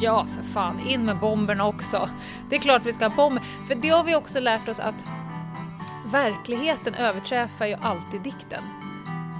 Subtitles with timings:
[0.00, 0.80] Ja, för fan.
[0.80, 2.08] In med bomberna också.
[2.48, 3.42] Det är klart vi ska ha bomber.
[3.68, 4.94] För det har vi också lärt oss att
[6.06, 8.62] verkligheten överträffar ju alltid dikten.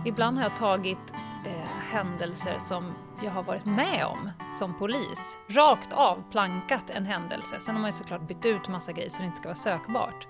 [0.06, 1.12] Ibland har jag tagit
[1.44, 2.92] eh, händelser som
[3.22, 5.38] jag har varit med om som polis.
[5.48, 7.56] Rakt av plankat en händelse.
[7.60, 10.26] Sen har man ju såklart bytt ut massa grejer så det inte ska vara sökbart.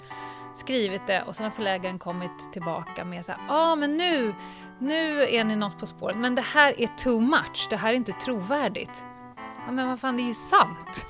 [0.55, 4.35] Skrivit det och sen har förläggaren kommit tillbaka med så här, ja ah, men nu,
[4.79, 7.97] nu är ni något på spåret, men det här är too much, det här är
[7.97, 9.05] inte trovärdigt.
[9.67, 11.07] Ja men vad fan, det är ju sant!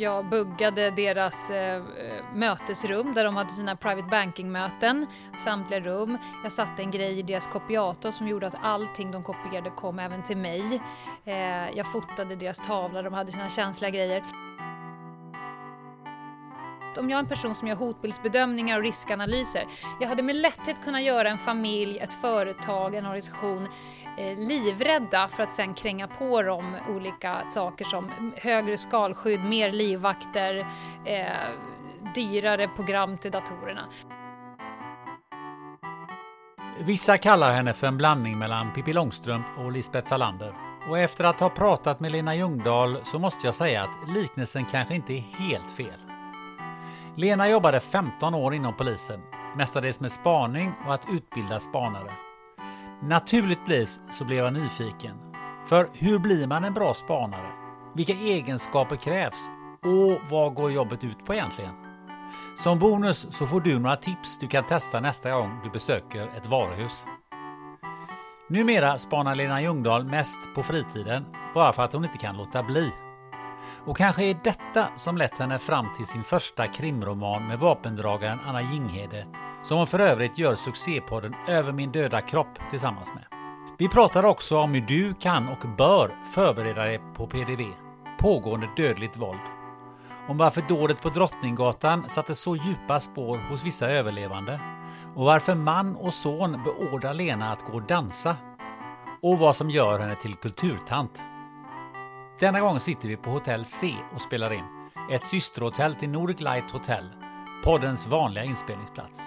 [0.00, 5.06] Jag buggade deras eh, eh, mötesrum där de hade sina private banking-möten,
[5.38, 6.18] samtliga rum.
[6.42, 10.22] Jag satte en grej i deras kopiator som gjorde att allting de kopierade kom även
[10.22, 10.82] till mig.
[11.24, 14.24] Eh, jag fotade deras tavla, de hade sina känsliga grejer.
[16.98, 19.64] Om jag är en person som gör hotbildsbedömningar och riskanalyser,
[20.00, 23.68] jag hade med lätthet kunnat göra en familj, ett företag, en organisation
[24.18, 30.66] eh, livrädda för att sen kränga på dem olika saker som högre skalskydd, mer livvakter,
[31.04, 31.26] eh,
[32.14, 33.88] dyrare program till datorerna.
[36.80, 40.54] Vissa kallar henne för en blandning mellan Pippi Långstrump och Lisbeth Salander.
[40.88, 44.94] Och efter att ha pratat med Lena Ljungdahl så måste jag säga att liknelsen kanske
[44.94, 46.07] inte är helt fel.
[47.18, 49.20] Lena jobbade 15 år inom polisen,
[49.56, 52.12] mestadels med spaning och att utbilda spanare.
[53.02, 55.16] Naturligtvis så blev jag nyfiken.
[55.68, 57.52] För hur blir man en bra spanare?
[57.94, 59.50] Vilka egenskaper krävs?
[59.82, 61.74] Och vad går jobbet ut på egentligen?
[62.56, 66.46] Som bonus så får du några tips du kan testa nästa gång du besöker ett
[66.46, 67.04] varuhus.
[68.48, 71.24] Numera spanar Lena Ljungdahl mest på fritiden,
[71.54, 72.92] bara för att hon inte kan låta bli.
[73.88, 78.62] Och kanske är detta som lett henne fram till sin första krimroman med vapendragaren Anna
[78.62, 79.26] Jinghede,
[79.64, 83.24] som hon för övrigt gör succépodden Över min döda kropp tillsammans med.
[83.78, 87.62] Vi pratar också om hur du kan och bör förbereda dig på PDV,
[88.20, 89.40] pågående dödligt våld.
[90.28, 94.60] Om varför dådet på Drottninggatan satte så djupa spår hos vissa överlevande.
[95.14, 98.36] Och varför man och son beordrar Lena att gå och dansa.
[99.22, 101.20] Och vad som gör henne till kulturtant.
[102.40, 104.64] Denna gång sitter vi på Hotell C och spelar in.
[105.10, 107.04] Ett systerhotell till Nordic Light Hotel,
[107.64, 109.22] poddens vanliga inspelningsplats.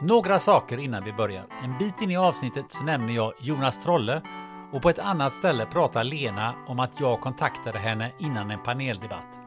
[0.00, 1.46] Några saker innan vi börjar.
[1.64, 4.22] En bit in i avsnittet så nämner jag Jonas Trolle
[4.72, 9.40] och på ett annat ställe pratar Lena om att jag kontaktade henne innan en paneldebatt.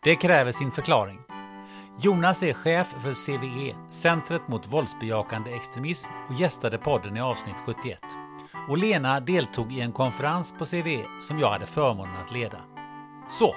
[0.00, 1.18] Det kräver sin förklaring.
[2.00, 7.98] Jonas är chef för CVE, Centret mot våldsbejakande extremism och gästade podden i avsnitt 71
[8.68, 12.58] och Lena deltog i en konferens på CVE som jag hade förmånen att leda.
[13.28, 13.54] Så,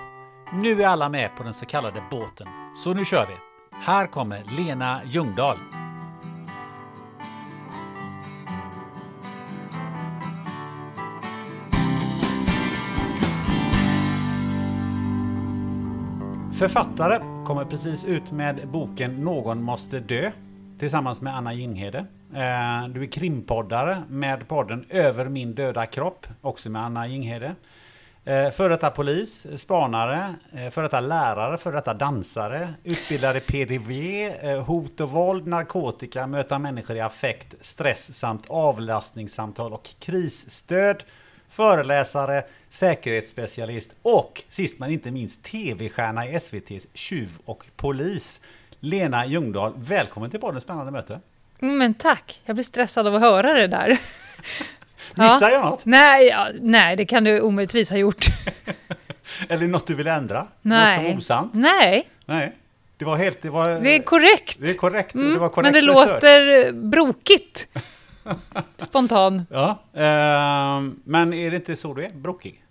[0.53, 2.47] nu är alla med på den så kallade båten.
[2.75, 3.33] Så nu kör vi!
[3.85, 5.57] Här kommer Lena Ljungdahl.
[16.59, 20.31] Författare kommer precis ut med boken Någon måste dö
[20.79, 22.05] tillsammans med Anna Jinghede.
[22.33, 27.55] Eh, du är krimpoddare med podden Över min döda kropp, också med Anna Jinghede.
[28.25, 34.65] Eh, före detta polis, spanare, eh, före detta lärare, före detta dansare, utbildare PDV, eh,
[34.65, 41.03] hot och våld, narkotika, möta människor i affekt, stress samt avlastningssamtal och krisstöd,
[41.49, 48.41] föreläsare, säkerhetsspecialist och sist men inte minst tv-stjärna i SVTs Tjuv och polis.
[48.79, 51.19] Lena Ljungdahl, välkommen till podden Spännande möte.
[51.61, 53.97] Mm, Men tack, jag blir stressad av att höra det där.
[55.15, 55.23] Ja.
[55.23, 55.85] Missar jag något?
[55.85, 58.25] Nej, ja, nej, det kan du omöjligtvis ha gjort.
[59.49, 60.39] Eller något du vill ändra?
[60.39, 60.95] Något Nej.
[60.95, 61.53] som är osant?
[61.53, 62.55] Nej, Nej.
[62.97, 63.41] Det var helt...
[63.41, 64.57] Det, var, det är korrekt.
[64.61, 65.15] det är korrekt.
[65.15, 66.09] Mm, det var korrekt men det research.
[66.13, 67.67] låter eh, brokigt.
[68.77, 69.45] Spontan.
[69.49, 72.09] Ja, ehm, men är det inte så du är?
[72.09, 72.63] Brokig?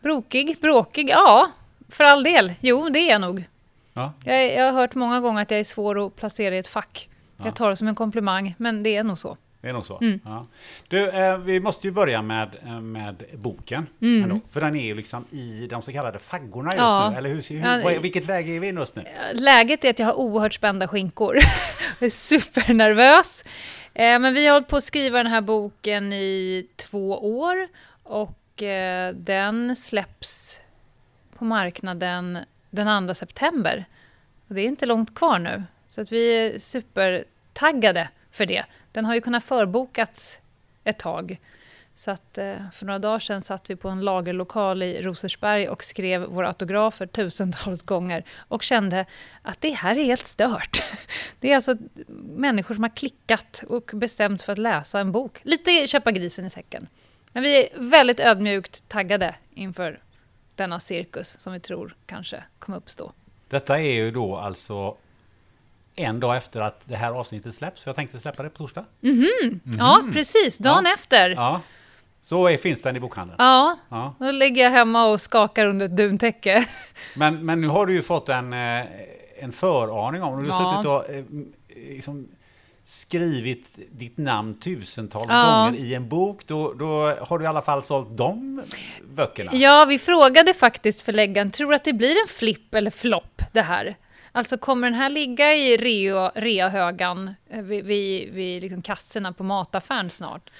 [0.00, 1.50] Brokig, bråkig, ja.
[1.88, 2.52] För all del.
[2.60, 3.44] Jo, det är jag nog.
[3.94, 4.12] Ja.
[4.24, 7.08] Jag, jag har hört många gånger att jag är svår att placera i ett fack.
[7.44, 9.36] Jag tar det som en komplimang, men det är nog så.
[9.60, 9.98] Det är nog så.
[9.98, 10.20] Mm.
[10.24, 10.46] Ja.
[10.88, 13.86] Du, eh, vi måste ju börja med, eh, med boken.
[14.00, 16.90] Ändå, för den är ju liksom i de så kallade faggorna just Mm.
[16.92, 17.10] Ja.
[17.10, 17.16] nu.
[17.16, 19.04] Eller hur, hur, Ja, vad, vilket läge är vi i just nu?
[19.32, 21.34] Läget är att jag har oerhört spända skinkor.
[21.98, 23.44] jag är supernervös.
[23.94, 27.68] Eh, men vi har hållit på att skriva den här boken i två år
[28.02, 30.60] och eh, den släpps
[31.38, 32.38] på marknaden
[32.70, 33.84] den 2 september.
[34.48, 35.62] Och det är inte långt kvar nu,
[35.96, 38.64] så att vi är supertaggade för det.
[38.92, 40.40] Den har ju kunnat förbokats
[40.84, 41.40] ett tag.
[41.94, 45.84] Så att eh, för några dagar sedan satt vi på en lagerlokal i Rosersberg och
[45.84, 49.06] skrev våra autografer tusentals gånger och kände
[49.42, 50.82] att det här är helt stört.
[51.40, 51.76] Det är alltså
[52.36, 55.40] människor som har klickat och bestämt för att läsa en bok.
[55.42, 56.86] Lite köpa grisen i säcken.
[57.32, 60.00] Men vi är väldigt ödmjukt taggade inför
[60.54, 63.12] denna cirkus som vi tror kanske kommer uppstå.
[63.48, 64.96] Detta är ju då alltså
[65.96, 67.82] en dag efter att det här avsnittet släpps.
[67.82, 68.84] För jag tänkte släppa det på torsdag.
[69.78, 70.58] Ja, precis.
[70.58, 70.94] Dagen Ja.
[70.94, 71.30] efter.
[71.30, 71.60] Ja.
[72.22, 73.36] Så är, finns den i bokhandeln.
[73.38, 74.14] ja, Ja.
[74.18, 76.64] då ligger jag hemma och skakar under ett duntäcke.
[77.16, 78.84] Men, men nu har du ju fått en, eh,
[79.38, 80.72] en föraning om, du har Ja.
[80.74, 81.24] suttit och eh,
[81.94, 82.28] liksom
[82.84, 85.64] skrivit ditt namn tusentals Ja.
[85.66, 88.62] gånger i en bok, då, då har du i alla fall sålt de
[89.14, 89.50] böckerna.
[89.54, 93.62] Ja, vi frågade faktiskt förläggaren, tror du att det blir en flipp eller flopp det
[93.62, 93.96] här?
[94.36, 99.44] Alltså kommer den här ligga i rea, reahögan eh, vid, vid, vid liksom kassorna på
[99.44, 100.50] mataffären snart?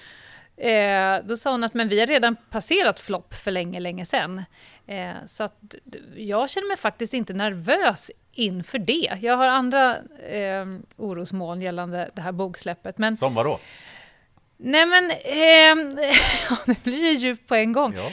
[0.56, 4.44] Eh, då sa hon att men vi har redan passerat flopp för länge, länge sedan.
[4.86, 5.74] Eh, så att
[6.16, 9.18] jag känner mig faktiskt inte nervös inför det.
[9.20, 9.96] Jag har andra
[10.28, 12.98] eh, orosmoln gällande det här boksläppet.
[12.98, 13.58] Men Som vadå?
[14.56, 15.94] nej men, eh,
[16.64, 17.94] nu blir det djupt på en gång.
[17.96, 18.10] Ja.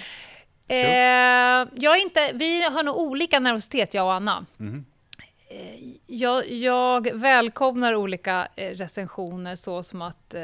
[0.75, 4.45] Eh, jag inte, vi har nog olika nervositet, jag och Anna.
[4.59, 4.65] Eh,
[5.53, 10.43] Eh, jag, jag välkomnar olika eh, recensioner så som att eh,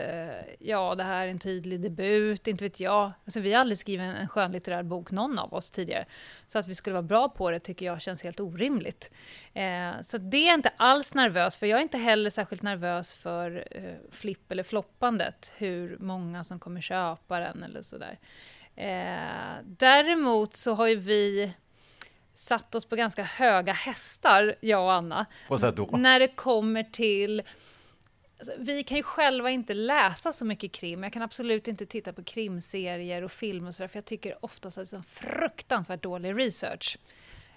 [0.60, 3.12] ja, det här är en tydlig debut, inte vet jag.
[3.26, 6.06] Alltså, vi har aldrig skrivit en, en skönlitterär bok, någon av oss tidigare.
[6.48, 9.12] Så att vi skulle vara bra på det tycker jag känns helt orimligt.
[9.54, 11.68] Eh, så det är jag inte alls nervös för.
[11.68, 16.82] Jag är inte heller särskilt nervös för eh, flipp eller floppandet, hur många som kommer
[16.82, 18.20] köpa den eller sådär.
[18.76, 21.54] Eh, däremot så har ju vi
[22.34, 25.26] satt oss på ganska höga hästar, jag och Anna.
[25.48, 25.86] På sätt då?
[25.86, 27.44] När det kommer till...
[28.40, 31.04] Alltså, vi kan ju själva inte läsa så mycket krim.
[31.04, 34.78] Jag kan absolut inte titta på krimserier och film och sådär, för jag tycker oftast
[34.78, 36.98] att det är en fruktansvärt dålig research.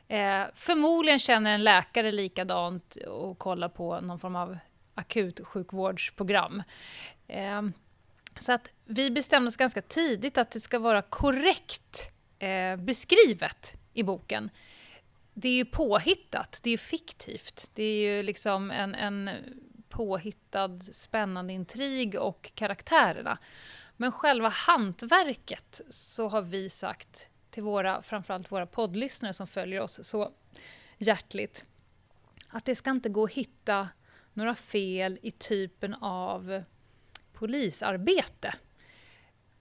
[0.08, 4.58] Eh, förmodligen känner en läkare likadant och kollar på någon form av
[4.94, 6.62] akutsjukvårdsprogram.
[7.28, 7.62] Eh,
[8.38, 14.02] så att vi bestämde oss ganska tidigt att det ska vara korrekt eh, beskrivet i
[14.02, 14.50] boken.
[15.34, 17.70] Det är ju påhittat, det är ju fiktivt.
[17.74, 19.30] Det är ju liksom en, en
[19.88, 23.38] påhittad spännande intrig och karaktärerna.
[23.96, 30.00] Men själva hantverket så har vi sagt till våra, framförallt våra poddlyssnare som följer oss
[30.02, 30.32] så
[30.98, 31.64] hjärtligt,
[32.48, 33.88] att det ska inte gå att hitta
[34.32, 36.62] några fel i typen av
[37.32, 38.54] polisarbete.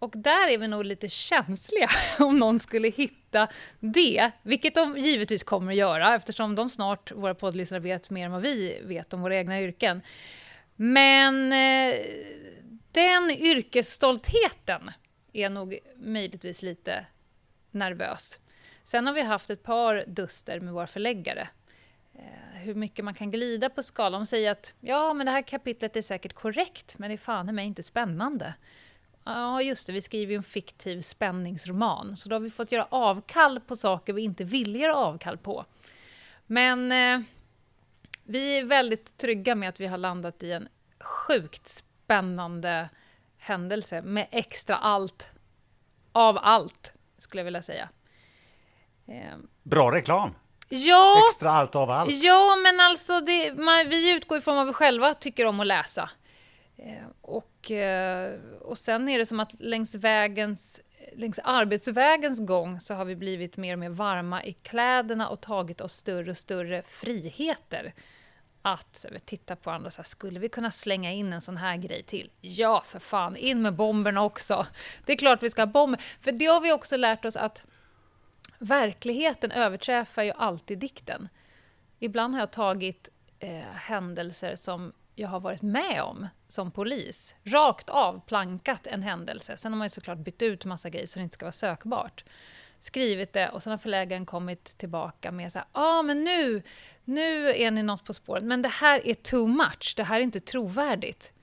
[0.01, 1.89] Och där är vi nog lite känsliga
[2.19, 3.47] om någon skulle hitta
[3.79, 8.31] det, vilket de givetvis kommer att göra eftersom de snart, våra poddlyssnare, vet mer än
[8.31, 10.01] vad vi vet om våra egna yrken.
[10.75, 11.99] Men eh,
[12.91, 14.91] den yrkesstoltheten
[15.33, 17.05] är nog möjligtvis lite
[17.71, 18.39] nervös.
[18.83, 21.49] Sen har vi haft ett par duster med våra förläggare.
[22.13, 24.21] Eh, hur mycket man kan glida på skalan.
[24.21, 27.49] De säger att ja, men det här kapitlet är säkert korrekt, men det är fan
[27.49, 28.53] i mig inte spännande.
[29.23, 32.87] Ja, just det, vi skriver ju en fiktiv spänningsroman, så då har vi fått göra
[32.89, 35.65] avkall på saker vi inte vill göra avkall på.
[36.47, 37.21] Men eh,
[38.23, 40.67] vi är väldigt trygga med att vi har landat i en
[40.99, 42.89] sjukt spännande
[43.37, 45.31] händelse med extra allt
[46.11, 47.89] av allt, skulle jag vilja säga.
[49.07, 50.35] Eh, Bra reklam!
[50.69, 52.11] ja, Extra allt av allt.
[52.11, 56.09] Ja, men alltså det, man, vi utgår ifrån vad vi själva tycker om att läsa.
[56.77, 60.81] Eh, och, och, eh, och sen är det som att längs, vägens,
[61.13, 65.81] längs arbetsvägens gång så har vi blivit mer och mer varma i kläderna och tagit
[65.81, 67.93] oss större och större friheter.
[68.61, 72.03] att titta på andra, så här, skulle vi kunna slänga in en sån här grej
[72.03, 72.29] till?
[72.41, 74.67] Ja, för fan, in med bomberna också.
[75.05, 76.01] Det är klart vi ska ha bomber.
[76.21, 77.63] För det har vi också lärt oss att
[78.59, 81.29] verkligheten överträffar ju alltid dikten.
[81.99, 87.89] Ibland har jag tagit eh, händelser som jag har varit med om som polis, rakt
[87.89, 89.57] av plankat en händelse.
[89.57, 92.25] Sen har man ju såklart bytt ut massa grejer så det inte ska vara sökbart.
[92.79, 96.63] Skrivit det och sen har förläggaren kommit tillbaka med så ja ah, men nu,
[97.03, 100.23] nu är ni något på spåret, men det här är too much, det här är
[100.23, 101.33] inte trovärdigt.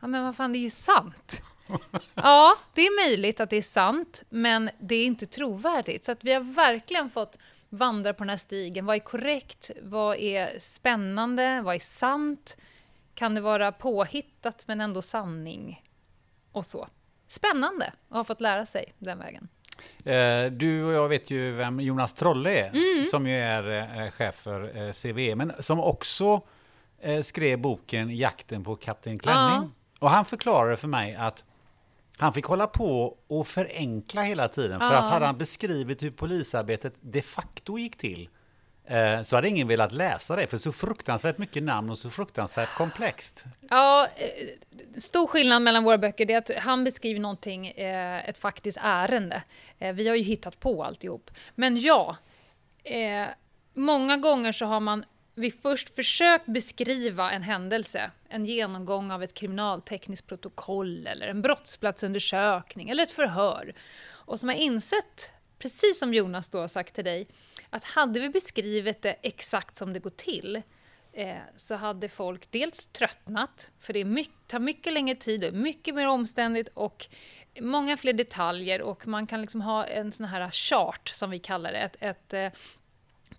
[0.00, 1.42] Ja men vad fan, det är ju sant.
[2.14, 6.04] Ja, det är möjligt att det är sant, men det är inte trovärdigt.
[6.04, 8.86] Så att vi har verkligen fått vandra på den här stigen.
[8.86, 9.70] Vad är korrekt?
[9.82, 11.60] Vad är spännande?
[11.60, 12.56] Vad är sant?
[13.20, 15.84] Kan det vara påhittat men ändå sanning?
[16.52, 16.88] Och så.
[17.26, 19.48] Spännande att ha fått lära sig den vägen.
[20.04, 23.06] Eh, du och jag vet ju vem Jonas Trolle är, mm.
[23.06, 23.68] som ju är
[24.04, 26.40] eh, chef för eh, CVE, men som också
[27.22, 29.54] skrev boken Jakten på Kapten Klänning.
[29.54, 29.70] Ja.
[29.98, 31.44] Och han förklarade för mig att
[32.18, 34.98] han fick hålla på och förenkla hela tiden, för ja.
[34.98, 38.39] att hade han beskrivit hur polisarbetet de facto gick till, Eh,
[38.90, 42.74] Eh, så hade ingen velat läsa det, för så fruktansvärt mycket namn och så fruktansvärt
[42.74, 43.44] komplext.
[43.68, 48.78] Ja, eh, stor skillnad mellan våra böcker är att han beskriver någonting, eh, ett faktiskt
[48.80, 49.42] ärende.
[49.94, 51.30] Vi har ju hittat på alltihop.
[51.54, 52.16] Men ja,
[53.74, 55.04] många gånger så har man
[55.34, 62.90] vi först försökt beskriva en händelse, en genomgång av ett kriminaltekniskt protokoll eller en brottsplatsundersökning
[62.90, 63.74] eller ett förhör.
[64.08, 67.26] Och som har insett, precis som Jonas då har sagt till dig,
[67.70, 70.62] att hade vi beskrivit det exakt som det går till
[71.12, 75.94] eh, så hade folk dels tröttnat, för det mycket, tar mycket längre tid, och mycket
[75.94, 77.06] mer omständigt och
[77.60, 81.72] många fler detaljer och man kan liksom ha en sån här chart som vi kallar
[81.72, 82.60] det, ett, ett eh,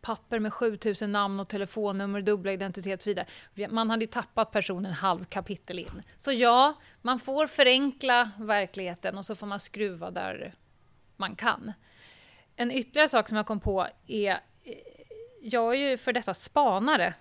[0.01, 3.27] papper med 7000 namn och telefonnummer, dubbla identitet och så vidare.
[3.69, 6.03] Man hade ju tappat personen halv kapitel in.
[6.17, 10.53] Så ja, man får förenkla verkligheten och så får man skruva där
[11.17, 11.73] man kan.
[12.61, 14.39] En ytterligare sak som jag kom på är,
[15.41, 17.13] jag är ju för detta spanare.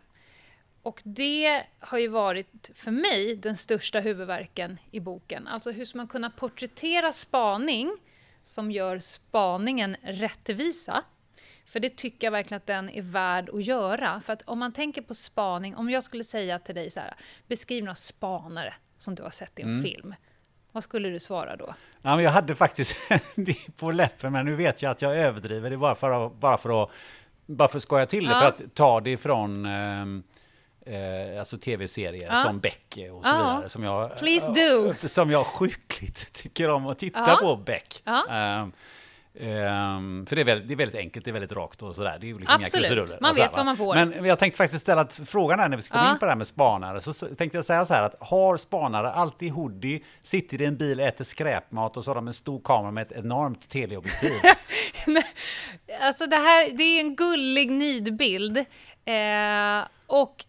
[0.83, 5.47] Och det har ju varit för mig den största huvudverken i boken.
[5.47, 7.97] Alltså hur ska man kunna porträttera spaning
[8.43, 11.05] som gör spaningen rättvisa?
[11.67, 14.21] För det tycker jag verkligen att den är värd att göra.
[14.21, 17.15] För att om man tänker på spaning, om jag skulle säga till dig så här,
[17.47, 19.83] beskriv några spanare som du har sett i en mm.
[19.83, 20.15] film.
[20.73, 21.75] Vad skulle du svara då?
[22.03, 22.97] Ja, men jag hade faktiskt
[23.37, 26.59] det på läppen, men nu vet jag att jag överdriver det bara för att, bara
[26.59, 26.91] för att,
[27.47, 28.39] bara för att skoja till det, ja.
[28.39, 30.23] för att ta det ifrån ehm,
[30.87, 32.43] eh, alltså tv-serier ja.
[32.43, 33.69] som Beck och så vidare.
[33.69, 34.95] Som jag, Please do!
[35.09, 38.03] Som jag sjukligt tycker om att titta på Beck.
[38.07, 38.67] Eh,
[39.41, 42.19] Um, för det är, väldigt, det är väldigt enkelt, det är väldigt rakt och sådär.
[42.21, 43.95] Det är ju liksom Absolut, inga man vet vad man får.
[43.95, 46.13] Men jag tänkte faktiskt ställa frågan här när vi ska komma ja.
[46.13, 47.01] in på det här med spanare.
[47.01, 51.01] Så tänkte jag säga så här att har spanare alltid hoodie, sitter i en bil,
[51.01, 54.33] äter skräpmat och så har de en stor kamera med ett enormt teleobjektiv?
[56.01, 58.59] alltså det här, det är en gullig nidbild.
[59.05, 60.45] Eh, och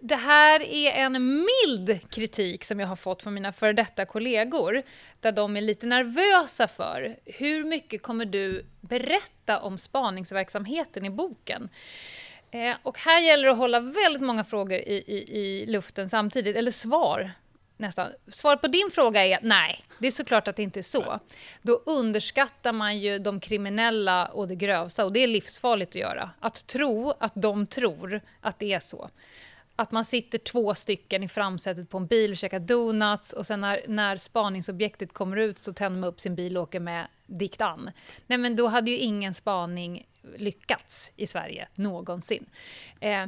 [0.00, 4.82] det här är en mild kritik som jag har fått från mina före detta kollegor,
[5.20, 11.68] där de är lite nervösa för hur mycket kommer du berätta om spaningsverksamheten i boken?
[12.50, 16.56] Eh, och här gäller det att hålla väldigt många frågor i, i, i luften samtidigt,
[16.56, 17.32] eller svar
[17.76, 18.08] nästan.
[18.28, 21.20] Svaret på din fråga är nej, det är såklart att det inte är så.
[21.62, 26.30] Då underskattar man ju de kriminella och det grövsta och det är livsfarligt att göra.
[26.40, 29.10] Att tro att de tror att det är så
[29.80, 33.60] att man sitter två stycken i framsätet på en bil och käkar donuts och sen
[33.60, 37.60] när, när spaningsobjektet kommer ut så tänder man upp sin bil och åker med dikt
[37.60, 37.90] an.
[38.26, 40.06] Nej men då hade ju ingen spaning
[40.36, 42.46] lyckats i Sverige någonsin.
[43.00, 43.26] Eh,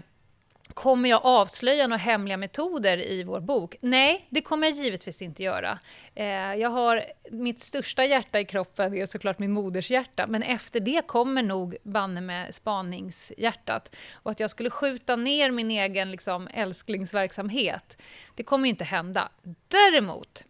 [0.74, 3.76] Kommer jag avslöja några hemliga metoder i vår bok?
[3.80, 5.78] Nej, det kommer jag givetvis inte göra.
[6.14, 10.42] Eh, jag har mitt största hjärta i kroppen, det är såklart min moders hjärta, men
[10.42, 13.96] efter det kommer nog banne med spaningshjärtat.
[14.14, 18.02] Och att jag skulle skjuta ner min egen liksom, älsklingsverksamhet,
[18.34, 19.28] det kommer inte hända.
[19.68, 20.44] Däremot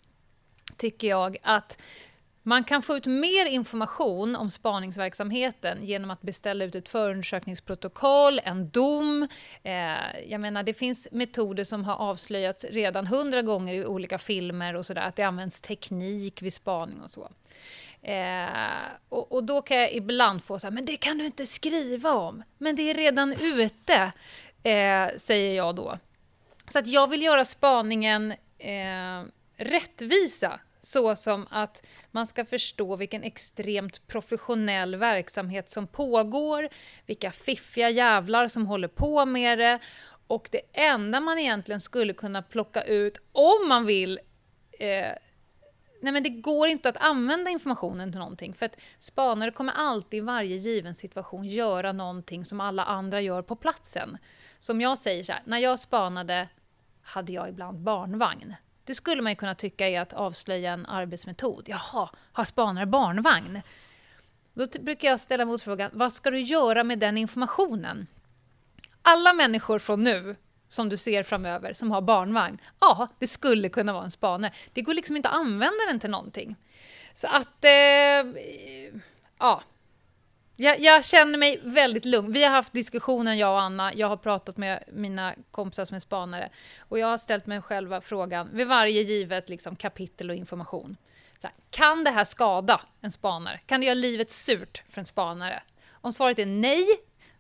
[0.77, 1.79] tycker jag att
[2.43, 8.69] man kan få ut mer information om spaningsverksamheten genom att beställa ut ett förundersökningsprotokoll, en
[8.69, 9.29] dom.
[9.63, 14.77] Eh, jag menar, det finns metoder som har avslöjats redan hundra gånger i olika filmer
[14.77, 17.29] och sådär, att det används teknik vid spaning och så.
[18.03, 18.49] Eh,
[19.09, 22.15] och, och, då kan jag ibland få så här, men det kan du inte skriva
[22.15, 22.43] om.
[22.59, 24.13] Men det är redan ute,
[24.63, 25.99] eh, säger jag då.
[26.69, 29.23] Så att jag vill göra spaningen eh,
[29.57, 36.69] rättvisa så som att man ska förstå vilken extremt professionell verksamhet som pågår,
[37.07, 39.79] vilka fiffiga jävlar som håller på med det
[40.27, 44.21] Och det enda man egentligen skulle kunna plocka ut, om man vill
[44.79, 45.13] eh,
[46.03, 48.55] Nej, men det går inte att använda informationen till någonting.
[48.55, 53.43] För att spanare kommer alltid i varje given situation göra någonting som alla andra gör
[53.43, 54.19] på platsen.
[54.59, 56.49] Som jag säger så här, när jag spanade
[57.03, 58.55] hade jag ibland barnvagn.
[58.85, 61.69] Det skulle man ju kunna tycka är att avslöja en arbetsmetod.
[61.69, 63.63] Jaha, har spanare barnvagn?
[64.55, 68.07] Då brukar jag ställa motfrågan, vad ska du göra med den informationen?
[69.03, 70.37] Alla människor från nu
[70.69, 74.53] som du ser framöver som har barnvagn, ja, det skulle kunna vara en spanare.
[74.73, 76.57] Det går liksom inte att använda den till någonting.
[77.13, 78.43] Så att, eh,
[79.39, 79.63] ja.
[80.63, 82.33] Jag, jag, känner mig väldigt lugn.
[82.33, 83.95] Vi har haft diskussionen, jag och Anna.
[83.95, 86.49] Jag har pratat med mina kompisar som är spanare.
[86.79, 90.97] Och jag har ställt mig själva frågan vid varje givet liksom, kapitel och information.
[91.43, 93.61] Här, kan det här skada en spanare?
[93.67, 95.63] Kan det göra livet surt för en spanare?
[95.91, 96.87] Om svaret är nej,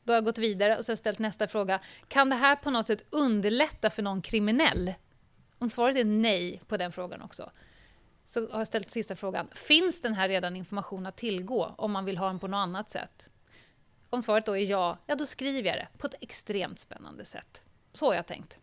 [0.04, 1.80] då har jag gått vidare och sen ställt nästa fråga.
[2.08, 4.94] Kan det här på något sätt underlätta för någon kriminell?
[5.58, 7.50] Om svaret är nej på den frågan också,
[8.24, 9.48] så har jag ställt sista frågan.
[9.54, 12.90] Finns den här redan informationen att tillgå om man vill ha den på något annat
[12.90, 13.28] sätt?
[14.10, 17.62] Om svaret då är ja, ja då skriver jag det på ett extremt spännande sätt.
[17.92, 18.56] Så har jag tänkt.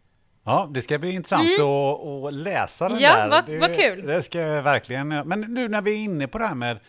[0.44, 1.68] Ja, det ska bli intressant mm.
[1.68, 3.24] att, att, läsa den ja, där.
[3.24, 4.08] Ja, vad, vad kul.
[4.08, 5.08] Det ska jag verkligen.
[5.08, 6.80] Men nu när vi är inne på det här med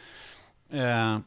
[0.71, 1.19] eh,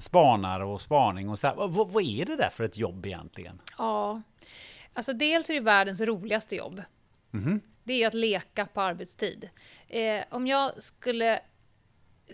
[0.00, 1.54] spanare och spaning och så här.
[1.54, 3.60] Vad, vad är det där för ett jobb egentligen?
[3.78, 4.22] Ja,
[4.94, 6.82] alltså dels är det världens roligaste jobb.
[7.34, 7.60] Mm.
[7.84, 9.50] Det är ju att leka på arbetstid.
[9.88, 11.40] Eh, om jag skulle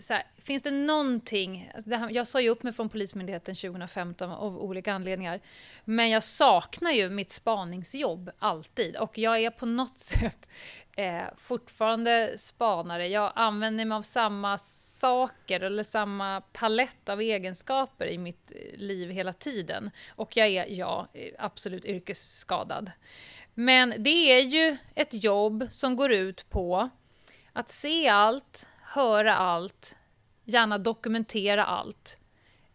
[0.09, 1.71] här, finns det någonting...
[2.11, 5.39] jag sa ju upp mig från Polismyndigheten 2015 av olika anledningar.
[5.85, 8.95] Men jag saknar ju mitt spaningsjobb alltid.
[8.95, 10.47] Och jag är på något sätt
[10.95, 13.07] eh, fortfarande spanare.
[13.07, 19.09] Jag använder mig av samma saker eller samma palett av egenskaper i mitt eh, liv
[19.09, 19.91] hela tiden.
[20.09, 22.91] Och jag är, ja, eh, absolut yrkesskadad.
[23.59, 26.89] Men det är ju ett jobb som går ut på
[27.53, 29.97] att se allt, höra allt,
[30.45, 32.19] gärna dokumentera allt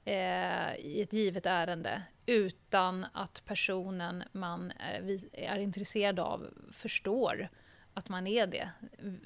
[0.04, 7.48] eh, i ett givet ärende utan att personen man eh, är, är intresserad av förstår
[7.94, 8.70] att man är det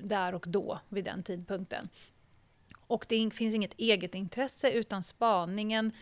[0.02, 1.88] där och då, vid den tidpunkten.
[2.86, 5.92] Och det finns inget eget intresse utan spaningen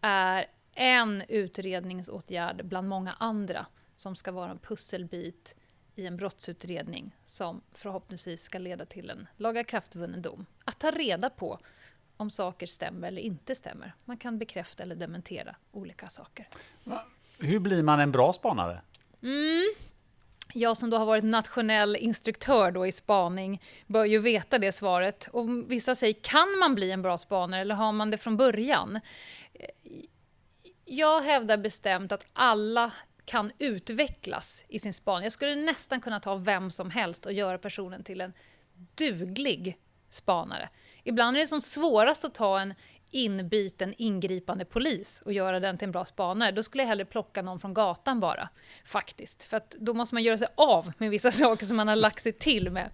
[0.00, 3.66] är en utredningsåtgärd bland många andra
[4.02, 5.54] som ska vara en pusselbit
[5.94, 10.46] i en brottsutredning som förhoppningsvis ska leda till en lagakraftvunnen dom.
[10.64, 11.58] Att ta reda på
[12.16, 13.94] om saker stämmer eller inte stämmer.
[14.04, 16.48] Man kan bekräfta eller dementera olika saker.
[17.38, 18.80] Hur blir man en bra spanare?
[19.22, 19.74] Mm.
[20.54, 25.28] Jag som då har varit nationell instruktör då i spaning bör ju veta det svaret.
[25.32, 29.00] Och vissa säger, kan man bli en bra spanare eller har man det från början?
[30.84, 32.92] Jag hävdar bestämt att alla
[33.24, 35.24] kan utvecklas i sin spaning.
[35.24, 38.32] Jag skulle nästan kunna ta vem som helst och göra personen till en
[38.94, 39.78] duglig
[40.10, 40.68] spanare.
[41.04, 42.74] Ibland är det som svårast att ta en
[43.10, 46.52] inbiten ingripande polis och göra den till en bra spanare.
[46.52, 48.48] Då skulle jag hellre plocka någon från gatan bara.
[48.84, 49.44] Faktiskt.
[49.44, 52.22] För att då måste man göra sig av med vissa saker som man har lagt
[52.22, 52.90] sig till med.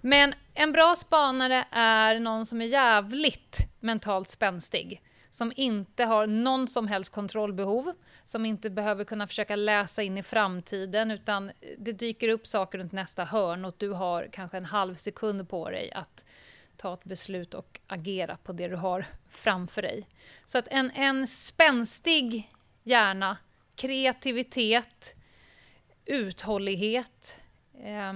[0.00, 5.02] Men en bra spanare är någon som är jävligt mentalt spänstig.
[5.30, 7.92] Som inte har någon som helst kontrollbehov.
[8.26, 12.92] Som inte behöver kunna försöka läsa in i framtiden utan det dyker upp saker runt
[12.92, 16.24] nästa hörn och du har kanske en halv sekund på dig att
[16.76, 20.08] ta ett beslut och agera på det du har framför dig.
[20.44, 23.36] Så att en, en spänstig hjärna,
[23.76, 25.14] kreativitet,
[26.04, 27.38] uthållighet
[27.82, 28.12] eh,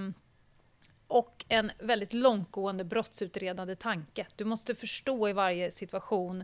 [1.07, 4.27] och en väldigt långtgående brottsutredande tanke.
[4.35, 6.43] Du måste förstå i varje situation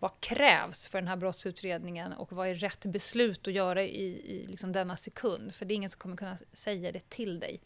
[0.00, 4.46] vad krävs för den här brottsutredningen och vad är rätt beslut att göra i, i
[4.46, 5.54] liksom denna sekund.
[5.54, 7.60] För det är ingen som kommer kunna säga det till dig.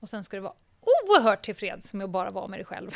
[0.00, 2.90] Och sen ska du vara oerhört tillfreds med att bara vara med dig själv.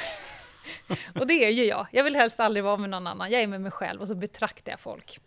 [1.20, 1.86] och det är ju jag.
[1.92, 3.30] Jag vill helst aldrig vara med någon annan.
[3.30, 5.20] Jag är med mig själv och så betraktar jag folk.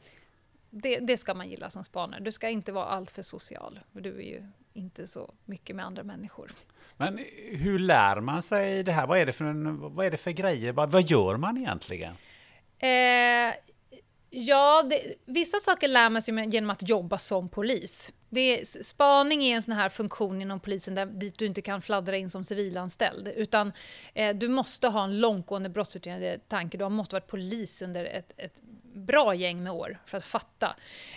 [0.69, 2.23] Det, det ska man gilla som spanare.
[2.23, 3.79] Du ska inte vara alltför social.
[3.93, 6.51] För du är ju inte så mycket med andra människor.
[6.97, 7.19] Men
[7.51, 9.07] hur lär man sig det här?
[9.07, 10.71] Vad är det för, vad är det för grejer?
[10.71, 12.15] Vad, vad gör man egentligen?
[12.81, 13.53] Eh,
[14.29, 18.11] ja, det, vissa saker lär man sig genom att jobba som polis.
[18.29, 21.81] Det är, spaning är en sån här funktion inom polisen där, dit du inte kan
[21.81, 23.27] fladdra in som civilanställd.
[23.27, 23.71] Utan
[24.13, 26.77] eh, du måste ha en långtgående brottsutredande tanke.
[26.77, 28.59] Du måste ha varit polis under ett, ett
[28.93, 30.75] bra gäng med år för att fatta.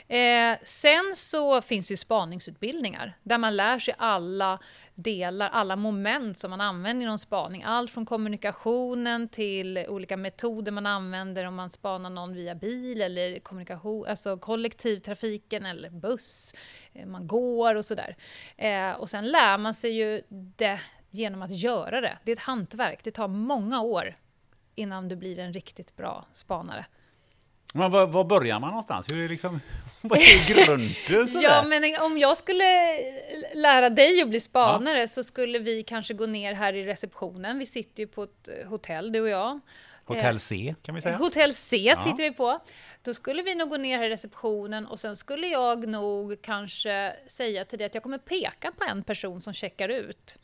[0.08, 4.58] Eh, sen så finns ju spaningsutbildningar där man lär sig alla
[4.94, 7.62] delar, alla moment som man använder inom spaning.
[7.66, 13.38] Allt från kommunikationen till olika metoder man använder om man spanar någon via bil eller
[13.38, 16.54] kommunikation, alltså kollektivtrafiken eller buss.
[16.92, 18.16] Eh, man går och sådär.
[18.56, 20.22] Eh, och sen lär man sig ju
[20.56, 22.18] det genom att göra det.
[22.24, 23.04] Det är ett hantverk.
[23.04, 24.16] Det tar många år
[24.74, 26.86] innan du blir en riktigt bra spanare.
[27.76, 29.12] Men var, var börjar man någonstans?
[29.12, 29.60] Hur är liksom,
[30.00, 31.42] vad är grunden?
[31.42, 32.64] ja, men om jag skulle
[33.54, 35.08] lära dig att bli spanare ja.
[35.08, 37.58] så skulle vi kanske gå ner här i receptionen.
[37.58, 39.60] Vi sitter ju på ett hotell, du och jag.
[40.04, 41.16] Hotell C kan vi säga.
[41.16, 41.96] Hotell C ja.
[42.04, 42.60] sitter vi på.
[43.02, 47.16] Då skulle vi nog gå ner här i receptionen och sen skulle jag nog kanske
[47.26, 50.38] säga till dig att jag kommer peka på en person som checkar ut.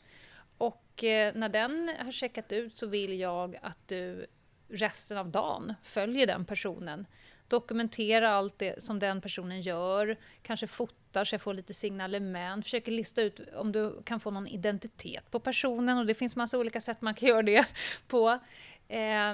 [0.57, 4.27] Och eh, när den har checkat ut så vill jag att du
[4.71, 7.05] resten av dagen följer den personen.
[7.47, 12.91] Dokumentera allt det som den personen gör, kanske fotar så jag får lite signalement, försöker
[12.91, 16.81] lista ut om du kan få någon identitet på personen och det finns massa olika
[16.81, 17.65] sätt man kan göra det
[18.07, 18.39] på.
[18.87, 19.33] Eh,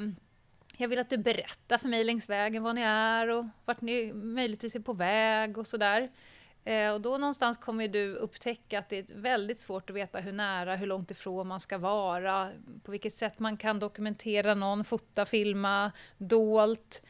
[0.78, 4.14] jag vill att du berättar för mig längs vägen var ni är och vart ni
[4.14, 6.02] möjligtvis är på väg och sådär.
[6.02, 6.10] Eh,
[6.94, 10.76] och då någonstans kommer du upptäcka att det är väldigt svårt att veta hur nära,
[10.76, 12.52] hur långt ifrån man ska vara,
[12.84, 17.04] på vilket sätt man kan dokumentera någon, fota, filma, dolt.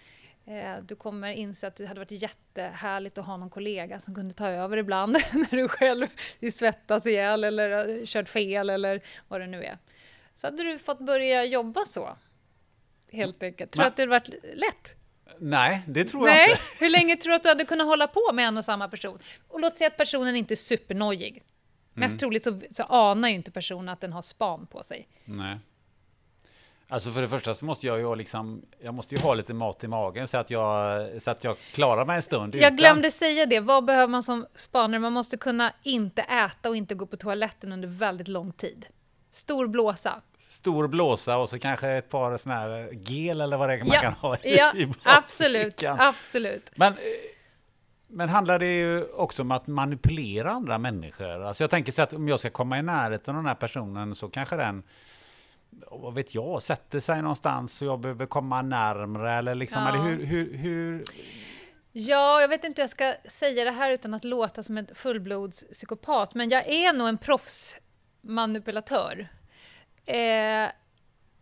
[0.45, 4.33] Eh, du kommer inse att det hade varit jättehärligt att ha någon kollega som kunde
[4.33, 6.07] ta över ibland när du själv
[6.51, 9.77] svettas ihjäl eller kört fel eller vad det nu är.
[10.33, 12.17] Så hade du fått börja jobba så,
[13.11, 13.71] helt enkelt.
[13.71, 14.96] Tror du att det hade varit lätt?
[15.39, 16.39] Nej, det tror Nej.
[16.39, 16.61] jag inte.
[16.79, 19.19] Hur länge tror du att du hade kunnat hålla på med en och samma person?
[19.47, 21.43] Och låt säga att personen inte är supernojig.
[21.93, 22.19] Mest mm.
[22.19, 25.07] troligt så, så anar ju inte personen att den har span på sig.
[25.25, 25.57] Nej.
[26.89, 29.83] Alltså för det första så måste jag ju liksom, jag måste ju ha lite mat
[29.83, 32.55] i magen så att jag, så att jag klarar mig en stund.
[32.55, 32.77] Jag utan.
[32.77, 34.99] glömde säga det, vad behöver man som spanare?
[34.99, 38.85] Man måste kunna inte äta och inte gå på toaletten under väldigt lång tid.
[39.29, 43.75] Stor blåsa stor blåsa och så kanske ett par sådana här gel eller vad det
[43.75, 46.71] är man ja, kan ha i, ja, i absolut, absolut.
[46.75, 46.93] Men,
[48.07, 51.43] men handlar det ju också om att manipulera andra människor?
[51.43, 54.15] Alltså jag tänker så att om jag ska komma i närheten av den här personen
[54.15, 54.83] så kanske den
[55.91, 59.89] vad vet jag, sätter sig någonstans och jag behöver komma närmre eller liksom, ja.
[59.89, 61.03] eller hur, hur, hur...
[61.91, 64.87] Ja, jag vet inte hur jag ska säga det här utan att låta som en
[64.95, 67.17] fullblodspsykopat, men jag är nog en
[68.27, 69.27] Manipulatör.
[70.05, 70.71] eh,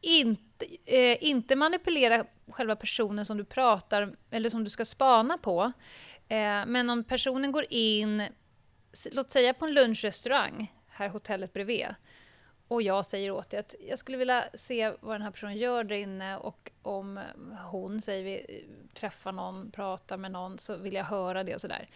[0.02, 5.72] inte, eh, inte manipulera själva personen som du pratar eller som du ska spana på.
[6.28, 8.24] Eh, men om personen går in,
[9.12, 11.88] låt säga på en lunchrestaurang, här hotellet bredvid,
[12.68, 15.84] och jag säger åt dig att jag skulle vilja se vad den här personen gör
[15.84, 17.20] där inne och om
[17.72, 21.90] hon, säger vi, träffar någon, pratar med någon så vill jag höra det och sådär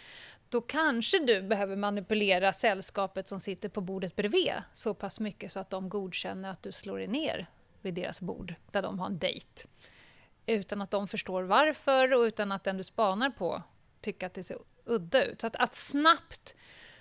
[0.50, 5.60] då kanske du behöver manipulera sällskapet som sitter på bordet bredvid så pass mycket så
[5.60, 7.50] att de godkänner att du slår dig ner
[7.82, 9.68] vid deras bord där de har en dejt.
[10.46, 13.64] Utan att de förstår varför och utan att den du spanar på
[14.02, 15.42] tycker att det ser udda ut.
[15.42, 16.56] Så att, att snabbt...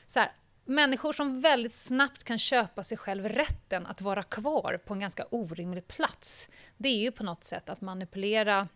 [0.06, 0.32] Så här,
[0.68, 5.24] människor som väldigt snabbt kan köpa sig själv rätten att vara kvar på en ganska
[5.30, 6.48] orimlig plats.
[6.76, 8.68] Det är ju på något sätt att manipulera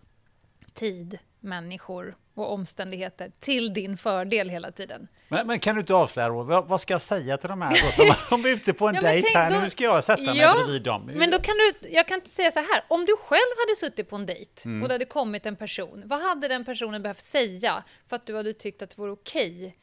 [0.75, 5.09] tid, människor och omständigheter till din fördel hela tiden.
[5.29, 7.71] Men, men kan du inte avslöja då, vad, vad, ska jag säga till de här
[7.71, 10.05] då, som om vi är ute på en ja, dejt här, då, nu ska jag
[10.05, 11.11] sätta mig ja, bredvid dem.
[11.15, 14.11] Men då kan du, jag kan inte säga så här, om du själv hade suttit
[14.11, 14.83] på en dejt mm.
[14.83, 18.37] och det hade kommit en person, vad hade den personen behövt säga för att du
[18.37, 19.77] hade tyckt att det vore okej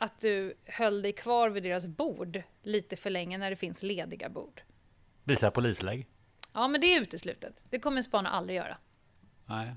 [0.00, 4.28] att du höll dig kvar vid deras bord lite för länge när det finns lediga
[4.28, 4.62] bord?
[5.24, 6.06] Visa polislägg?
[6.52, 7.64] Ja, men det är uteslutet.
[7.70, 8.76] Det kommer en spanare aldrig göra.
[9.46, 9.74] Nej.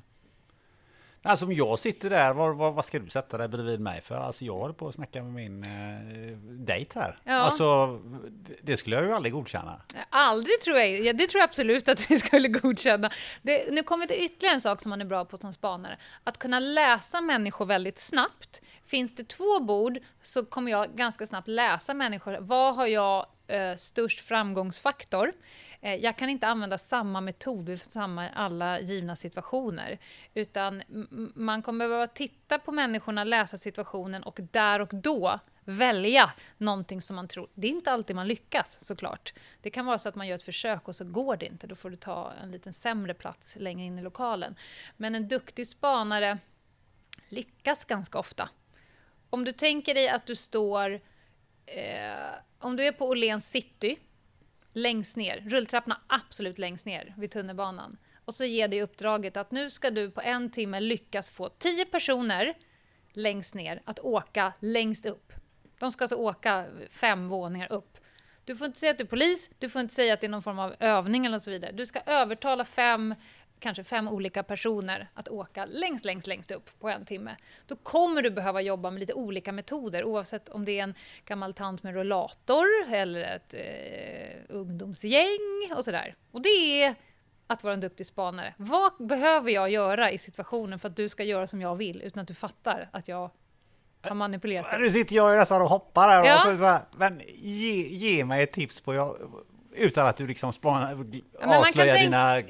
[1.26, 4.16] Alltså om jag sitter där, vad, vad, vad, ska du sätta dig bredvid mig för?
[4.16, 7.20] Alltså jag håller på att snacka med min eh, dejt här.
[7.24, 7.34] Ja.
[7.34, 8.00] Alltså
[8.62, 9.82] det skulle jag ju aldrig godkänna.
[10.10, 13.10] Aldrig tror jag, ja, det tror jag absolut att vi skulle godkänna.
[13.42, 15.98] Det, nu kommer det ytterligare en sak som man är bra på som spanare.
[16.24, 18.62] Att kunna läsa människor väldigt snabbt.
[18.86, 22.38] Finns det två bord så kommer jag ganska snabbt läsa människor.
[22.40, 25.34] Vad har jag eh, störst framgångsfaktor?
[25.82, 30.00] Eh, jag kan inte använda samma metod i samma, alla givna situationer.
[30.34, 30.84] Utan
[31.36, 37.16] man kommer behöva titta på människorna, läsa situationen och där och då välja någonting som
[37.16, 37.50] man tror.
[37.54, 39.34] Det är inte alltid man lyckas såklart.
[39.62, 41.68] Det kan vara så att man gör ett försök och så går det inte.
[41.68, 44.56] Då får du ta en liten sämre plats längre in i lokalen.
[44.98, 46.38] Men en duktig spanare
[47.30, 48.50] lyckas ganska ofta.
[49.34, 50.94] Om du tänker dig att du står...
[51.66, 54.00] Eh, om du är på Åhléns city
[54.74, 57.98] längst ner, rulltrapporna absolut längst ner vid tunnelbanan.
[58.26, 61.86] och så ger det uppdraget att nu ska du på en timme lyckas få tio
[61.86, 62.54] personer
[63.14, 65.34] längst ner att åka längst upp.
[65.80, 67.98] De ska alltså åka fem våningar upp.
[68.46, 70.30] Du får inte säga att du är polis, du får inte säga att det är
[70.30, 71.72] någon form av övning eller så vidare.
[71.72, 73.16] Du ska övertala fem,
[73.64, 77.36] kanske fem olika personer att åka längst, längst, längst upp på en timme.
[77.68, 80.94] Då kommer du behöva jobba med lite olika metoder oavsett om det är en
[81.26, 86.16] gammal tant med rollator eller ett eh, ungdomsgäng och sådär.
[86.32, 86.96] Och det är
[87.48, 88.54] att vara en duktig spanare.
[88.58, 92.22] Vad behöver jag göra i situationen för att du ska göra som jag vill utan
[92.22, 93.30] att du fattar att jag
[94.02, 94.80] har manipulerat dig?
[94.80, 96.26] Nu sitter jag nästan och hoppar här.
[96.26, 96.36] Ja.
[96.36, 99.18] Och så, så här men ge, ge mig ett tips på, jag,
[99.76, 102.42] utan att du liksom avslöjar dina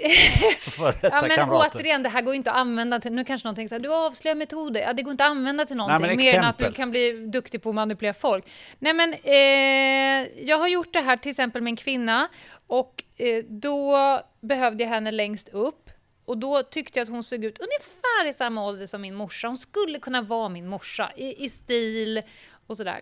[0.72, 1.80] före detta Ja, men kamrater.
[1.80, 3.12] återigen, det här går inte att använda till...
[3.12, 4.82] Nu kanske någon tänker så här, du avslöjar metoder.
[4.82, 7.12] Ja, det går inte att använda till någonting, men mer än att du kan bli
[7.28, 8.46] duktig på att manipulera folk.
[8.80, 12.28] Nej, men eh, jag har gjort det här till exempel med en kvinna
[12.68, 13.98] och eh, då
[14.42, 15.90] behövde jag henne längst upp.
[16.26, 19.48] Och då tyckte jag att hon såg ut ungefär i samma ålder som min morsa.
[19.48, 22.22] Hon skulle kunna vara min morsa i, i stil
[22.68, 23.02] och sådär.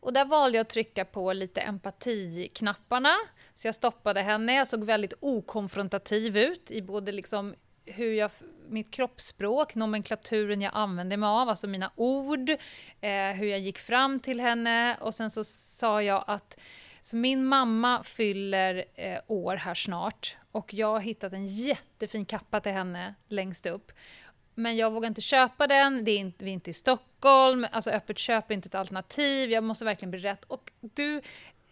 [0.00, 3.14] Och där valde jag att trycka på lite empatiknapparna.
[3.54, 4.54] Så jag stoppade henne.
[4.54, 8.30] Jag såg väldigt okonfrontativ ut i både liksom hur jag,
[8.68, 12.50] mitt kroppsspråk, nomenklaturen jag använde mig av, alltså mina ord,
[13.00, 14.96] eh, hur jag gick fram till henne.
[15.00, 16.60] Och sen så sa jag att
[17.02, 22.60] så min mamma fyller eh, år här snart och jag har hittat en jättefin kappa
[22.60, 23.92] till henne längst upp.
[24.60, 27.90] Men jag vågar inte köpa den, det är inte, vi är inte i Stockholm, alltså
[27.90, 30.44] öppet köp är inte ett alternativ, jag måste verkligen bli rätt.
[30.44, 31.20] Och du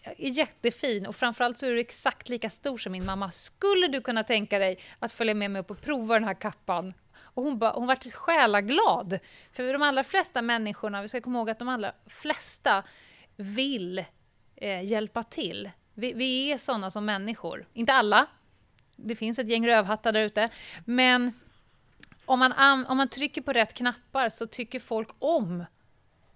[0.02, 3.30] är jättefin och framförallt så är du exakt lika stor som min mamma.
[3.30, 6.94] Skulle du kunna tänka dig att följa med mig upp och prova den här kappan?
[7.18, 9.18] Och hon, ba, hon vart själaglad.
[9.52, 12.84] För de allra flesta människorna, vi ska komma ihåg att de allra flesta
[13.36, 14.04] vill
[14.56, 15.70] eh, hjälpa till.
[15.94, 17.66] Vi, vi är sådana som människor.
[17.74, 18.26] Inte alla.
[18.96, 20.48] Det finns ett gäng rövhattar där ute.
[20.84, 21.32] Men
[22.30, 25.64] om man, om man trycker på rätt knappar så tycker folk om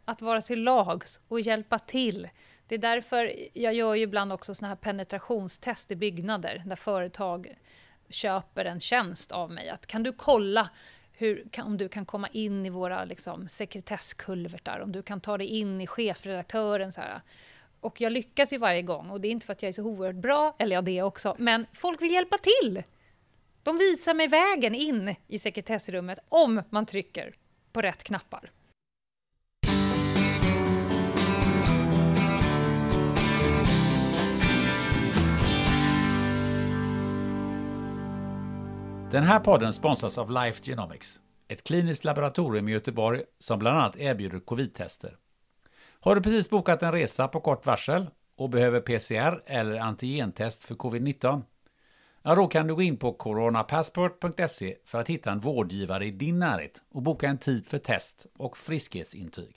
[0.04, 2.28] att vara till lags och hjälpa till.
[2.66, 7.56] Det är därför jag gör ju ibland också såna här penetrationstest i byggnader där företag
[8.08, 9.68] köper en tjänst av mig.
[9.68, 10.70] Att kan du kolla
[11.12, 15.46] hur, om du kan komma in i våra liksom, sekretesskulvertar, om du kan ta dig
[15.46, 16.92] in i chefredaktören.
[16.92, 17.20] Så här.
[17.80, 19.84] Och jag lyckas ju varje gång och det är inte för att jag är så
[19.84, 22.82] oerhört bra, eller ja det också, men folk vill hjälpa till.
[23.62, 27.34] De visar mig vägen in i sekretessrummet om man trycker
[27.72, 28.50] på rätt knappar.
[39.10, 43.96] Den här podden sponsras av Life Genomics, ett kliniskt laboratorium i Göteborg som bland annat
[43.96, 45.16] erbjuder covid-tester.
[46.00, 50.74] Har du precis bokat en resa på kort varsel och behöver PCR eller antigentest för
[50.74, 51.42] covid-19?
[52.24, 56.38] Ja, då kan du gå in på coronapassport.se för att hitta en vårdgivare i din
[56.38, 59.56] närhet och boka en tid för test och friskhetsintyg.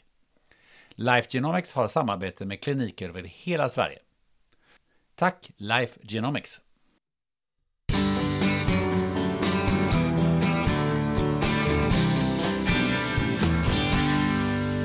[0.90, 4.00] Life Genomics har samarbete med kliniker över hela Sverige.
[5.16, 6.62] Tack Life Genomics!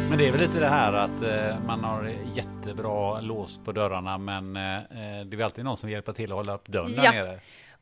[0.09, 4.19] Men det är väl lite det här att eh, man har jättebra lås på dörrarna
[4.19, 6.93] men eh, eh, det är väl alltid någon som hjälper till att hålla upp dörren
[6.97, 7.03] Ja.
[7.03, 7.41] där nere.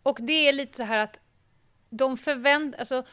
[0.09, 1.21] Och det är lite så här att
[1.90, 2.79] de förväntar...
[2.79, 3.05] Alltså,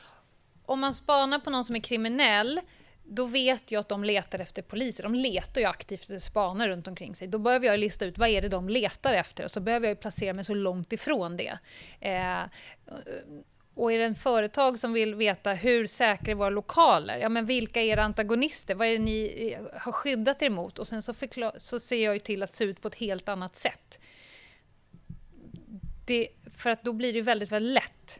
[0.65, 2.61] om man spanar på någon som är kriminell,
[3.03, 5.03] då vet jag att de letar efter poliser.
[5.03, 7.27] De letar ju aktivt efter spanare runt omkring sig.
[7.27, 9.91] Då behöver jag lista ut vad är det de letar efter och så behöver jag
[9.95, 11.57] ju placera mig så långt ifrån det.
[11.99, 12.43] Eh,
[13.73, 17.17] och är det en företag som vill veta hur säkra är våra lokaler?
[17.17, 18.75] Ja, men vilka är era antagonister?
[18.75, 20.79] Vad är det ni eh, har skyddat er mot?
[20.79, 23.29] Och sen så, förklar- så ser jag ju till att se ut på ett helt
[23.29, 23.99] annat sätt.
[26.05, 28.19] Det, för att då blir det väldigt, väldigt lätt.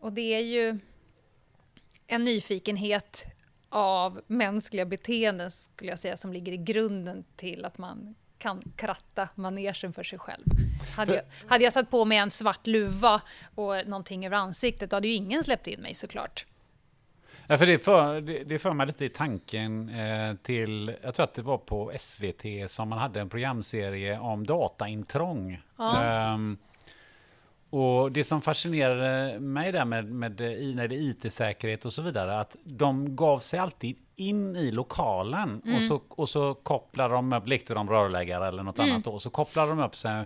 [0.00, 0.78] Och det är ju
[2.06, 3.26] en nyfikenhet
[3.68, 9.28] av mänskliga beteenden, skulle jag säga, som ligger i grunden till att man kan kratta
[9.34, 10.44] manegen för sig själv.
[10.96, 13.22] Hade jag, hade jag satt på mig en svart luva
[13.54, 16.46] och någonting över ansiktet, då hade ju ingen släppt in mig såklart.
[17.46, 21.24] Ja, för det, för, det, det för mig lite i tanken eh, till, jag tror
[21.24, 25.60] att det var på SVT som man hade en programserie om dataintrång.
[25.76, 26.02] Ja.
[26.04, 26.58] Ehm,
[27.70, 32.56] och det som fascinerade mig där med, med det är IT-säkerhet och så vidare, att
[32.64, 37.74] de gav sig alltid in i lokalen och, så, och så kopplade de upp, lekte
[37.74, 40.24] de rörläggare eller något annat då, och så kopplade de upp sig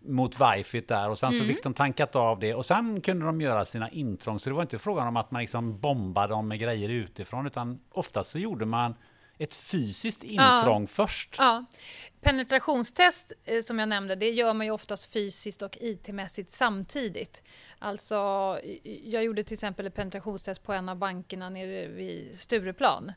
[0.00, 3.40] mot wifi där och sen så fick de tankat av det och sen kunde de
[3.40, 4.38] göra sina intrång.
[4.38, 7.78] Så det var inte frågan om att man liksom bombade dem med grejer utifrån utan
[7.92, 8.94] oftast så gjorde man
[9.38, 11.36] ett fysiskt intrång först.
[11.38, 11.64] Ja.
[12.20, 17.42] Penetrationstest eh, som jag nämnde, det gör man ju oftast fysiskt och IT-mässigt samtidigt.
[17.78, 18.16] Alltså,
[19.04, 23.12] jag gjorde till exempel ett penetrationstest på en av bankerna nere vid Stureplan.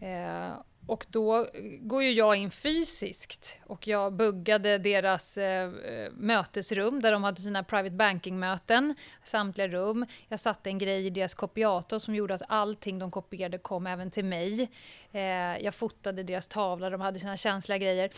[0.00, 0.52] Eh,
[0.86, 1.46] och då eh,
[1.80, 7.40] går ju jag in fysiskt och jag buggade deras eh, eh, mötesrum där de hade
[7.40, 10.06] sina private banking-möten, samtliga rum.
[10.28, 14.10] Jag satte en grej i deras kopiator som gjorde att allting de kopierade kom även
[14.10, 14.70] till mig.
[15.12, 15.22] Eh,
[15.64, 18.10] jag fotade deras tavla, de hade sina känsliga grejer.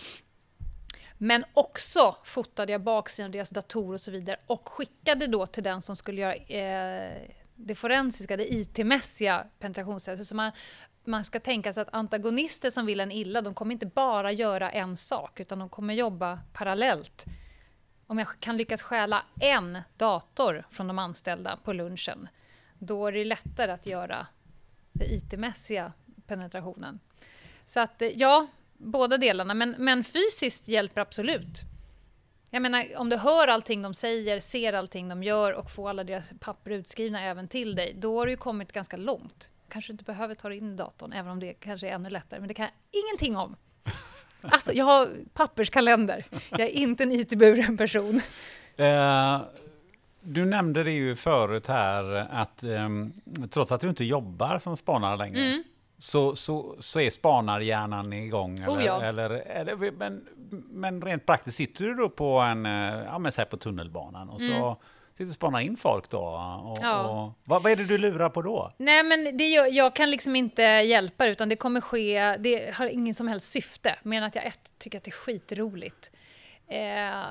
[1.18, 5.62] Men också fotade jag baksidan av deras datorer och så vidare och skickade då till
[5.62, 7.22] den som skulle göra eh,
[7.56, 10.26] det forensiska, det IT-mässiga penetrationstestet.
[10.26, 10.52] Så man,
[11.06, 14.70] man ska tänka sig att antagonister som vill en illa, de kommer inte bara göra
[14.70, 17.24] en sak, utan de kommer jobba parallellt.
[18.06, 22.28] Om jag kan lyckas stjäla en dator från de anställda på lunchen,
[22.78, 24.26] då är det lättare att göra
[24.92, 25.92] den IT-mässiga
[26.26, 27.00] penetrationen.
[27.64, 31.62] Så att eh, ja, båda delarna, men, men fysiskt hjälper absolut.
[32.50, 36.04] Jag menar, om du hör allting de säger, ser allting de gör och får alla
[36.04, 39.50] deras papper utskrivna även till dig, då har du ju kommit ganska långt.
[39.74, 42.54] Kanske inte behöver ta in datorn, även om det kanske är ännu lättare, men det
[42.54, 43.56] kan jag ingenting om.
[44.72, 46.24] Jag har papperskalender.
[46.50, 48.20] Jag är inte en IT-buren person.
[48.76, 49.40] Eh,
[50.20, 53.12] du nämnde det ju förut här att ehm,
[53.50, 55.62] trots att du inte jobbar som spanare längre
[55.98, 58.58] så, så, så är spanarhjärnan igång.
[58.58, 58.78] Eller, Mm.
[58.78, 59.02] Oh ja.
[59.02, 60.26] eller, eller, men,
[60.70, 64.40] men rent praktiskt sitter du då på en, eh, ja men så på tunnelbanan och
[64.40, 64.76] så
[65.16, 66.18] sitter och spanar in folk då?
[66.64, 66.78] Och.
[66.80, 67.08] Ja.
[67.08, 68.72] och, vad, vad är det du lurar på då?
[68.76, 73.14] Nej, men det jag kan liksom inte hjälpa utan det kommer ske, det har ingen
[73.14, 76.12] som helst syfte, mer än att jag ett, tycker att det är skitroligt.
[76.68, 77.24] Eh,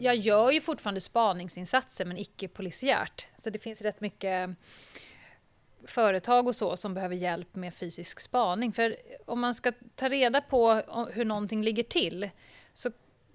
[0.00, 3.26] jag gör ju fortfarande spaningsinsatser, men icke polisiärt.
[3.36, 4.50] Så det finns rätt mycket
[5.84, 8.72] företag och så som behöver hjälp med fysisk spaning.
[8.72, 12.30] För om man ska ta reda på hur någonting ligger till
[12.74, 12.90] så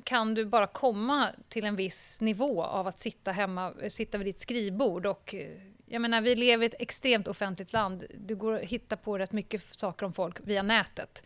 [0.07, 4.27] kan du bara komma till en viss nivå av att sitta hemma, eh, sitta vid
[4.27, 5.47] ditt skrivbord och eh,
[5.85, 8.03] jag menar, vi lever i ett extremt offentligt land.
[8.17, 11.23] Du går att hitta på rätt mycket saker om folk via nätet.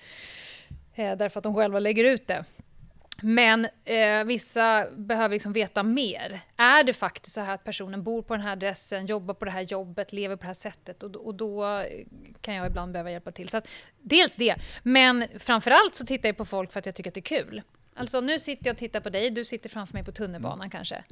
[0.96, 2.46] Eh, därför att de själva lägger ut det.
[3.24, 6.42] Men eh, vissa behöver liksom veta mer.
[6.58, 9.52] Är det faktiskt så här att personen bor på den här adressen, jobbar på det
[9.52, 12.06] här jobbet, lever på det här sättet och, då- och då eh,
[12.42, 13.50] kan jag ibland behöva hjälpa till.
[13.50, 13.68] Så att,
[14.00, 17.20] dels det, men framförallt så tittar jag på folk för att jag tycker att det
[17.20, 17.62] är kul.
[18.02, 21.04] Alltså nu sitter jag och tittar på dig, du sitter framför mig på tunnelbanan kanske.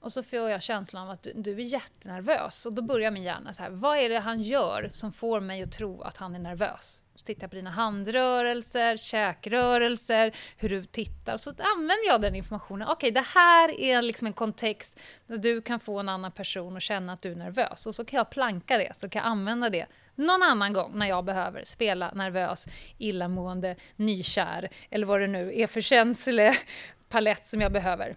[0.00, 2.66] Och så får jag känslan av att du, du är jättenervös.
[2.66, 5.62] Och då börjar min hjärna så här, vad är det han gör som får mig
[5.62, 7.03] att tro att han är nervös?
[7.16, 11.36] Så tittar jag på dina handrörelser, käkrörelser, hur du tittar.
[11.36, 12.88] Så använder jag den informationen.
[12.88, 16.82] Okej, det här är liksom en kontext där du kan få en annan person att
[16.82, 17.86] känna att du är nervös.
[17.86, 21.06] Och så kan jag planka det, så kan jag använda det någon annan gång när
[21.06, 22.66] jag behöver spela nervös,
[22.98, 26.52] illamående, nykär eller vad det nu är för känslig
[27.08, 28.16] palett som jag behöver.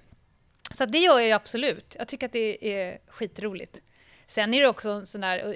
[0.72, 1.96] Så det gör jag ju absolut.
[2.00, 3.82] Jag tycker att det är skitroligt.
[4.26, 5.48] Sen är det också en sån där...
[5.48, 5.54] Eh,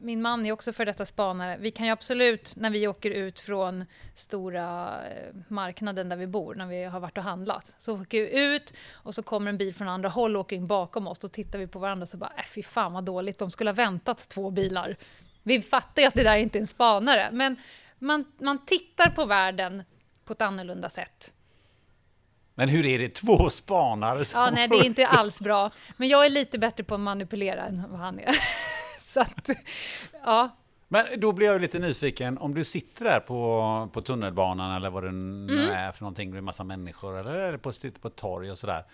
[0.00, 1.56] min man är också för detta spanare.
[1.60, 3.84] Vi kan ju absolut, när vi åker ut från
[4.14, 8.44] stora eh, marknaden där vi bor, när vi har varit och handlat, så åker vi
[8.44, 11.18] ut och så kommer en bil från andra håll och åker in bakom oss.
[11.18, 13.70] Då tittar vi på varandra och så bara, äh, fy fan vad dåligt, de skulle
[13.70, 14.96] ha väntat två bilar.
[15.42, 17.56] Vi fattar ju att det där inte är en spanare, men
[17.98, 19.82] man, man tittar på världen
[20.24, 21.32] på ett annorlunda sätt.
[22.54, 25.70] Men hur är det två spanare som Ja, nej, det är inte alls bra.
[25.96, 28.36] Men jag är lite bättre på att manipulera än vad han är.
[29.12, 29.50] Så att,
[30.24, 30.56] ja.
[30.88, 35.04] Men då blir jag lite nyfiken, om du sitter där på, på tunnelbanan eller vad
[35.04, 35.70] det nu Mm.
[35.70, 38.84] är för någonting, med massa människor, eller det på, sitter på ett torg och sådär.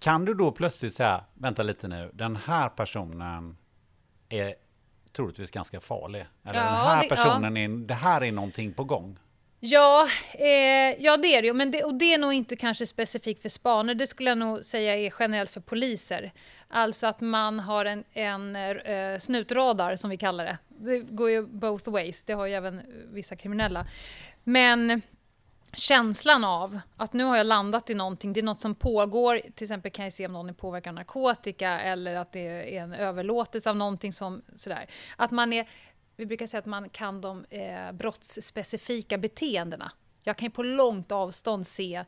[0.00, 3.56] Kan du då plötsligt säga, vänta lite nu, den här personen
[4.28, 4.54] är
[5.12, 6.26] troligtvis ganska farlig.
[6.44, 9.18] Eller Ja, den här det- personen, är, det här är någonting på gång.
[9.60, 10.46] Ja, eh,
[11.04, 11.54] ja, det är det ju.
[11.54, 13.94] Men det, och det är nog inte kanske specifikt för spanare.
[13.94, 16.32] Det skulle jag nog säga är generellt för poliser.
[16.68, 20.58] Alltså att man har en, en eh, snutradar, som vi kallar det.
[20.68, 22.22] Det går ju both ways.
[22.24, 23.86] Det har ju även vissa kriminella.
[24.44, 25.02] Men
[25.72, 29.64] känslan av att nu har jag landat i någonting, det är något som pågår, till
[29.64, 32.92] exempel kan jag se om någon är påverkad av narkotika eller att det är en
[32.92, 34.86] överlåtelse av någonting som sådär.
[35.16, 35.68] Att man är,
[36.16, 39.92] vi brukar säga att man kan de eh, brottsspecifika beteendena.
[40.22, 42.04] Jag kan ju på långt avstånd se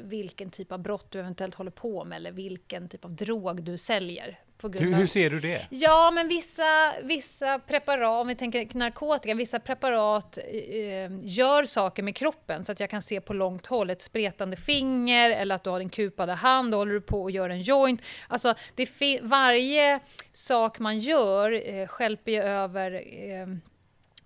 [0.00, 3.78] vilken typ av brott du eventuellt håller på med eller vilken typ av drog du
[3.78, 4.38] säljer.
[4.58, 5.00] På grund Hur, av...
[5.00, 5.66] hur ser du det?
[5.70, 12.16] Ja, men vissa, vissa preparat, om vi tänker narkotika, vissa preparat eh, gör saker med
[12.16, 15.70] kroppen så att jag kan se på långt håll ett spretande finger eller att du
[15.70, 18.02] har din kupade hand och håller du på och gör en joint.
[18.28, 18.88] Alltså, det
[19.22, 20.00] varje
[20.32, 23.46] sak man gör eh, stjälper ju över eh,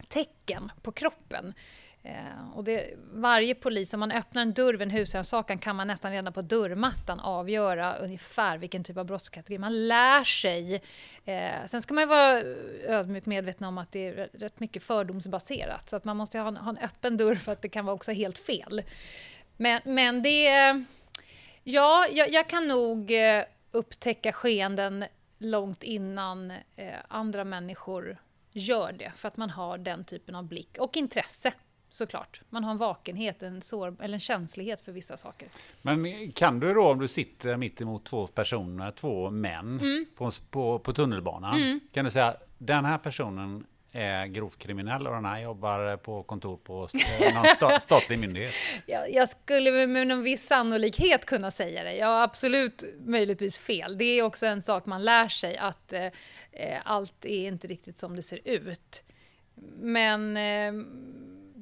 [0.08, 1.54] tecken på kroppen.
[2.04, 5.86] Eh, och det, varje polis, om man öppnar en dörr vid en husrannsakan kan man
[5.86, 9.58] nästan redan på dörrmattan avgöra ungefär vilken typ av brottskategori.
[9.58, 10.82] Man lär sig.
[11.24, 12.42] Eh, sen ska man ju vara
[12.86, 15.90] ödmjukt medveten om att det är rätt mycket fördomsbaserat.
[15.90, 17.94] Så att man måste ha en, ha en öppen dörr för att det kan vara
[17.94, 18.82] också helt fel.
[19.56, 20.84] Men, men det...
[21.64, 25.04] Ja, jag, jag kan nog eh, upptäcka skeenden
[25.38, 28.18] långt innan eh, andra människor
[28.52, 29.12] gör det.
[29.16, 31.52] För att man har den typen av blick och intresse
[31.92, 32.40] såklart.
[32.50, 35.48] Man har en vakenhet, en, sår, eller en känslighet för vissa saker.
[35.82, 40.06] Men kan du då om du sitter mitt emot två personer, två män mm.
[40.16, 41.80] på, på, på tunnelbanan, mm.
[41.92, 46.56] kan du säga den här personen är grovt kriminell och den här jobbar på kontor
[46.56, 46.88] på
[47.34, 48.54] någon sta, statlig myndighet?
[48.86, 51.96] Jag, jag skulle med någon viss sannolikhet kunna säga det.
[51.96, 53.98] Jag har absolut möjligtvis fel.
[53.98, 56.04] Det är också en sak man lär sig att eh,
[56.52, 59.04] eh allt är inte riktigt som det ser ut.
[59.80, 60.72] Men eh,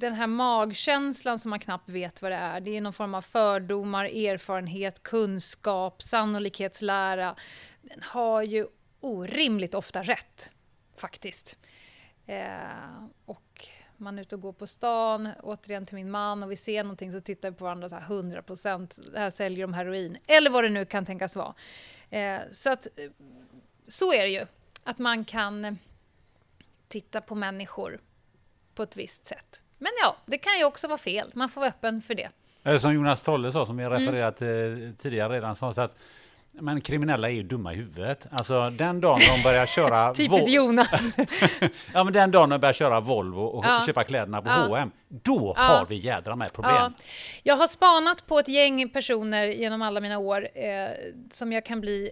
[0.01, 3.23] den här magkänslan som man knappt vet vad det är, det är någon form av
[3.23, 7.37] fördomar, erfarenhet, kunskap, sannolikhetslära.
[7.83, 8.67] Den har ju
[9.01, 10.51] orimligt ofta rätt,
[10.97, 11.59] faktiskt.
[12.27, 16.57] Eh, och man är ute och går på stan, återigen till min man, och vi
[16.57, 20.19] ser någonting så tittar vi på varandra så här 100 procent, här säljer de heroin,
[20.27, 21.55] eller vad det nu kan tänkas vara.
[22.11, 23.11] Eh, så att, eh,
[23.87, 24.47] så är det ju,
[24.85, 25.79] att man kan
[26.89, 28.01] titta på människor
[28.75, 29.63] på ett visst sätt.
[29.81, 31.31] Men ja, det kan ju också vara fel.
[31.35, 32.29] Man får vara öppen för det.
[32.65, 34.77] Eller som Jonas Tolle sa, som jag refererat mm.
[34.77, 35.99] till tidigare redan, sa så att
[36.53, 38.27] men kriminella är ju dumma i huvudet.
[38.31, 40.15] Alltså den dagen de börjar köra...
[40.15, 41.15] Typiskt Jonas!
[41.95, 43.83] ja, men den dagen de börjar köra Volvo och ja.
[43.87, 44.67] köpa kläderna på ja.
[44.69, 45.63] H&M då ja.
[45.63, 46.75] har vi jädra med problem.
[46.75, 46.93] Ja.
[47.43, 50.89] Jag har spanat på ett gäng personer genom alla mina år eh,
[51.31, 52.11] som jag kan bli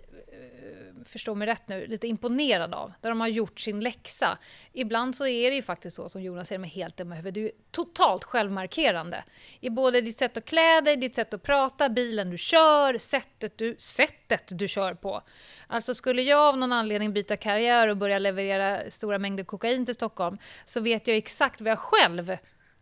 [1.08, 2.92] förstå mig rätt nu, lite imponerad av.
[3.00, 4.38] Där de har gjort sin läxa.
[4.72, 7.34] Ibland så är det ju faktiskt så som Jonas säger, med helt dumma huvud.
[7.34, 9.24] Du är totalt självmarkerande.
[9.60, 13.58] I både ditt sätt att klä dig, ditt sätt att prata, bilen du kör, sättet
[13.58, 15.22] du, sättet du kör på.
[15.66, 19.94] Alltså skulle jag av någon anledning byta karriär och börja leverera stora mängder kokain till
[19.94, 22.36] Stockholm så vet jag exakt vad jag själv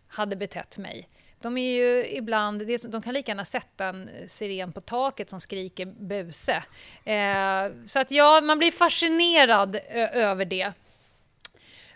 [0.09, 1.09] hade betett mig.
[1.47, 5.41] De är ju ibland, de kan lika gärna sätta en eh, siren på taket som
[5.41, 6.65] skriker buse.
[7.05, 9.77] Eh, så att ja, man blir fascinerad
[10.13, 10.73] över det.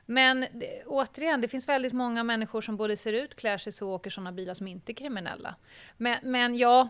[0.06, 0.46] Men
[0.86, 4.10] återigen, det finns väldigt många människor som både ser ut, klär sig så och åker
[4.10, 5.54] sådana bilar som inte är kriminella.
[5.96, 6.88] Men, men ja,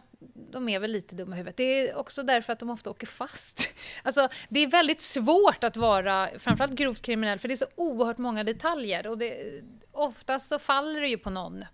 [0.50, 1.56] de är väl lite dumma i huvudet.
[1.56, 3.74] Det är också därför att de ofta åker fast.
[4.02, 8.18] Alltså, det är väldigt svårt att vara framförallt grovt kriminell, för det är så oerhört
[8.18, 9.06] många detaljer.
[9.06, 11.64] Och det, oftast så faller det ju på någon.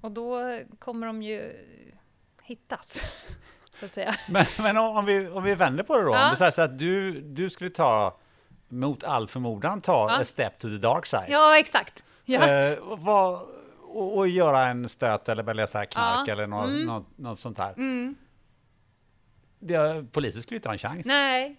[0.00, 1.52] Och då kommer de ju
[2.42, 3.04] hittas,
[3.74, 4.14] så att säga.
[4.28, 6.10] Men, men om, vi, om vi vänder på det då.
[6.10, 6.24] Ja.
[6.24, 8.18] Om det säger så att du, du skulle ta,
[8.68, 10.20] mot all förmodan, ta ja.
[10.20, 11.26] a step to the dark side.
[11.28, 12.04] Ja, exakt.
[12.24, 12.48] Ja.
[12.48, 13.40] Eh, vad,
[13.80, 16.32] och, och, göra en stöt eller börja läsa knark ja.
[16.32, 16.86] eller något, mm.
[16.86, 17.72] något, något, sånt här.
[17.72, 18.16] Mm.
[19.58, 21.06] Det, polisen skulle inte ha en chans.
[21.06, 21.56] Nej.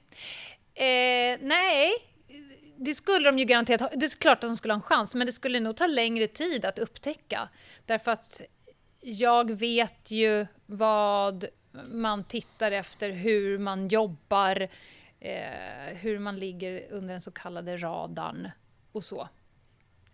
[0.73, 1.93] Eh, nej,
[2.84, 3.89] det skulle de ju garanterat ha.
[3.95, 6.27] Det är klart att de skulle ha en chans, men det skulle nog ta längre
[6.27, 7.49] tid att upptäcka.
[7.86, 8.41] Därför att
[9.01, 11.45] jag vet ju vad
[11.91, 14.67] man tittar efter, hur man jobbar,
[15.19, 18.51] eh, hur man ligger under den så kallade radarn
[18.91, 19.29] och så.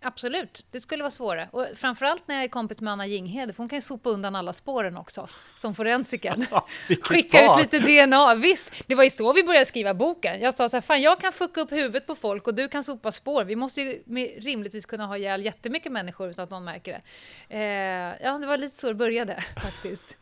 [0.02, 1.50] Absolut, det skulle vara svårare.
[1.52, 4.36] Och framförallt när jag är kompis med Anna Jinghede, för hon kan ju sopa undan
[4.36, 6.48] alla spåren också, som forensiker.
[7.02, 8.36] Skicka ut lite DNA.
[8.36, 10.42] Visst, det var ju så vi började skriva boken.
[10.42, 12.84] Jag sa så här, fan jag kan fucka upp huvudet på folk och du kan
[12.84, 13.44] sopa spår.
[13.44, 14.04] Vi måste ju
[14.40, 17.02] rimligtvis kunna ha ihjäl jättemycket människor utan att någon märker
[17.48, 17.56] det.
[17.58, 20.18] Eh, ja, det var lite så det började faktiskt.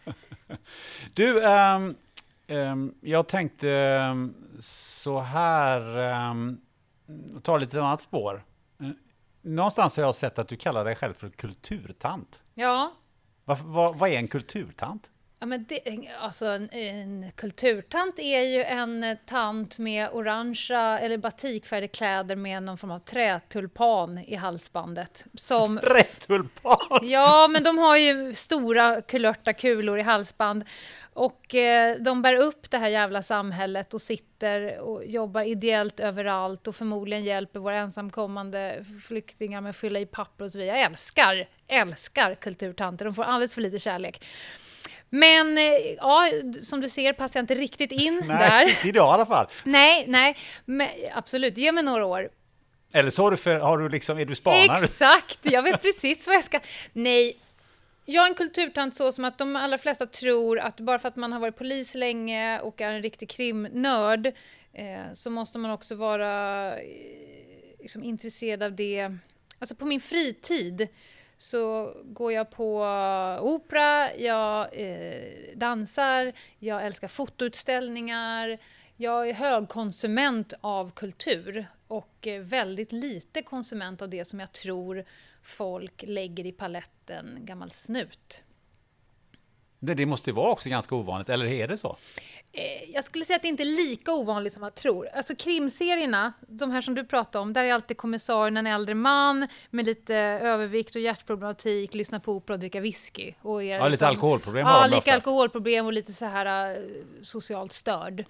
[1.14, 1.96] du, um,
[2.48, 3.68] um, jag tänkte
[4.12, 5.82] um, så här,
[7.42, 8.44] ta lite annat spår
[9.46, 12.44] någonstans har jag sett att du kallar dig själv för kulturtant.
[12.54, 12.92] Ja.
[13.46, 15.12] Vad, vad, vad är en kulturtant?
[15.40, 21.88] Ja, men det, alltså en, en, kulturtant är ju en tant med orangea eller batikfärgade
[21.88, 25.26] kläder med någon form av trätulpan i halsbandet.
[25.34, 26.78] Som, trätulpan?
[27.02, 30.64] Ja, men de har ju stora kulörta kulor i halsband.
[31.14, 36.68] Och eh, de bär upp det här jävla samhället och sitter och jobbar ideellt överallt
[36.68, 40.78] och förmodligen hjälper våra ensamkommande flyktingar med att fylla i papper och så vidare.
[40.78, 43.06] Jag älskar, älskar kulturtanter.
[43.06, 44.26] De får alldeles för lite kärlek.
[45.10, 45.64] Men eh,
[45.98, 46.30] ja,
[46.62, 48.70] som du ser passar jag inte riktigt in nej, där.
[48.70, 49.48] Inte idag i alla fall.
[49.64, 51.58] Nej, nej, men absolut.
[51.58, 52.30] Ge mig några år.
[52.92, 54.84] Eller så har du, för, har du liksom, är du spanare?
[54.84, 56.60] Exakt, jag vet precis vad jag ska...
[56.94, 57.38] Nej,
[58.06, 61.16] jag är en kulturtant så som att de allra flesta tror att bara för att
[61.16, 64.28] man har varit polis länge och är en riktig krimnörd
[64.74, 66.84] eh, så måste man också vara eh,
[67.80, 69.18] liksom, intresserad av det.
[69.60, 70.88] Alltså på min fritid
[71.38, 78.58] så går jag på eh, opera, jag eh, dansar, jag älskar fotoutställningar.
[78.98, 85.06] Jag är högkonsument av kultur och eh, väldigt lite konsument av det som jag tror
[85.42, 88.44] folk lägger i paletten gammal snut.
[89.80, 91.98] Det, det måste ju vara också ganska ovanligt, eller är det så?
[92.52, 95.08] Eh, jag skulle säga att det inte är lika ovanligt som man tror.
[95.08, 99.48] Alltså krimserierna, de här som du pratade om, där är alltid kommissarien en äldre man
[99.70, 103.34] med lite övervikt och hjärtproblematik, lyssnar på opera och dricker whisky.
[103.42, 106.78] Och är ja, lite liksom, alkoholproblem ja, har de lite alkoholproblem och lite så här
[106.78, 106.86] uh,
[107.22, 108.26] socialt störd.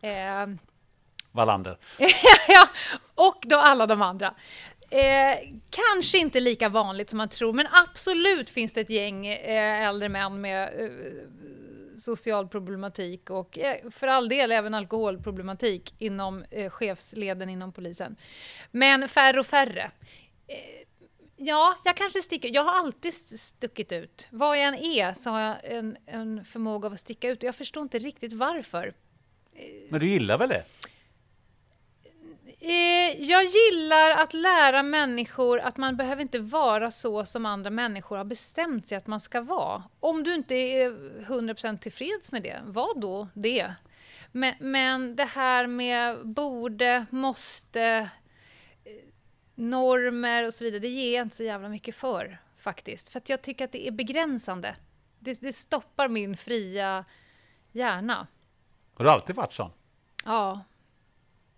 [0.00, 0.46] Eh,
[1.34, 1.78] Wallander.
[2.48, 2.68] ja,
[3.14, 4.34] och då alla de andra.
[4.90, 5.38] Eh,
[5.70, 10.08] kanske inte lika vanligt som man tror, men absolut finns det ett gäng eh, äldre
[10.08, 10.90] män med eh,
[11.96, 18.16] social problematik och eh, för all del även alkoholproblematik inom eh, chefsleden inom polisen.
[18.70, 19.90] Men färre och färre.
[20.46, 20.56] Eh,
[21.36, 24.28] ja, jag kanske sticker Jag har alltid stuckit ut.
[24.30, 27.44] Vad jag än är så har jag en, en förmåga av att sticka ut och
[27.44, 28.94] jag förstår inte riktigt varför.
[29.88, 30.64] Men du gillar väl det?
[32.66, 38.16] Eh, jag gillar att lära människor att man behöver inte vara så som andra människor
[38.16, 39.82] har bestämt sig att man ska vara.
[40.00, 40.90] Om du inte är
[41.26, 43.74] 100% tillfreds med det, var då det.
[44.32, 47.82] Men, men det här med borde, måste,
[48.84, 48.92] eh,
[49.54, 53.08] normer och så vidare, det ger jag inte så jävla mycket för faktiskt.
[53.08, 54.76] För att jag tycker att det är begränsande.
[55.18, 57.04] Det, det stoppar min fria
[57.72, 58.26] hjärna.
[58.94, 59.70] Har du alltid varit sån?
[60.24, 60.60] Ja,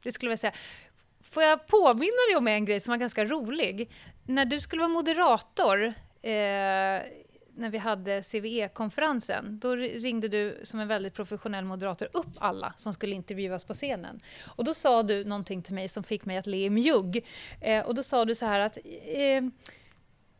[0.02, 0.52] det skulle jag säga.
[1.36, 3.90] Får jag påminna dig om en grej som var ganska rolig?
[4.26, 5.84] När du skulle vara moderator,
[6.22, 6.32] eh,
[7.54, 12.92] när vi hade CVE-konferensen, då ringde du som en väldigt professionell moderator upp alla som
[12.92, 14.20] skulle intervjuas på scenen.
[14.56, 17.26] Och då sa du någonting till mig som fick mig att le i mjugg.
[17.60, 19.42] Eh, och då sa du så här att eh,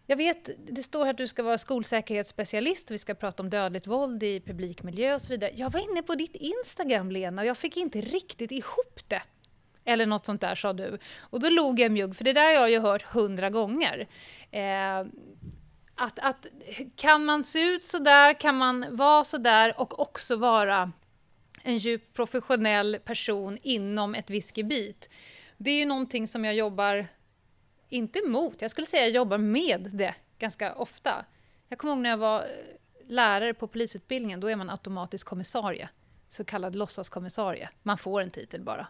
[0.07, 3.87] jag vet, det står här att du ska vara skolsäkerhetsspecialist vi ska prata om dödligt
[3.87, 5.53] våld i publikmiljö och så vidare.
[5.55, 9.23] Jag var inne på ditt Instagram, Lena, och jag fick inte riktigt ihop det.
[9.87, 10.99] Eller något sånt där, sa du.
[11.20, 14.09] Och då log jag mjugg, för det där har jag ju hört hundra gånger.
[14.51, 14.99] Eh,
[15.95, 16.47] att, att
[16.97, 20.93] kan man se ut så där, kan man vara så där och också vara
[21.62, 25.11] en djupt professionell person inom ett whiskybit.
[25.57, 27.07] Det är ju någonting som jag jobbar,
[27.89, 31.24] inte mot, jag skulle säga jag jobbar med det ganska ofta.
[31.68, 32.47] Jag kommer ihåg när jag var eh,
[33.09, 35.89] lärare på polisutbildningen, då är man automatisk kommissarie.
[36.28, 37.68] Så kallad låtsaskommissarie.
[37.82, 38.87] Man får en titel bara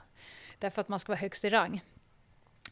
[0.58, 1.84] därför att man ska vara högst i rang.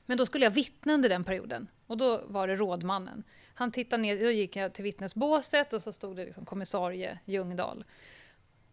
[0.07, 3.25] Men då skulle jag vittna under den perioden och då var det rådmannen.
[3.55, 7.85] Han tittade ner, då gick jag till vittnesbåset och så stod det liksom kommissarie Ljungdahl.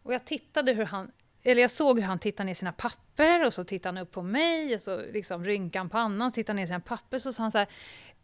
[0.03, 1.11] Och jag tittade hur han,
[1.43, 4.21] eller jag såg hur han tittade ner sina papper och så tittade han upp på
[4.21, 7.51] mig och så liksom rynkade han pannan och tittade ner sina papper så sa han
[7.51, 7.67] så här,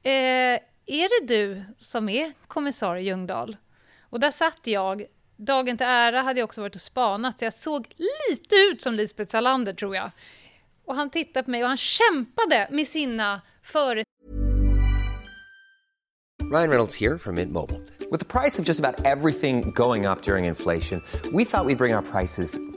[0.04, 3.58] eh, är det du som är kommissarie Ljungdahl?
[4.00, 5.06] Och där satt jag
[5.38, 7.96] Dagen till ära hade jag också varit och spanat, så jag såg
[8.30, 10.12] lite ut som Lisbeth Salander, tror jag.
[10.88, 14.04] Och han tittade på mig och han kämpade med sina före...
[16.52, 17.80] Ryan Reynolds här från Mint Mobile.
[18.12, 21.76] Med priset på nästan allt som går upp under inflationen, trodde vi att vi skulle
[21.76, 22.77] bring våra priser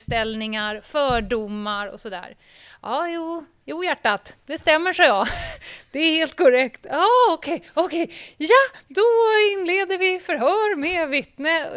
[0.00, 2.36] Ställningar, fördomar och sådär.
[2.82, 5.26] Ja, jo, jo hjärtat, det stämmer, så jag.
[5.90, 6.86] Det är helt korrekt.
[6.90, 8.12] Ja, okej, okej.
[8.36, 9.04] Ja, då
[9.52, 11.70] inleder vi förhör med vittne.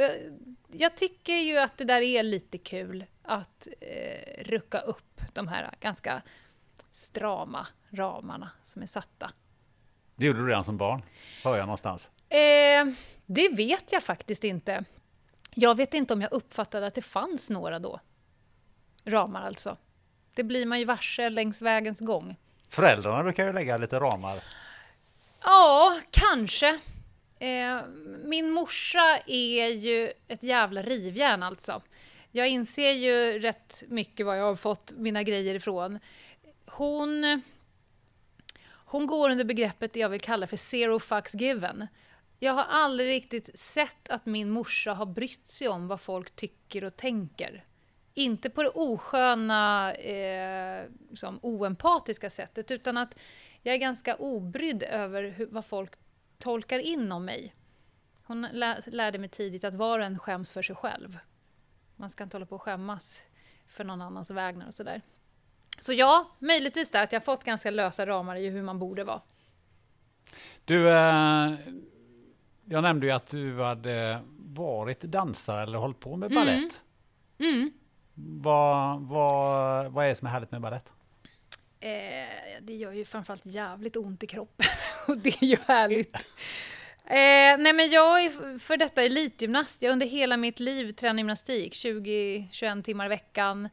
[0.71, 5.69] jag tycker ju att det där är lite kul att eh, rucka upp de här
[5.79, 6.21] ganska
[6.91, 9.31] strama ramarna som är satta.
[10.15, 11.01] Det gjorde du redan som barn,
[11.43, 12.09] hör jag någonstans.
[12.29, 12.85] Eh,
[13.25, 14.83] det vet jag faktiskt inte.
[15.55, 17.99] Jag vet inte om jag uppfattade att det fanns några då.
[19.05, 19.77] Ramar alltså.
[20.35, 22.35] Det blir man ju varse längs vägens gång.
[22.69, 24.39] Föräldrarna brukar ju lägga lite ramar.
[25.43, 26.79] Ja, kanske.
[27.39, 27.81] Eh,
[28.23, 31.81] min morsa är ju ett jävla rivjärn alltså.
[32.31, 35.99] Jag inser ju rätt mycket var jag har fått mina grejer ifrån.
[36.65, 37.41] Hon,
[38.71, 41.87] hon går under begreppet det jag vill kalla för zero fucks given.
[42.39, 46.83] Jag har aldrig riktigt sett att min morsa har brytt sig om vad folk tycker
[46.83, 47.63] och tänker.
[48.19, 53.19] Inte på det osköna, eh, liksom oempatiska sättet, utan att
[53.61, 55.91] jag är ganska obrydd över hur, vad folk
[56.37, 57.55] tolkar in om mig.
[58.23, 61.17] Hon lä lärde mig tidigt att var och en skäms för sig själv.
[61.95, 63.21] Man ska inte hålla på och skämmas
[63.67, 65.01] för någon annans vägnar och sådär.
[65.79, 69.21] Så ja, möjligtvis där att jag fått ganska lösa ramar i hur man borde vara.
[70.65, 71.53] Du, eh,
[72.65, 76.83] jag nämnde ju att du hade varit dansare eller hållit på med ballett.
[77.37, 77.53] Mm.
[77.53, 77.71] Mm.
[78.21, 80.93] Vad, vad, vad är det som är härligt med ballett?
[81.79, 84.65] Eh, det gör ju framförallt jävligt ont i kroppen
[85.07, 86.17] och det är ju härligt.
[87.03, 89.81] Eh, nej men jag är för detta elitgymnast.
[89.81, 93.69] Jag har under hela mitt liv tränat gymnastik, 20-21 timmar i veckan.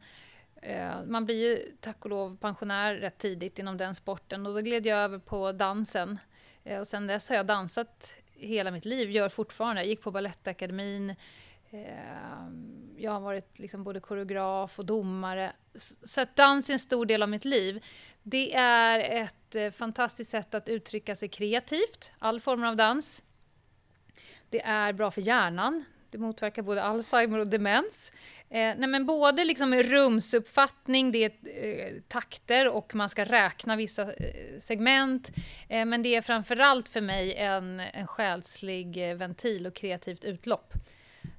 [0.61, 4.61] Eh, man blir ju tack och lov pensionär rätt tidigt inom den sporten och då
[4.61, 6.19] gled jag över på dansen.
[6.63, 9.81] Eh, och sen dess har jag dansat hela mitt liv, gör fortfarande.
[9.81, 11.15] Jag gick på Balettakademin,
[11.71, 15.51] Ehm, jag har varit liksom både koreograf och domare.
[16.03, 17.83] Så att dans är en stor del av mitt liv.
[18.23, 23.23] Det är ett eh, fantastiskt sätt att uttrycka sig kreativt, all form av dans.
[24.49, 25.85] Det är bra för hjärnan.
[26.09, 28.11] Det motverkar både Alzheimer och demens.
[28.49, 34.11] Eh, nej men både liksom rumsuppfattning, det är eh, takter och man ska räkna vissa
[34.59, 35.31] segment.
[35.69, 40.73] Men det är framförallt för mig en, en själslig ventil och kreativt utlopp.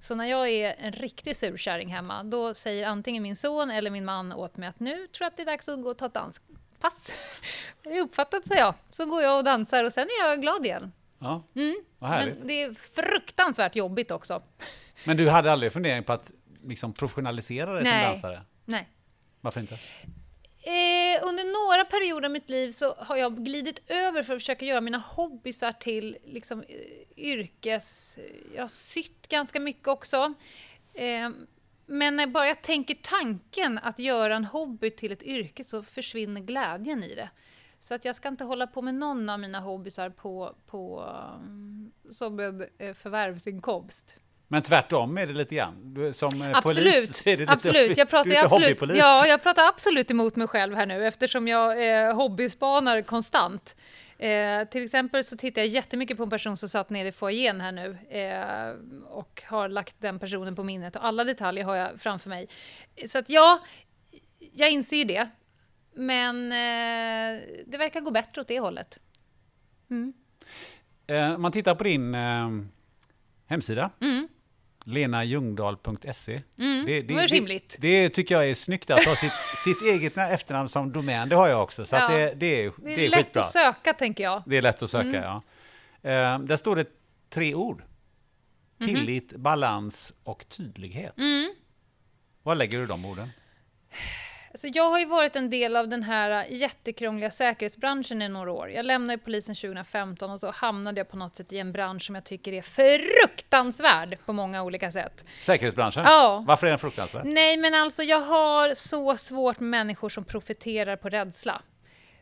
[0.00, 4.04] Så när jag är en riktig surkärring hemma, då säger antingen min son eller min
[4.04, 6.06] man åt mig att nu tror jag att det är dags att gå och ta
[6.06, 7.12] ett danspass.
[7.82, 8.74] Det är uppfattat, säger jag.
[8.90, 10.92] Så går jag och dansar och sen är jag glad igen.
[11.18, 11.76] Ja, Mm.
[11.98, 12.38] vad härligt.
[12.38, 14.42] Men det är fruktansvärt jobbigt också.
[15.04, 16.30] Men du hade aldrig fundering på att
[16.64, 18.04] liksom professionalisera dig som Nej.
[18.06, 18.42] dansare?
[18.64, 18.88] Nej.
[19.40, 19.78] Varför inte?
[20.68, 24.64] Eh, under några perioder av mitt liv så har jag glidit över för att försöka
[24.64, 26.76] göra mina hobbysar till liksom, eh,
[27.16, 28.18] yrkes...
[28.54, 30.34] Jag har sytt ganska mycket också.
[30.94, 31.30] Eh,
[31.86, 36.40] men när bara jag tänker tanken att göra en hobby till ett yrke så försvinner
[36.40, 37.30] glädjen i det.
[37.80, 41.04] Så att jag ska inte hålla på med någon av mina hobbysar på, på,
[41.34, 44.16] mm, som en eh, förvärvsinkomst.
[44.50, 45.94] Men tvärtom är det lite grann.
[45.94, 47.98] Du, som eh, Absolut, polis är det lite, absolut.
[47.98, 48.96] Jag pratar, du är absolut, hobbypolis.
[48.98, 53.76] ja, jag pratar absolut emot mig själv här nu eftersom jag eh, hobbyspanar konstant.
[54.18, 57.60] Eh, till exempel så tittar jag jättemycket på en person som satt nere i foajén
[57.60, 62.00] här nu eh, och har lagt den personen på minnet och alla detaljer har jag
[62.00, 62.48] framför mig.
[63.06, 63.60] Så att ja,
[64.52, 65.28] jag inser ju det.
[65.94, 68.98] Men eh, det verkar gå bättre åt det hållet.
[69.90, 70.12] Mm.
[71.06, 72.48] Eh, Om man tittar på din eh,
[73.46, 74.28] hemsida, Mm.
[74.88, 76.42] lenajungdahl.se.
[76.58, 77.76] Mm, det var rimligt.
[77.80, 79.32] Det, det tycker jag är snyggt att ha sitt,
[79.64, 81.28] sitt eget na- efternamn som domän.
[81.28, 81.86] Det har jag också.
[81.86, 82.08] Så Ja.
[82.08, 83.40] det, det är, Det är, det är lätt skitbra.
[83.42, 84.42] att söka tänker jag.
[84.46, 85.22] Det är lätt att söka, Mm.
[85.22, 85.42] ja.
[86.10, 86.86] Eh, där står det
[87.30, 87.82] tre ord.
[88.78, 88.88] Mhm.
[88.88, 91.18] Tillit, balans och tydlighet.
[91.18, 91.54] Mm.
[92.42, 93.28] Var lägger du de orden?
[94.50, 98.70] Alltså jag har ju varit en del av den här jättekrångliga säkerhetsbranschen i några år.
[98.70, 102.14] Jag lämnade polisen 2015 och så hamnade jag på något sätt i en bransch som
[102.14, 105.24] jag tycker är fruktansvärd på många olika sätt.
[105.40, 106.04] Säkerhetsbranschen?
[106.06, 106.44] Ja.
[106.46, 107.24] Varför är den fruktansvärd?
[107.24, 111.62] Nej, men alltså jag har så svårt med människor som profiterar på rädsla.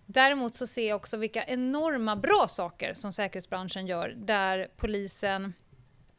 [0.06, 5.52] Däremot så ser jag också vilka enorma bra saker som säkerhetsbranschen gör, där polisen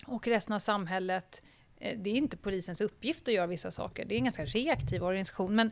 [0.05, 1.41] och resten av samhället
[1.79, 4.05] Eh, det är inte polisens uppgift att göra vissa saker.
[4.05, 5.55] Det är en ganska reaktiv organisation.
[5.55, 5.71] Men,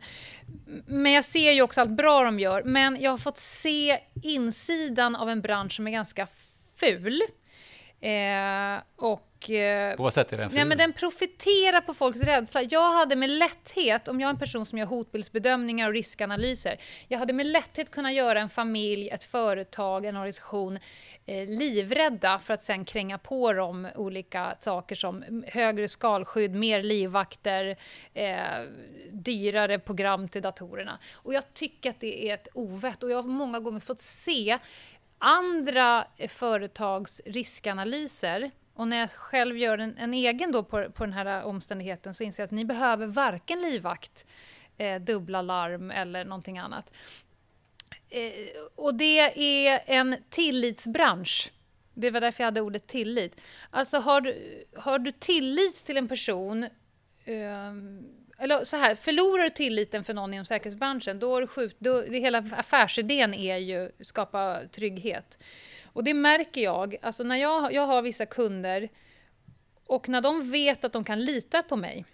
[0.86, 2.62] men jag ser ju också allt bra de gör.
[2.62, 6.28] Men jag har fått se insidan av en bransch som är ganska
[6.76, 7.22] ful.
[8.00, 10.68] Eh, och, eh, På vad sätt är den Nej, ful?
[10.68, 12.62] men den profiterar på folks rädsla.
[12.62, 16.76] Jag hade med lätthet, om jag är en person som gör hotbildsbedömningar och riskanalyser,
[17.08, 20.78] jag hade med lätthet kunnat göra en familj, ett företag, en organisation
[21.26, 27.76] eh, livrädda för att sen kränga på dem olika saker som högre skalskydd, mer livvakter,
[28.14, 28.36] eh,
[29.10, 30.98] dyrare program till datorerna.
[31.14, 34.58] Och jag tycker att det är ett ovett och jag har många gånger fått se
[35.18, 41.12] andra företags riskanalyser och när jag själv gör en, en egen då på, på den
[41.12, 44.26] här omständigheten så inser jag att ni behöver varken livvakt,
[44.76, 46.92] eh, dubbla larm eller någonting annat.
[48.10, 48.32] Eh,
[48.74, 51.52] och det är en tillitsbransch.
[51.94, 53.40] Det var därför jag hade ordet tillit.
[53.70, 56.64] Alltså har du, har du tillit till en person
[57.24, 57.72] eh,
[58.38, 62.00] eller så här, förlorar du tilliten för någon inom säkerhetsbranschen, då är det skjut, då,
[62.00, 65.38] det hela affärsidén är ju skapa trygghet.
[65.96, 68.88] Och det märker jag, alltså när jag, jag har vissa kunder
[69.86, 72.04] och när de vet att de kan lita på mig,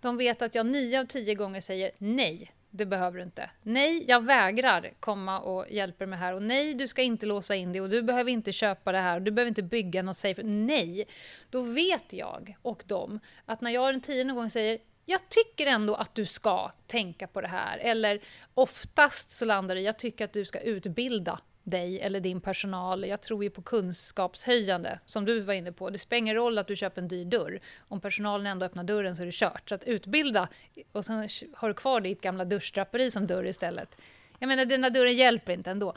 [0.00, 3.50] de vet att jag nio av tio gånger säger nej, det behöver du inte.
[3.62, 6.32] Nej, jag vägrar komma och hjälpa mig här.
[6.32, 9.16] Och nej, du ska inte låsa in dig och du behöver inte köpa det här
[9.16, 10.42] och du behöver inte bygga något safe.
[10.42, 11.04] Nej,
[11.50, 15.94] då vet jag och de att när jag den tionde gången säger jag tycker ändå
[15.94, 17.78] att du ska tänka på det här.
[17.78, 18.20] Eller
[18.54, 23.04] oftast så landar det jag tycker att du ska utbilda dig eller din personal.
[23.04, 25.90] Jag tror ju på kunskapshöjande, som du var inne på.
[25.90, 27.60] Det spelar ingen roll att du köper en dyr dörr.
[27.78, 29.68] Om personalen ändå öppnar dörren så är det kört.
[29.68, 30.48] Så att utbilda,
[30.92, 34.00] och sen har du kvar ditt gamla duschdraperi som dörr istället.
[34.38, 35.94] Jag menar, den där dörren hjälper inte ändå.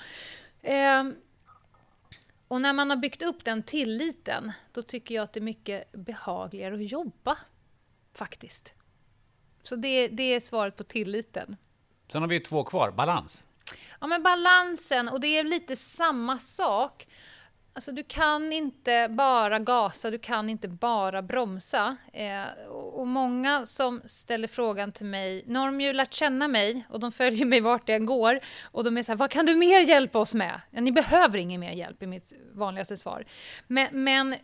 [0.62, 1.04] Eh,
[2.48, 5.92] och när man har byggt upp den tilliten, då tycker jag att det är mycket
[5.92, 7.38] behagligare att jobba,
[8.14, 8.74] faktiskt.
[9.64, 11.56] Så det, det är svaret på tilliten.
[12.12, 13.44] Sen har vi två kvar, balans.
[14.02, 17.08] Ja, men balansen, och det är lite samma sak.
[17.74, 21.98] Alltså, du kan inte bara gasa, du kan inte bara bromsa.
[22.14, 26.86] Eh, och många som ställer frågan till mig, nu har de ju lärt känna mig
[26.90, 28.40] och de följer mig vart jag går.
[28.64, 30.62] Och de är så här, vad kan du mer hjälpa oss med?
[30.72, 33.26] Ja, ni behöver ingen mer hjälp, är mitt vanligaste svar.
[33.68, 34.36] Men, men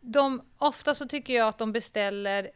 [0.00, 2.50] de, ofta så tycker jag att de beställer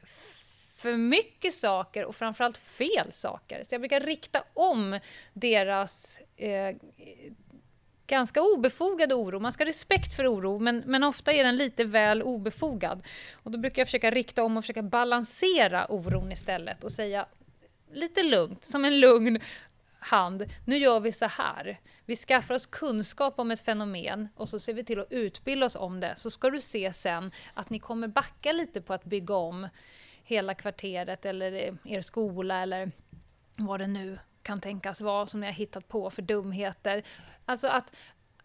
[0.81, 3.65] för mycket saker och framförallt fel saker.
[3.65, 4.99] Så jag brukar rikta om
[5.33, 6.77] deras eh,
[8.07, 9.41] ganska obefogade oro.
[9.41, 13.03] Man ska ha respekt för oro, men, men ofta är den lite väl obefogad.
[13.33, 17.27] Och då brukar jag försöka rikta om och försöka balansera oron istället och säga
[17.93, 19.41] lite lugnt, som en lugn
[19.99, 20.45] hand.
[20.67, 21.81] Nu gör vi så här.
[22.07, 25.77] Vi skaffar oss kunskap om ett fenomen och så ser vi till att utbilda oss
[25.77, 26.15] om det.
[26.17, 29.69] Så ska du se sen att ni kommer backa lite på att bygga om
[30.25, 32.91] hela kvarteret eller er skola eller
[33.57, 37.03] vad det nu kan tänkas vara som ni har hittat på för dumheter.
[37.45, 37.97] Alltså att,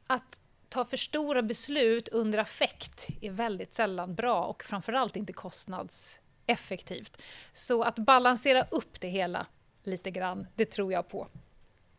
[0.07, 7.21] att ta för stora beslut under affekt är väldigt sällan bra och framförallt inte kostnadseffektivt.
[7.53, 9.45] Så att balansera upp det hela
[9.83, 11.27] lite grann, det tror jag på.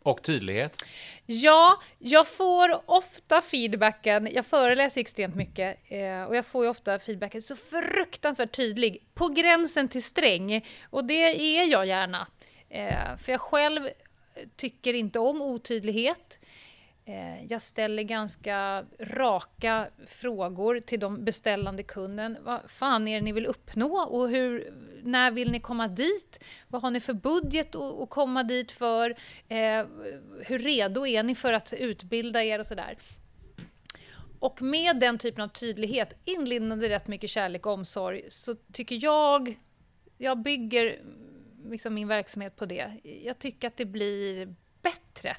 [0.07, 0.85] Och tydlighet?
[1.27, 4.29] Ja, jag får ofta feedbacken.
[4.33, 9.29] Jag föreläser extremt mycket eh, och jag får ju ofta feedbacken så fruktansvärt tydlig, på
[9.29, 10.65] gränsen till sträng.
[10.91, 12.27] Och det är jag gärna.
[12.69, 13.89] Eh, för jag själv
[14.57, 16.39] tycker inte om otydlighet.
[17.09, 22.37] Eh, jag ställer ganska raka frågor till de beställande kunden.
[22.41, 26.45] Vad fan är det ni vill uppnå och hur, när vill ni komma dit?
[26.69, 29.11] Vad har ni för budget att komma dit för?
[29.49, 29.87] Eh,
[30.41, 32.97] hur redo är ni för att utbilda er och sådär?
[34.39, 39.59] Och med den typen av tydlighet, inlindande rätt mycket kärlek och omsorg, så tycker jag,
[40.19, 43.01] jag bygger mm, liksom min verksamhet på det.
[43.25, 45.37] Jag tycker att det blir bättre.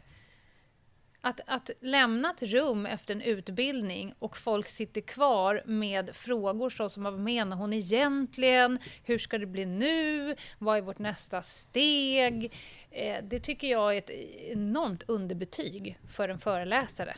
[1.28, 7.04] Att, att lämna ett rum efter en utbildning och folk sitter kvar med frågor som
[7.04, 8.80] vad menar hon egentligen?
[9.04, 10.36] Hur ska det bli nu?
[10.60, 12.54] Vad är vårt nästa steg?
[12.92, 14.10] Eh, det tycker jag är ett
[14.52, 17.18] enormt underbetyg för en föreläsare.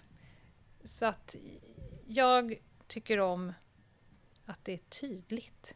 [0.84, 1.36] Så att
[2.07, 2.55] jag
[2.88, 3.53] tycker om
[4.45, 5.76] att det är tydligt.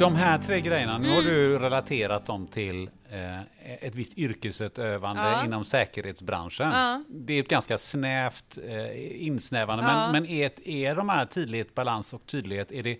[0.00, 3.40] De här tre grejerna, nu har du relaterat dem till eh,
[3.86, 5.44] ett visst yrkesutövande Ja.
[5.44, 6.70] inom säkerhetsbranschen.
[6.70, 7.04] Ja.
[7.08, 10.12] Det är ett ganska snävt eh, insnävande, Ja.
[10.12, 12.90] men, men är, är de här tydlighet, balans och tydlighet, är det,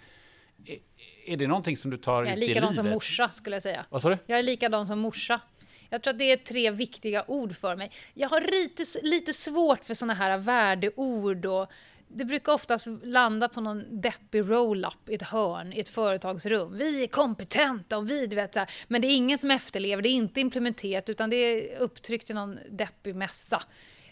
[0.66, 0.78] är,
[1.26, 2.84] är det någonting som du tar Jag är ut i likadan livet?
[2.84, 3.84] som morsa skulle jag säga.
[3.90, 4.18] Vad sa du?
[4.26, 5.40] Jag är likadan som morsa.
[5.88, 7.90] Jag tror att det är tre viktiga ord för mig.
[8.14, 11.70] Jag har lite, lite svårt för såna här värdeord och
[12.12, 16.76] det brukar oftast landa på någon deppig roll-up i ett hörn i ett företagsrum.
[16.76, 18.70] Vi är kompetenta och vi, du vet så här.
[18.88, 22.34] Men det är ingen som efterlever, det är inte implementerat utan det är upptryckt i
[22.34, 23.62] någon deppig mässa.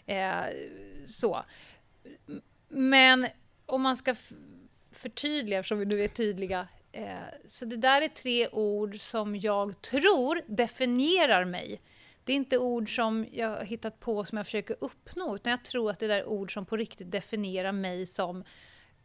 [0.05, 0.43] Eh,
[1.07, 1.45] så.
[2.69, 3.27] Men
[3.65, 4.15] om man ska
[4.91, 6.67] förtydliga, eftersom vi nu är tydliga.
[6.91, 11.81] Eh, så det där är tre ord som jag tror definierar mig.
[12.23, 15.65] Det är inte ord som jag har hittat på som jag försöker uppnå, utan jag
[15.65, 18.43] tror att det är ord som på riktigt definierar mig som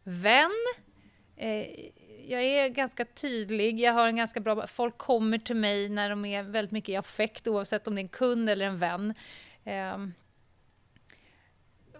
[0.03, 0.51] vän.
[1.35, 1.89] Eh,
[2.27, 4.67] jag är ganska tydlig, jag har en ganska bra...
[4.67, 8.03] Folk kommer till mig när de är väldigt mycket i affekt, oavsett om det är
[8.03, 9.13] en kund eller en vän.
[9.63, 10.13] Ehm,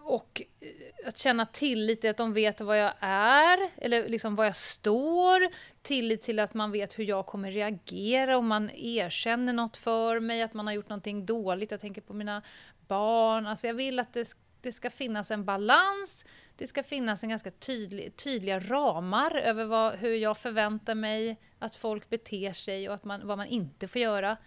[0.03, 0.68] och eh,
[1.05, 5.49] att känna tillit till att de vet vad jag är, eller liksom var jag står.
[5.81, 10.41] Tillit till att man vet hur jag kommer reagera om man erkänner något för mig,
[10.41, 11.71] att man har gjort någonting dåligt.
[11.71, 12.41] Jag tänker på mina
[12.87, 13.47] barn.
[13.47, 16.25] Alltså jag vill att det, det ska finnas en balans.
[16.57, 21.75] Det ska finnas en ganska tydlig, tydliga ramar över vad, hur jag förväntar mig att
[21.75, 24.37] folk beter sig och att man, vad man inte får göra.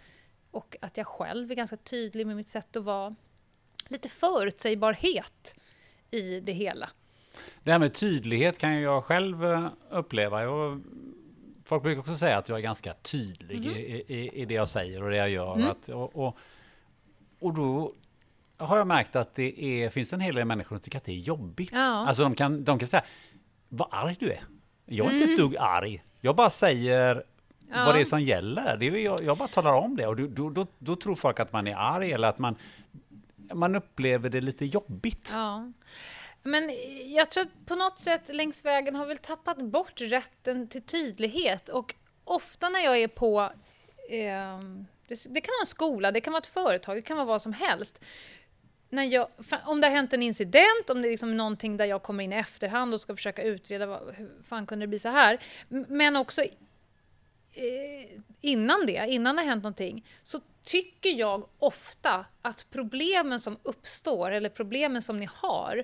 [0.51, 3.15] Och att jag själv är ganska tydlig med mitt sätt att vara
[3.87, 5.55] lite förutsägbarhet
[6.11, 6.89] i det hela.
[7.63, 10.43] Det här med tydlighet kan jag själv eh, uppleva.
[10.43, 10.81] Jag,
[11.65, 13.69] folk brukar också säga att jag är ganska tydlig Mhm.
[13.69, 15.55] i, i, i det jag säger och det jag gör.
[15.55, 15.67] Mm.
[15.67, 16.37] Att, och, och,
[17.39, 17.93] och då
[18.57, 21.11] har jag märkt att det är, finns en hel del människor som tycker att det
[21.11, 21.69] är jobbigt.
[21.71, 22.07] Ja.
[22.07, 23.03] Alltså de kan, de kan säga,
[23.69, 24.39] vad arg du är.
[24.85, 25.33] Jag är inte Mm.
[25.33, 26.03] ett dugg arg.
[26.21, 27.23] Jag bara säger
[27.71, 27.85] Ja.
[27.85, 28.77] vad det är som gäller.
[28.77, 31.39] Det är, jag, jag bara talar om det och då, då, då, då tror folk
[31.39, 32.55] att man är arg eller att man,
[33.53, 35.29] man upplever det lite jobbigt.
[35.31, 35.71] Ja.
[36.43, 36.71] Men
[37.13, 40.81] jag tror att på något sätt längs vägen har vi väl tappat bort rätten till
[40.81, 41.69] tydlighet.
[41.69, 43.51] Och ofta när jag är på...
[44.09, 44.59] eh,
[45.07, 47.41] det, det kan vara en skola, det kan vara ett företag, det kan vara vad
[47.41, 47.99] som helst.
[48.89, 49.27] När jag,
[49.65, 52.33] om det har hänt en incident, om det är liksom någonting där jag kommer in
[52.33, 55.39] i efterhand och ska försöka utreda vad, hur fan kunde det bli så här.
[55.69, 56.43] Men också
[57.59, 63.57] eh, innan det, innan det har hänt någonting, så tycker jag ofta att problemen som
[63.63, 65.83] uppstår, eller problemen som ni har,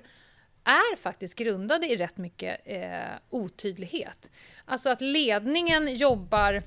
[0.64, 4.30] är faktiskt grundade i rätt mycket eh, otydlighet.
[4.64, 6.62] Alltså att ledningen jobbar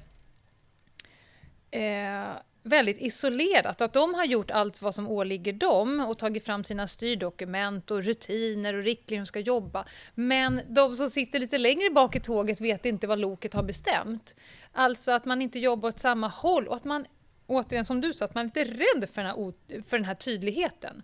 [1.72, 2.30] eh,
[2.64, 3.82] väldigt isolerat.
[3.82, 8.04] Att de har gjort allt vad som åligger dem och tagit fram sina styrdokument och
[8.04, 9.86] rutiner och riktlinjer hur de ska jobba.
[10.16, 14.36] Men de som sitter lite längre bak i tåget vet inte vad loket har bestämt.
[14.74, 17.06] Alltså att man inte jobbar åt samma håll och att man,
[17.48, 19.54] återigen som du sa, att man inte är rädd för den här,
[19.90, 21.04] för den här tydligheten.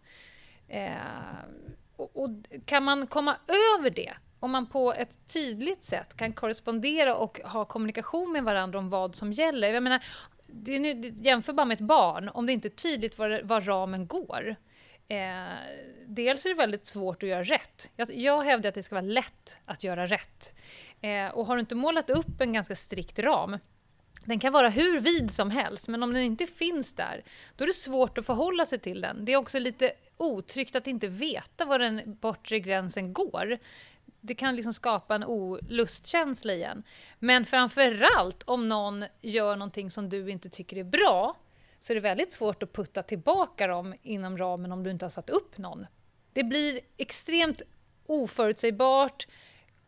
[0.68, 0.92] Eh,
[1.96, 2.30] och, och
[2.66, 7.66] kan man komma över det, om man på ett tydligt sätt kan korrespondera och ha
[7.66, 9.74] kommunikation med varandra om vad som gäller.
[9.74, 10.04] Jag menar,
[10.48, 13.62] det är nu, jämför bara med ett barn, om det inte är tydligt var, var
[13.62, 14.56] ramen går.
[15.08, 15.54] Eh,
[16.06, 17.92] dels är det väldigt svårt att göra rätt.
[17.96, 20.54] Jag, jag hävdar att det ska vara lätt att göra rätt.
[21.02, 23.58] Eh, och har du inte målat upp en ganska strikt ram,
[24.26, 27.24] den kan vara hur vid som helst, men om den inte finns där,
[27.56, 29.26] då är det svårt att förhålla sig till den.
[29.26, 33.58] Det är också lite otryggt att inte veta var den bortre gränsen går.
[34.22, 36.84] Det kan liksom skapa en olustkänsla igen.
[37.20, 41.36] Men framförallt om någon gör någonting som du inte tycker är bra,
[41.80, 45.10] så är det väldigt svårt att putta tillbaka dem inom ramen om du inte har
[45.10, 45.86] satt upp någon.
[46.34, 47.62] Det blir extremt
[48.06, 49.28] oförutsägbart,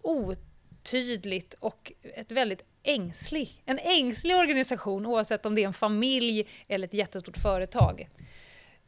[0.01, 6.87] otydligt och ett väldigt ängslig, en ängslig organisation oavsett om det är en familj eller
[6.87, 8.09] ett jättestort företag.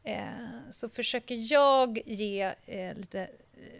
[0.04, 3.30] Eh, så försöker jag ge eh, lite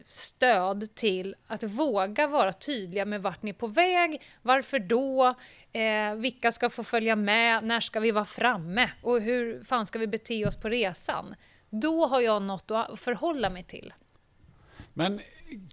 [0.06, 5.34] stöd till att våga vara tydliga med vart ni är på väg, varför då,
[5.72, 9.98] eh, vilka ska få följa med, när ska vi vara framme och hur fan ska
[9.98, 11.34] vi bete oss på resan?
[11.70, 13.92] Då har jag något att förhålla mig till.
[14.94, 15.20] Men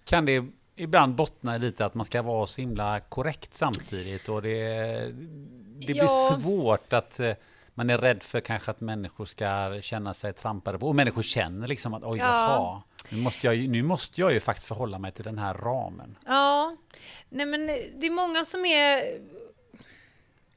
[0.04, 0.46] kan det
[0.76, 4.58] ibland bottna i lite att man ska vara så himla korrekt samtidigt och det,
[5.10, 6.38] det blir Ja.
[6.42, 7.32] svårt att eh,
[7.78, 11.68] man är rädd för kanske att människor ska känna sig trampade på och människor känner
[11.68, 12.26] liksom att oj, Ja.
[12.26, 15.54] jaha, nu måste, jag, ju- nu måste jag ju faktiskt förhålla mig till den här
[15.54, 16.18] ramen.
[16.26, 16.76] Ja,
[17.30, 19.20] nej men det är många som är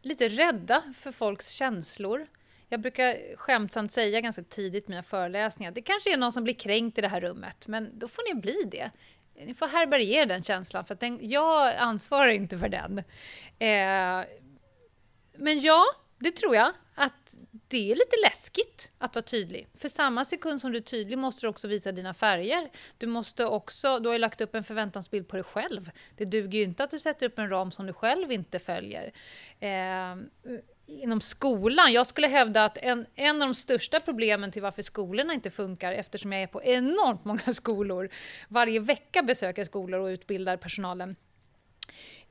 [0.02, 2.26] lite rädda för folks känslor.
[2.68, 6.54] Jag brukar skämtsamt säga ganska tidigt i mina föreläsningar det kanske är någon som blir
[6.54, 8.90] kränkt i det här rummet, men då får ni bli det.
[9.46, 12.98] Ni får härbärgera den känslan, för den, jag ansvarar inte för den.
[13.58, 14.26] Eh,
[15.36, 15.84] men ja,
[16.18, 16.72] det tror jag.
[17.70, 19.68] Det är lite läskigt att vara tydlig.
[19.74, 22.70] För samma sekund som du är tydlig måste du också visa dina färger.
[22.98, 25.90] Du måste också, du har ju lagt upp en förväntansbild på dig själv.
[26.16, 29.12] Det duger ju inte att du sätter upp en ram som du själv inte följer.
[29.60, 30.16] Eh,
[30.86, 35.34] inom skolan, jag skulle hävda att en, en av de största problemen till varför skolorna
[35.34, 38.10] inte funkar, eftersom jag är på enormt många skolor,
[38.48, 41.16] varje vecka besöker skolor och utbildar personalen,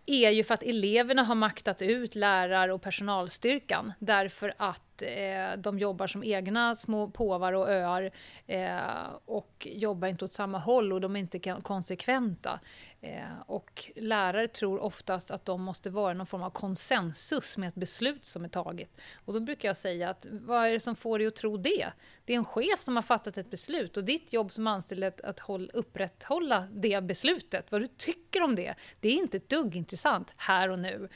[0.05, 5.79] är ju för att eleverna har maktat ut lärar och personalstyrkan därför att eh, de
[5.79, 8.11] jobbar som egna små påvar och öar
[8.47, 8.79] eh,
[9.25, 12.59] och jobbar inte åt samma håll och de är inte konsekventa.
[13.01, 17.75] Eh, och lärare tror oftast att de måste vara någon form av konsensus med ett
[17.75, 18.89] beslut som är taget.
[19.25, 21.87] Och då brukar jag säga att vad är det som får dig att tro det?
[22.25, 25.25] Det är en chef som har fattat ett beslut och ditt jobb som anställd är
[25.25, 27.71] att håll, upprätthålla det beslutet.
[27.71, 31.09] Vad du tycker om det, det är inte ett dugg intressant här och nu.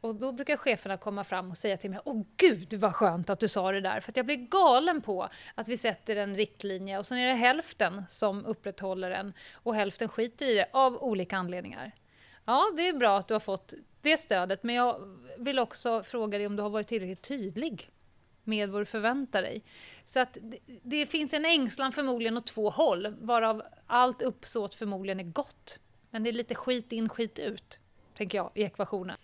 [0.00, 3.40] Och då brukar cheferna komma fram och säga till mig, åh gud vad skönt att
[3.40, 6.98] du sa det där, för att jag blir galen på att vi sätter en riktlinje
[6.98, 11.36] och sen är det hälften som upprätthåller den och hälften skiter i det av olika
[11.36, 11.92] anledningar.
[12.44, 15.00] Ja, det är bra att du har fått det stödet, men jag
[15.38, 17.90] vill också fråga dig om du har varit tillräckligt tydlig
[18.44, 19.62] med vad du förväntar dig.
[20.04, 25.20] Så att det, det finns en ängslan förmodligen åt två håll, varav allt uppsåt förmodligen
[25.20, 25.78] är gott.
[26.10, 27.80] Men det är lite skit in, skit ut,
[28.16, 29.16] tänker jag, i ekvationen.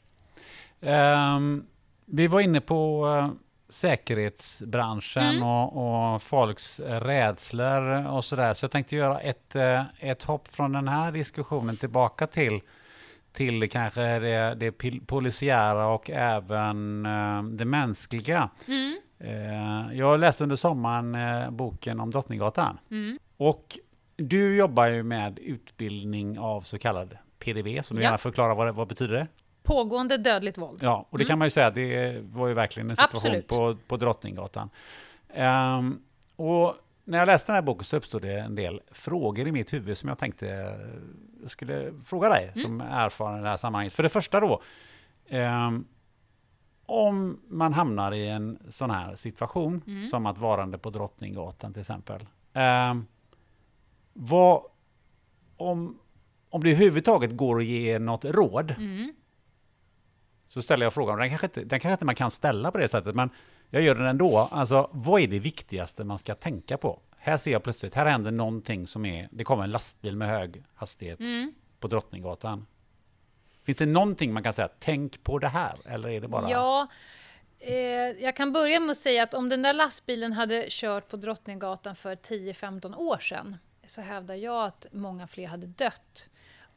[0.80, 1.66] Um,
[2.04, 5.42] vi var inne på eh, säkerhetsbranschen mm.
[5.42, 8.54] och, och, folks rädslor och sådär.
[8.54, 12.60] Så jag tänkte göra ett, uh, ett hopp från den här diskussionen tillbaka till
[13.32, 14.72] till kanske det, det
[15.06, 18.50] polisiära och även uh, det mänskliga.
[18.68, 18.98] Mm.
[19.92, 21.16] Jag läste under sommaren
[21.56, 22.78] boken om Drottninggatan.
[22.90, 23.18] Mm.
[23.36, 23.78] Och
[24.16, 28.06] du jobbar ju med utbildning av så kallad PDV, som du ja.
[28.06, 29.26] gärna förklarar vad, vad betyder det?
[29.64, 30.78] Pågående dödligt våld.
[30.82, 31.28] Ja, och det mm.
[31.28, 34.70] kan man ju säga, det var ju verkligen en situation på, på Drottninggatan.
[35.36, 36.02] Um,
[36.36, 39.72] och när jag läste den här boken så uppstod det en del frågor i mitt
[39.72, 40.46] huvud som jag tänkte
[41.40, 42.62] jag skulle fråga dig mm.
[42.62, 43.92] som erfaren i det här sammanhanget.
[43.92, 44.62] För det första då,
[45.30, 45.86] um,
[46.86, 50.06] om man hamnar i en sån här situation, mm.
[50.06, 52.26] som att varande på Drottninggatan till exempel.
[52.90, 53.06] Um,
[54.12, 54.62] vad,
[55.56, 55.98] om,
[56.50, 59.14] om det överhuvudtaget går att ge något råd, mm.
[60.48, 62.88] Så ställer jag frågan, den kanske, inte, den kanske inte man kan ställa på det
[62.88, 63.30] sättet, men
[63.70, 64.48] jag gör den ändå.
[64.50, 67.00] Alltså, vad är det viktigaste man ska tänka på?
[67.16, 70.64] Här ser jag plötsligt, här händer någonting som är, det kommer en lastbil med hög
[70.74, 71.54] hastighet mm.
[71.80, 72.66] på Drottninggatan.
[73.64, 76.50] Finns det någonting man kan säga, tänk på det här, eller är det bara...
[76.50, 76.88] Ja,
[77.58, 77.74] eh,
[78.24, 81.96] jag kan börja med att säga att om den där lastbilen hade kört på Drottninggatan
[81.96, 86.28] för 10-15 år sedan, så hävdar jag att många fler hade dött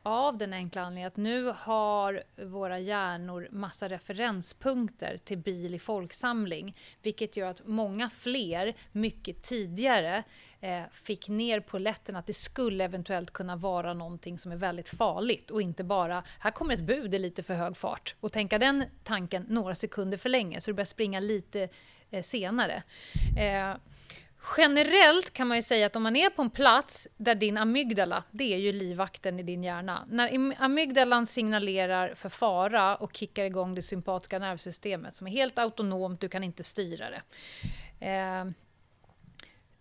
[0.03, 6.75] av den enkla anledningen att nu har våra hjärnor massa referenspunkter till bil i folksamling,
[7.01, 10.23] vilket gör att många fler mycket tidigare
[10.61, 14.89] eh, fick ner på lätten att det skulle eventuellt kunna vara någonting som är väldigt
[14.89, 18.59] farligt och inte bara här kommer ett bud i lite för hög fart och tänka
[18.59, 21.69] den tanken några sekunder för länge så du börjar springa lite
[22.09, 22.83] eh, senare.
[23.37, 23.75] Eh,
[24.57, 28.23] Generellt kan man ju säga att om man är på en plats där din amygdala,
[28.31, 30.05] det är ju livvakten i din hjärna.
[30.09, 36.21] När amygdalan signalerar för fara och kickar igång det sympatiska nervsystemet som är helt autonomt,
[36.21, 37.21] du kan inte styra det.
[38.07, 38.45] Eh,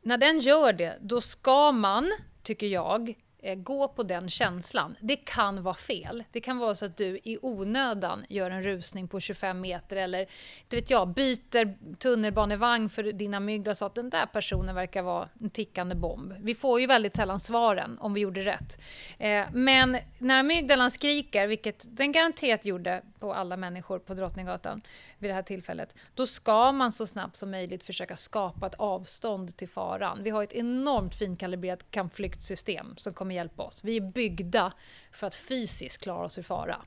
[0.02, 2.12] när den gör det, då ska man,
[2.42, 3.14] tycker jag,
[3.46, 4.96] Eh, gå på den känslan.
[5.00, 6.24] Det kan vara fel.
[6.32, 10.20] Det kan vara så att du i onödan gör en rusning på 25 meter eller
[10.62, 15.28] inte vet jag, byter tunnelbanevagn för din amygdala så att den där personen verkar vara
[15.40, 16.34] en tickande bomb.
[16.40, 18.80] Vi får ju väldigt sällan svaren om vi gjorde rätt.
[19.18, 24.82] Eh, men när amygdalan skriker, vilket den garanterat gjorde på alla människor på Drottninggatan
[25.18, 29.56] vid det här tillfället, då ska man så snabbt som möjligt försöka skapa ett avstånd
[29.56, 30.22] till faran.
[30.22, 33.84] Vi har ett enormt finkalibrerat kampflyktsystem som kommer hjälpa oss.
[33.84, 34.72] Vi är byggda
[35.12, 36.84] för att fysiskt klara oss ur fara.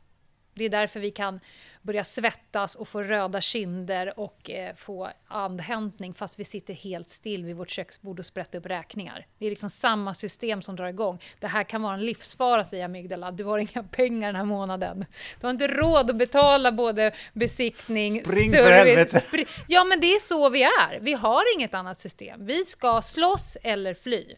[0.60, 1.40] Det är därför vi kan
[1.82, 7.46] börja svettas och få röda kinder och eh, få andhämtning fast vi sitter helt still
[7.46, 9.26] vid vårt köksbord och sprätter upp räkningar.
[9.38, 11.20] Det är liksom samma system som drar igång.
[11.40, 13.32] Det här kan vara en livsfara, säger amygdala.
[13.32, 15.06] Du har inga pengar den här månaden.
[15.40, 19.28] Du har inte råd att betala både besiktning, Spring service...
[19.28, 19.46] Spring.
[19.68, 21.00] Ja, men det är så vi är.
[21.00, 22.46] Vi har inget annat system.
[22.46, 24.36] Vi ska slåss eller fly.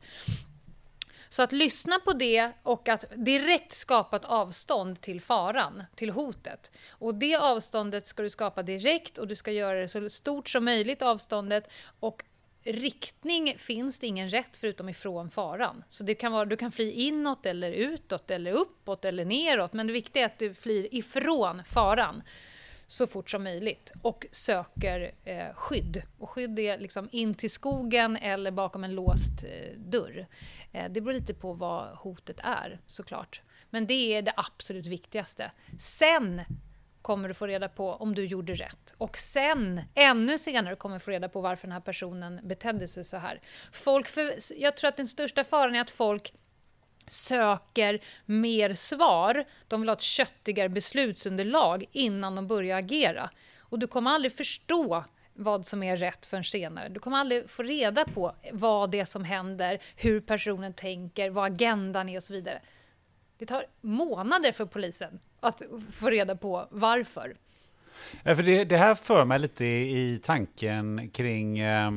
[1.33, 6.71] Så att lyssna på det och att direkt skapa ett avstånd till faran, till hotet.
[6.91, 10.65] Och det avståndet ska du skapa direkt och du ska göra det så stort som
[10.65, 11.69] möjligt avståndet
[11.99, 12.23] och
[12.63, 15.83] riktning finns det ingen rätt förutom ifrån faran.
[15.89, 19.87] Så det kan vara, du kan fly inåt eller utåt eller uppåt eller neråt men
[19.87, 22.23] det viktiga är att du flyr ifrån faran
[22.91, 26.01] så fort som möjligt och söker eh, skydd.
[26.17, 30.27] Och skydd är liksom in till skogen eller bakom en låst eh, dörr.
[30.71, 33.41] Eh, det beror lite på vad hotet är såklart.
[33.69, 35.51] Men det är det absolut viktigaste.
[35.79, 36.41] Sen
[37.01, 38.93] kommer du få reda på om du gjorde rätt.
[38.97, 43.03] Och sen, ännu senare, kommer du få reda på varför den här personen betedde sig
[43.03, 43.41] så här.
[43.71, 46.33] Folk för, jag tror att den största faran är att folk
[47.07, 49.45] söker mer svar.
[49.67, 53.29] De vill ha ett köttigare beslutsunderlag innan de börjar agera.
[53.59, 56.89] Och du kommer aldrig förstå vad som är rätt förrän senare.
[56.89, 61.51] Du kommer aldrig få reda på vad det är som händer, hur personen tänker, vad
[61.51, 62.61] agendan är och så vidare.
[63.37, 65.61] Det tar månader för polisen att
[65.93, 67.35] få reda på varför.
[68.23, 71.91] Ja, för det, det här för mig lite i, i tanken kring eh,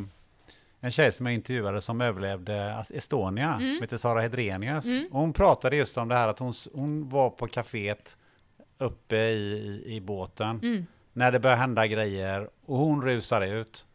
[0.85, 3.73] en tjej som jag intervjuade som överlevde Estonia, mm.
[3.73, 4.85] som heter Sara Hedrenius.
[4.85, 5.09] Mm.
[5.13, 8.17] hon pratade just om det här att hon, hon var på kaféet
[8.79, 10.87] uppe i, i, i båten mm.
[11.13, 13.87] när det började hända grejer och hon rusar ut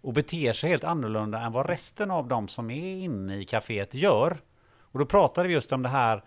[0.00, 3.94] och beter sig helt annorlunda än vad resten av de som är inne i kaféet
[3.94, 4.38] gör.
[4.80, 6.24] Och då pratade vi just om det här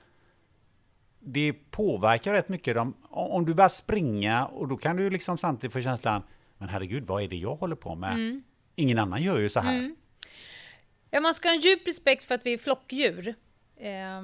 [1.19, 2.77] det påverkar rätt mycket.
[2.77, 6.21] Om, om du börjar springa och då kan du liksom samtidigt få känslan,
[6.57, 8.13] men herregud, vad är det jag håller på med?
[8.13, 8.43] Mm.
[8.75, 9.77] Ingen annan gör ju så här.
[9.77, 9.95] Mm.
[11.09, 13.35] Ja, man ska ha en djup respekt för att vi är flockdjur.
[13.77, 14.23] Eh,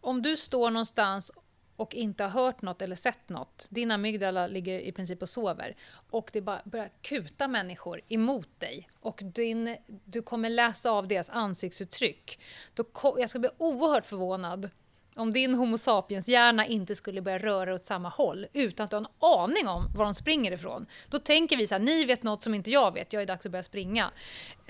[0.00, 1.32] om du står någonstans
[1.76, 5.76] och inte har hört något eller sett något, din amygdala ligger i princip och sover,
[6.10, 11.30] och det bara börjar kuta människor emot dig, och din, du kommer läsa av deras
[11.30, 12.40] ansiktsuttryck,
[12.74, 12.84] då,
[13.18, 14.70] jag ska bli oerhört förvånad
[15.16, 19.00] om din Homo sapiens-hjärna inte skulle börja röra åt samma håll utan att du har
[19.00, 20.86] en aning om var de springer ifrån.
[21.08, 23.46] Då tänker vi så här, ni vet något som inte jag vet, jag är dags
[23.46, 24.10] att börja springa.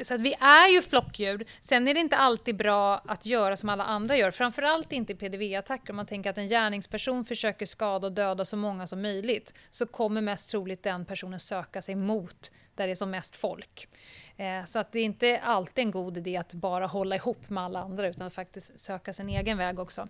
[0.02, 1.46] Så att vi är ju flockdjur.
[1.60, 5.16] Sen är det inte alltid bra att göra som alla andra gör, framförallt inte i
[5.16, 5.92] PDV-attacker.
[5.92, 9.86] Om man tänker att en gärningsperson försöker skada och döda så många som möjligt så
[9.86, 13.88] kommer mest troligt den personen söka sig mot där det är som mest folk.
[14.36, 17.64] Eh, så att det är inte alltid en god idé att bara hålla ihop med
[17.64, 20.08] alla andra utan att faktiskt söka sin egen väg också.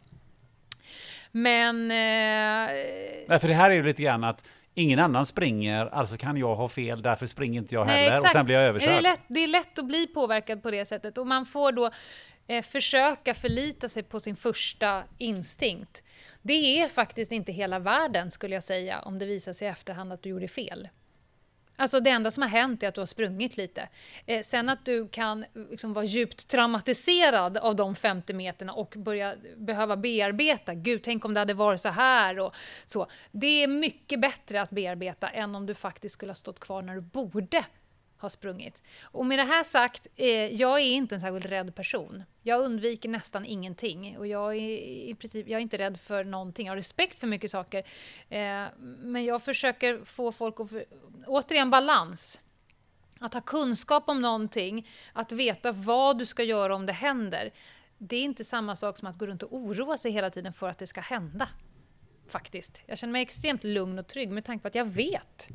[1.32, 1.90] Men...
[1.90, 6.56] Eh, för det här är ju lite grann att ingen annan springer, alltså kan jag
[6.56, 8.90] ha fel, därför springer inte jag heller Nej, och sen blir jag överkörd.
[8.90, 11.72] Det är, lätt, det är lätt att bli påverkad på det sättet och man får
[11.72, 11.90] då
[12.46, 16.02] eh, försöka förlita sig på sin första instinkt.
[16.42, 20.12] Det är faktiskt inte hela världen skulle jag säga om det visar sig i efterhand
[20.12, 20.88] att du gjorde fel.
[21.76, 23.88] Alltså det enda som har hänt är att du har sprungit lite.
[24.26, 29.34] Eh, sen att du kan liksom vara djupt traumatiserad av de 50 meterna och börja
[29.56, 30.74] behöva bearbeta.
[30.74, 32.54] Gud, tänk om det hade varit så här och
[32.84, 33.06] så.
[33.32, 36.94] Det är mycket bättre att bearbeta än om du faktiskt skulle ha stått kvar när
[36.94, 37.64] du borde
[38.18, 38.82] har sprungit.
[39.02, 42.22] Och med det här sagt, eh, jag är inte en särskilt rädd person.
[42.42, 44.78] Jag undviker nästan ingenting och jag är
[45.10, 46.66] i princip, jag är inte rädd för någonting.
[46.66, 47.78] Jag har respekt för mycket saker.
[48.28, 50.70] Eh, men jag försöker få folk att,
[51.26, 52.40] återigen balans.
[53.20, 57.50] Att ha kunskap om någonting, att veta vad du ska göra om det händer.
[57.98, 60.68] Det är inte samma sak som att gå runt och oroa sig hela tiden för
[60.68, 61.48] att det ska hända.
[62.28, 62.82] Faktiskt.
[62.86, 65.48] Jag känner mig extremt lugn och trygg med tanke på att jag vet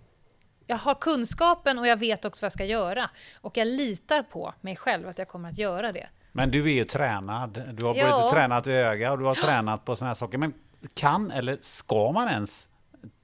[0.71, 3.09] jag har kunskapen och jag vet också vad jag ska göra.
[3.41, 6.07] Och jag litar på mig själv att jag kommer att göra det.
[6.31, 7.63] Men du är ju tränad.
[7.73, 8.19] Du har ja.
[8.21, 10.37] både tränat öga och du har tränat på sådana här saker.
[10.37, 10.53] Men
[10.93, 12.67] kan eller ska man ens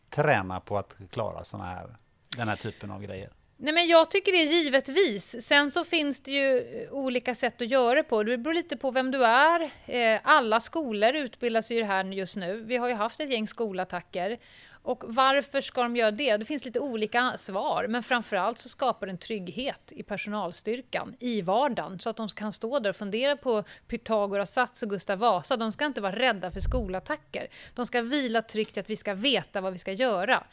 [0.09, 1.97] träna på att klara såna här,
[2.37, 3.29] den här typen av grejer?
[3.59, 5.45] Nej, men jag tycker det är givetvis.
[5.45, 8.23] Sen så finns det ju olika sätt att göra det på.
[8.23, 9.71] Det beror lite på vem du är.
[9.85, 12.63] Eh, alla skolor utbildas ju här just nu.
[12.65, 14.37] Vi har ju haft ett gäng skolattacker.
[14.81, 16.37] Och varför ska de göra det?
[16.37, 21.41] Det finns lite olika svar, men framförallt så skapar det en trygghet i personalstyrkan i
[21.41, 25.57] vardagen så att de kan stå där och fundera på Pythagoras sats och Gustav Vasa.
[25.57, 27.47] De ska inte vara rädda för skolattacker.
[27.73, 30.43] De ska vila tryggt i att vi ska veta vad vi ska göra.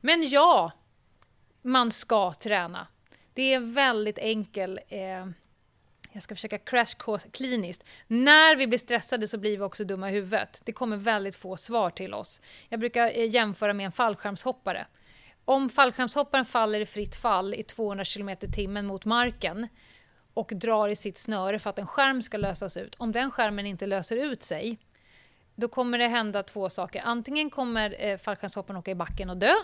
[0.00, 0.72] Men ja,
[1.62, 2.86] man ska träna.
[3.34, 5.26] Det är en väldigt enkel eh,
[6.12, 7.84] jag ska försöka crash kliniskt.
[8.06, 10.62] När vi blir stressade så blir vi också dumma i huvudet.
[10.64, 12.40] Det kommer väldigt få svar till oss.
[12.68, 14.86] Jag brukar eh, jämföra med en fallskärmshoppare.
[15.44, 19.68] Om fallskärmshopparen faller i fritt fall i 200 km timmen mot marken
[20.34, 22.94] och drar i sitt snöre för att en skärm ska lösas ut.
[22.98, 24.78] Om den skärmen inte löser ut sig,
[25.54, 27.02] då kommer det hända två saker.
[27.04, 29.54] Antingen kommer eh, fallskärmshopparen åka i backen och dö,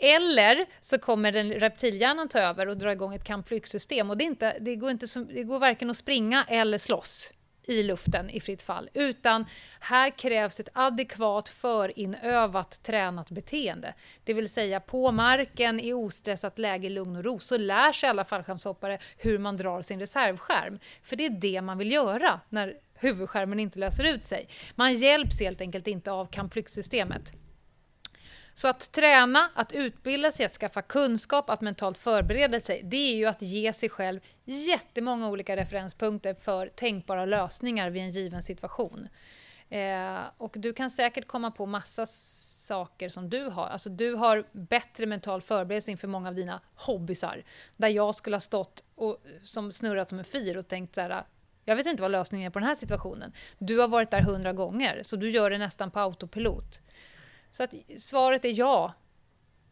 [0.00, 4.10] eller så kommer den reptilhjärnan ta över och dra igång ett kampflygsystem.
[4.10, 7.32] Och det, är inte, det, går inte som, det går varken att springa eller slåss
[7.70, 9.46] i luften i fritt fall, utan
[9.80, 13.94] här krävs ett adekvat förinövat tränat beteende.
[14.24, 18.24] Det vill säga på marken i ostressat läge, lugn och ro, så lär sig alla
[18.24, 20.78] fallskärmshoppare hur man drar sin reservskärm.
[21.02, 24.48] För det är det man vill göra när huvudskärmen inte löser ut sig.
[24.74, 27.32] Man hjälps helt enkelt inte av kampflyktsystemet.
[28.60, 33.16] Så att träna, att utbilda sig, att skaffa kunskap, att mentalt förbereda sig, det är
[33.16, 39.08] ju att ge sig själv jättemånga olika referenspunkter för tänkbara lösningar vid en given situation.
[39.68, 43.66] Eh, och du kan säkert komma på massa saker som du har.
[43.66, 47.44] Alltså du har bättre mental förberedelse inför många av dina hobbysar.
[47.76, 51.24] Där jag skulle ha stått och som snurrat som en fyr och tänkt så här,
[51.64, 53.32] jag vet inte vad lösningen är på den här situationen.
[53.58, 56.80] Du har varit där hundra gånger, så du gör det nästan på autopilot.
[57.52, 58.92] Så att svaret är ja.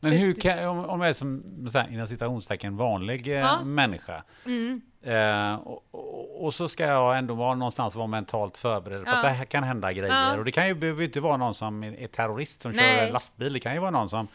[0.00, 1.42] Men hur kan, om, om jag är som
[1.72, 3.64] så här, inom citationstecken vanlig eh, Ja.
[3.64, 4.80] människa Mm.
[5.02, 9.16] eh, och, och, och så ska jag ändå vara någonstans vara mentalt förberedd på Ja.
[9.16, 10.14] att det här kan hända grejer.
[10.32, 10.36] Ja.
[10.38, 13.06] Och det kan ju behöver ju inte vara någon som är terrorist som Nej.
[13.06, 13.52] kör lastbil.
[13.52, 14.28] Det kan ju vara någon som,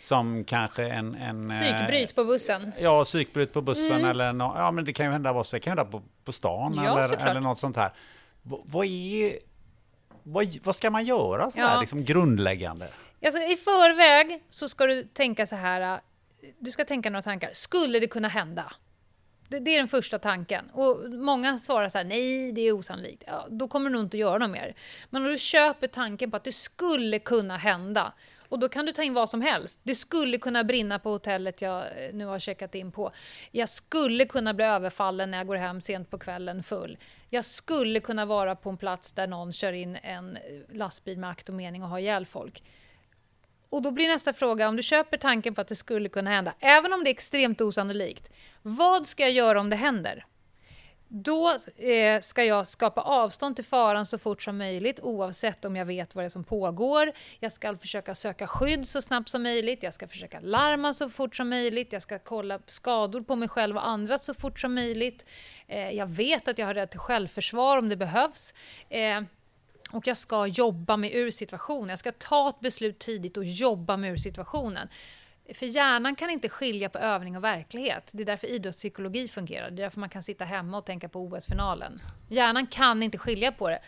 [0.00, 1.14] som kanske en...
[1.14, 2.72] en eh, Psykbryt på bussen.
[2.80, 4.10] Ja, psykbryt på bussen Mm.
[4.10, 6.32] eller nå, ja, men det kan ju hända vad som- det kan hända på, på
[6.32, 7.28] stan Ja, eller, såklart.
[7.28, 7.90] eller något sånt här.
[8.42, 9.32] V- vad är...
[10.28, 11.66] Vad, vad ska man göra så Ja.
[11.66, 12.88] här liksom grundläggande?
[13.24, 15.80] Alltså, I förväg så ska du tänka så här.
[15.80, 15.98] äh,
[16.58, 17.50] Du ska tänka några tankar.
[17.52, 18.72] Skulle det kunna hända?
[19.48, 20.70] Det, det är den första tanken.
[20.72, 23.22] Och många svarar så här, nej det är osannolikt.
[23.26, 24.74] Ja, då kommer du nog inte göra något mer.
[25.10, 28.12] Men om du köper tanken på att det skulle kunna hända.
[28.48, 29.80] Och då kan du ta in vad som helst.
[29.82, 33.12] Det skulle kunna brinna på hotellet jag eh, nu har checkat in på.
[33.50, 36.98] Jag skulle kunna bli överfallen när jag går hem sent på kvällen full.
[37.30, 40.42] Jag skulle kunna vara på en plats där någon kör in en eh,
[40.72, 42.62] lastbil med akt och mening och har ihjäl folk.
[43.68, 46.54] Och då blir nästa fråga, om du köper tanken på att det skulle kunna hända,
[46.60, 48.32] även om det är extremt osannolikt,
[48.62, 50.26] vad ska jag göra om det händer?
[51.08, 55.86] Då eh, ska jag skapa avstånd till faran så fort som möjligt oavsett om jag
[55.86, 57.12] vet vad det är som pågår.
[57.40, 59.82] Jag ska försöka söka skydd så snabbt som möjligt.
[59.82, 61.92] Jag ska försöka larma så fort som möjligt.
[61.92, 65.24] Jag ska kolla skador på mig själv och andra så fort som möjligt.
[65.66, 68.54] Eh, jag vet att jag har rätt till självförsvar om det behövs.
[68.88, 69.22] Eh,
[69.90, 71.88] och jag ska jobba mig ur situationen.
[71.88, 74.88] Jag ska ta ett beslut tidigt och jobba mig ur situationen.
[75.54, 78.10] För hjärnan kan inte skilja på övning och verklighet.
[78.14, 79.70] Det är därför idrottspsykologi fungerar.
[79.70, 82.02] Det är därför man kan sitta hemma och tänka på OS-finalen.
[82.28, 83.78] Hjärnan kan inte skilja på det.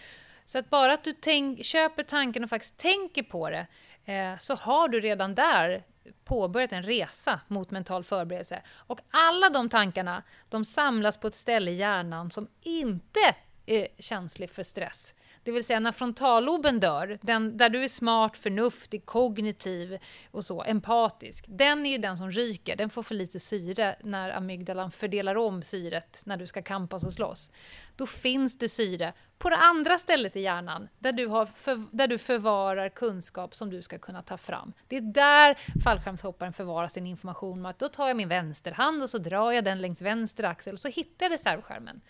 [0.44, 3.66] Så att bara att du tänk, köper tanken och faktiskt tänker på det,
[4.12, 5.84] eh, så har du redan där
[6.24, 8.62] påbörjat en resa mot mental förberedelse.
[8.70, 13.34] Och alla de tankarna, de samlas på ett ställe i hjärnan som inte
[13.66, 15.14] är känslig för stress.
[15.48, 19.98] Det vill säga när frontalloben dör, den, där du är smart, förnuftig, kognitiv
[20.30, 22.76] och så, empatisk, den är ju den som ryker.
[22.76, 27.12] Den får för lite syre när amygdalan fördelar om syret när du ska kampas och
[27.12, 27.50] slåss.
[27.96, 32.06] Då finns det syre på det andra stället i hjärnan där du, har för, där
[32.06, 34.72] du förvarar kunskap som du ska kunna ta fram.
[34.88, 37.62] Det är där fallskärmshopparen förvarar sin information.
[37.62, 40.74] Med att då tar jag min vänsterhand och så drar jag den längs vänster axel
[40.74, 42.00] och så hittar jag reservskärmen.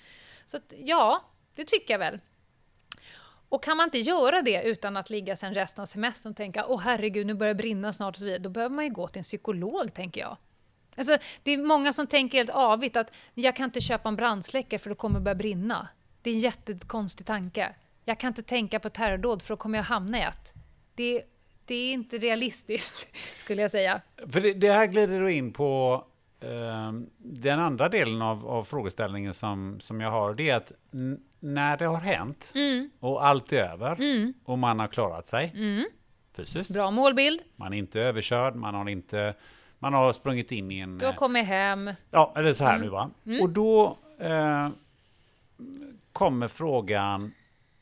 [0.44, 1.23] Så att, ja,
[1.55, 2.20] det tycker jag väl.
[3.49, 6.66] Och kan man inte göra det utan att ligga sen resten av semestern och tänka
[6.69, 9.09] åh herregud, nu börjar det brinna snart och så vidare, då behöver man ju gå
[9.09, 10.37] till en psykolog, tänker jag.
[10.97, 14.79] Alltså, det är många som tänker helt avigt att jag kan inte köpa en brandsläckare
[14.79, 15.89] för då kommer det börja brinna.
[16.23, 17.75] Det är en jättekonstig tanke.
[18.05, 20.53] Jag kan inte tänka på terrordåd för då kommer jag hamna i ett.
[20.95, 21.23] Det,
[21.65, 24.01] det är inte realistiskt, skulle jag säga.
[24.33, 26.05] För det, det här glider du in på
[26.41, 30.35] eh, den andra delen av, av frågeställningen som, som jag har.
[30.35, 30.73] Det är att
[31.40, 32.90] när det har hänt Mm.
[33.01, 34.35] och allt är över Mm.
[34.44, 35.85] och man har klarat sig Mm.
[36.36, 36.70] fysiskt.
[36.70, 37.40] Bra målbild.
[37.56, 39.35] Man är inte överkörd, man har inte...
[39.78, 40.98] Man har sprungit in i en...
[40.98, 41.90] Du har eh, kommit hem.
[42.10, 42.82] Ja, eller så här Mm.
[42.85, 43.10] nu va.
[43.27, 43.40] Mm.
[43.43, 44.69] Och då eh,
[46.12, 47.32] kommer frågan,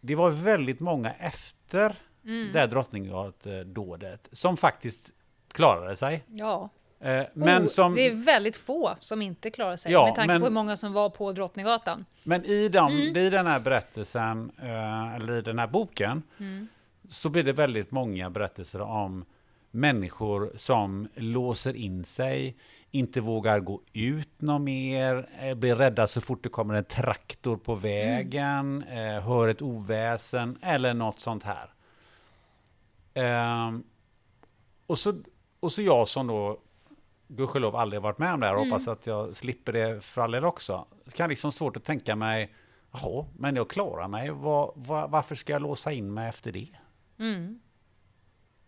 [0.00, 2.48] det var väldigt många efter Mm.
[2.52, 5.12] det här Drottninggatan-dådet som faktiskt
[5.52, 6.24] klarade sig.
[6.26, 6.68] Ja.
[7.00, 10.32] Eh, men, Oh, som, Det är väldigt få som inte klarar sig, Ja, med tanke
[10.32, 12.04] men- på hur många som var på Drottninggatan.
[12.22, 13.16] men i, dem, Mm.
[13.16, 16.68] i den här berättelsen, eh, eller i den här boken, Mm.
[17.08, 19.24] så blir det väldigt många berättelser om
[19.70, 22.56] människor som låser in sig,
[22.90, 27.56] inte vågar gå ut något mer, eh, blir rädda så fort det kommer en traktor
[27.56, 31.70] på vägen, eh, hör ett oväsen eller något sånt här.
[33.14, 33.82] Ehm,
[34.86, 35.22] och, så,
[35.60, 36.58] och så jag som då
[37.28, 38.70] gudskelov aldrig varit med om det här, Mm.
[38.70, 40.86] hoppas att jag slipper det för all del också.
[41.14, 42.54] Kan liksom svårt att tänka mig,
[42.92, 46.68] jaha, men jag klarar mig, vad, vad, varför ska jag låsa in mig efter det?
[47.18, 47.60] Mm.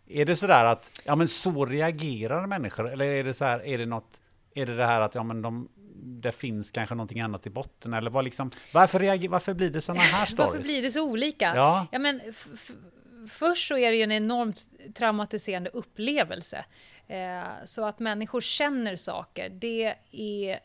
[0.06, 2.90] Är det sådär att, ja men så reagerar människor?
[2.92, 4.20] Eller är det så här, är det något,
[4.54, 5.68] är det det här att, ja men de,
[6.02, 7.94] det finns kanske någonting annat i botten?
[7.94, 10.38] Eller vad liksom, varför, reager, varför blir det sådana här stories?
[10.52, 11.52] Varför blir det så olika?
[11.56, 11.86] Ja.
[11.98, 12.70] men, f- f-
[13.30, 16.64] först så är det ju en enormt traumatiserande upplevelse.
[17.08, 20.60] Eh, så att människor känner saker, det är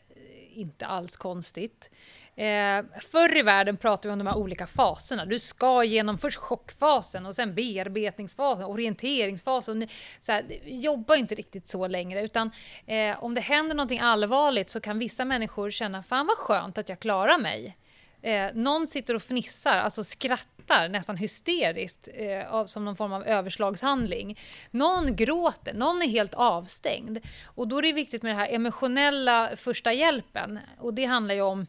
[0.54, 1.90] inte alls konstigt.
[2.36, 5.24] Eh, förr i världen pratade vi om de här olika faserna.
[5.24, 9.88] Du ska genom först chockfasen och sen bearbetningsfasen, orienteringsfasen.
[10.20, 12.50] Så här, jobbar inte riktigt så längre utan
[12.86, 16.88] eh, om det händer någonting allvarligt så kan vissa människor känna fan vad skönt att
[16.88, 17.76] jag klarar mig.
[18.24, 23.26] Eh, någon sitter och fnissar, alltså skrattar nästan hysteriskt eh, av, som någon form av
[23.26, 24.38] överslagshandling.
[24.70, 27.18] Någon gråter, någon är helt avstängd.
[27.44, 30.58] Och då är det viktigt med den här emotionella första hjälpen.
[30.78, 31.66] Och det handlar ju om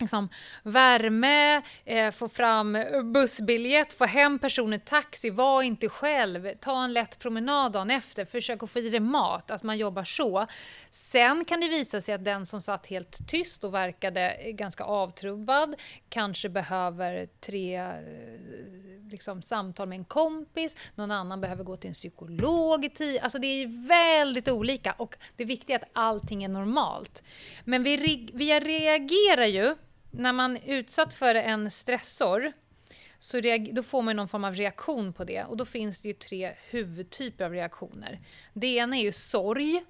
[0.00, 0.28] liksom,
[0.62, 2.78] värme, eh, få fram
[3.12, 8.62] bussbiljett, få hem personen taxi, var inte själv, ta en lätt promenad dagen efter, försök
[8.62, 10.46] att få i dig mat, att man jobbar så.
[10.90, 15.74] Sen kan det visa sig att den som satt helt tyst och verkade ganska avtrubbad
[16.08, 17.92] kanske behöver tre eh,
[19.10, 23.22] liksom, samtal med en kompis, någon annan behöver gå till en psykolog i tio...
[23.22, 27.22] Alltså det är väldigt olika och det viktiga är att allting är normalt.
[27.64, 29.74] Men vi, vi reagerar ju
[30.16, 32.52] när man är utsatt för en stressor
[33.18, 33.40] så
[33.72, 35.44] då får man någon form av reaktion på det.
[35.44, 38.20] Och då finns det ju tre huvudtyper av reaktioner.
[38.52, 39.84] Det ena är ju sorg,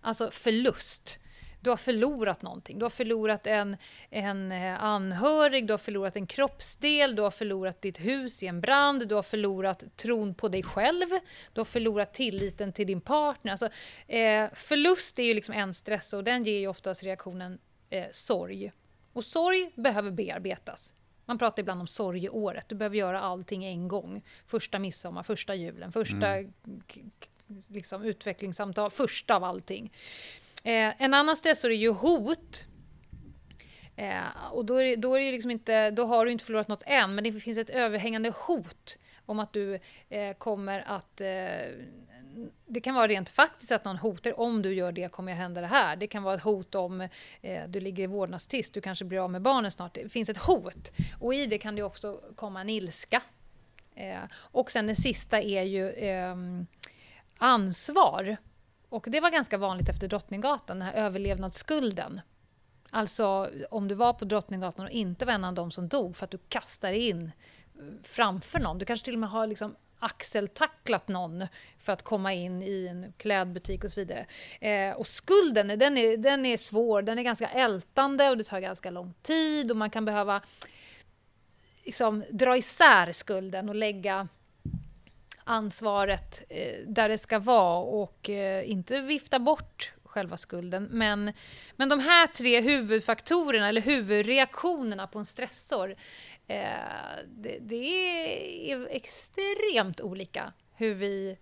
[0.00, 1.18] alltså förlust.
[1.60, 2.78] Du har förlorat någonting.
[2.78, 3.76] Du har förlorat en,
[4.10, 8.60] en eh, anhörig, du har förlorat en kroppsdel, du har förlorat ditt hus i en
[8.60, 11.06] brand, du har förlorat tron på dig själv,
[11.52, 13.52] du har förlorat tilliten till din partner.
[13.52, 13.68] Alltså,
[14.06, 17.58] eh, förlust är ju liksom en stress och den ger ju oftast reaktionen
[17.90, 18.72] eh, sorg.
[19.12, 20.94] Och sorg behöver bearbetas.
[21.24, 22.68] Man pratar ibland om sorgeåret.
[22.68, 24.22] Du behöver göra allting en gång.
[24.46, 26.52] Första midsommar, första julen, första mm.
[27.68, 29.92] liksom, utvecklingssamtal, första av allting.
[30.64, 32.66] Eh, en annan stressor är ju hot.
[33.96, 36.82] Eh, och då, är, då, är det liksom inte, då har du inte förlorat något
[36.86, 39.78] än, men det finns ett överhängande hot om att du
[40.08, 41.28] eh, kommer att eh,
[42.66, 45.60] det kan vara rent faktiskt att någon hotar, om du gör det kommer jag hända
[45.60, 45.96] det här.
[45.96, 47.00] Det kan vara ett hot om
[47.40, 49.94] eh, du ligger i vårdnadstvist, du kanske blir av med barnen snart.
[49.94, 50.92] Det finns ett hot.
[51.20, 53.22] Och i det kan det också komma en ilska.
[53.94, 56.36] Eh, och sen det sista är ju eh,
[57.38, 58.36] ansvar.
[58.88, 62.20] Och det var ganska vanligt efter Drottninggatan, den här överlevnadsskulden.
[62.90, 66.24] Alltså om du var på Drottninggatan och inte var en av de som dog för
[66.24, 68.78] att du kastar in eh, framför någon.
[68.78, 71.46] Du kanske till och med har liksom axeltacklat någon
[71.78, 74.26] för att komma in i en klädbutik och så vidare.
[74.60, 78.60] Eh, och skulden, den är, den är svår, den är ganska ältande och det tar
[78.60, 80.42] ganska lång tid och man kan behöva
[81.84, 84.28] liksom, dra isär skulden och lägga
[85.44, 90.88] ansvaret eh, där det ska vara och eh, inte vifta bort själva skulden.
[90.90, 91.32] Men,
[91.76, 95.96] men de här tre huvudfaktorerna, eller huvudreaktionerna på en stressor,
[96.46, 96.66] eh,
[97.26, 101.38] det, det är extremt olika hur vi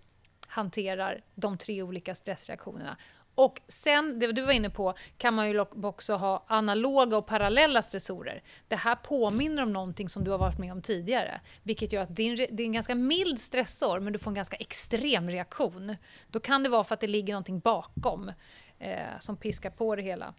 [0.47, 2.97] hanterar de tre olika stressreaktionerna.
[3.35, 7.81] Och sen, det du var inne på, kan man ju också ha analoga och parallella
[7.81, 8.43] stressorer.
[8.67, 11.41] Det här påminner om någonting som du har varit med om tidigare.
[11.63, 15.29] Vilket gör att det är en ganska mild stressor, men du får en ganska extrem
[15.29, 15.95] reaktion.
[16.27, 18.31] Då kan det vara för att det ligger någonting bakom
[18.79, 20.33] eh, som piskar på det hela.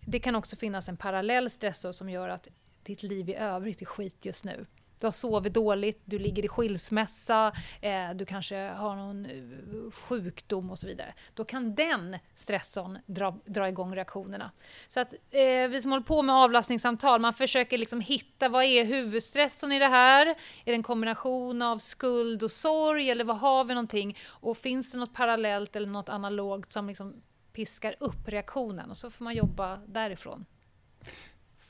[0.00, 2.48] Det kan också finnas en parallell stressor som gör att
[2.82, 4.66] ditt liv i övrigt är skit just nu.
[5.00, 10.70] Du har sovit dåligt, du ligger i skilsmässa, eh, du kanske har någon eh, sjukdom
[10.70, 11.14] och så vidare.
[11.34, 14.50] Då kan den stressorn dra, dra igång reaktionerna.
[14.88, 18.84] Så att eh, vi som håller på med avlastningssamtal, man försöker liksom hitta vad är
[18.84, 20.26] huvudstressorn i det här?
[20.26, 24.18] Är det en kombination av skuld och sorg eller vad har vi någonting?
[24.26, 27.22] Och finns det något parallellt eller något analogt som liksom
[27.52, 30.44] piskar upp reaktionen och så får man jobba därifrån.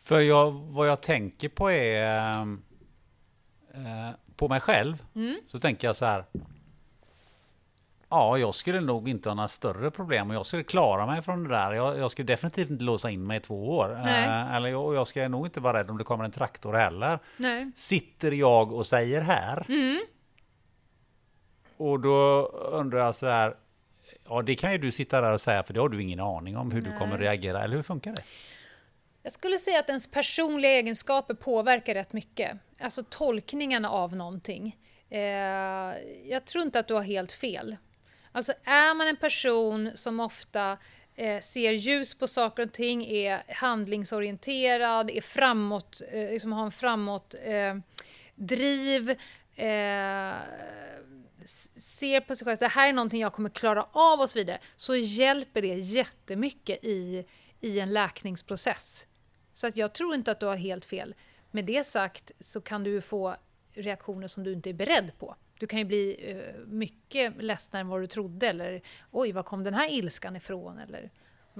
[0.02, 2.40] För jag, vad jag tänker på är
[3.74, 5.40] eh, på mig själv mm.
[5.48, 6.24] så tänker jag så här.
[8.09, 11.43] Ja, jag skulle nog inte ha några större problem och jag skulle klara mig från
[11.43, 11.73] det där.
[11.73, 13.93] Jag, jag skulle definitivt inte låsa in mig i två år.
[13.93, 17.19] Eh, eller jag, jag ska nog inte vara rädd om det kommer en traktor heller.
[17.36, 17.70] Nej.
[17.74, 19.66] Sitter jag och säger här.
[19.69, 20.01] Mm.
[21.77, 23.55] Och då undrar jag så här.
[24.31, 26.57] Ja, det kan ju du sitta där och säga för det har du ingen aning
[26.57, 26.93] om hur Nej.
[26.93, 27.65] du kommer reagera.
[27.65, 28.23] Eller hur funkar det?
[29.23, 32.57] Jag skulle säga att ens personliga egenskaper påverkar rätt mycket.
[32.81, 34.77] Alltså tolkningen av någonting.
[35.11, 35.20] Eh,
[36.24, 37.77] jag tror inte att du har helt fel.
[38.32, 40.78] Alltså är man en person som ofta
[41.16, 46.73] eh, ser ljus på saker och ting, är handlingsorienterad, är framåt, eh, liksom har en
[46.73, 47.77] framåt eh,
[48.35, 49.11] driv,
[49.57, 50.35] eh,
[51.77, 54.59] ser på sig själv, det här är någonting jag kommer klara av och så vidare,
[54.77, 57.27] så hjälper det jättemycket i,
[57.60, 59.09] i en läkningsprocess.
[59.52, 61.14] Så att jag tror inte att du har helt fel.
[61.51, 63.36] Med det sagt så kan du få
[63.72, 65.36] reaktioner som du inte är beredd på.
[65.59, 69.64] Du kan ju bli eh, mycket ledsnare än vad du trodde eller oj, var kom
[69.64, 70.78] den här ilskan ifrån?
[70.78, 71.10] Eller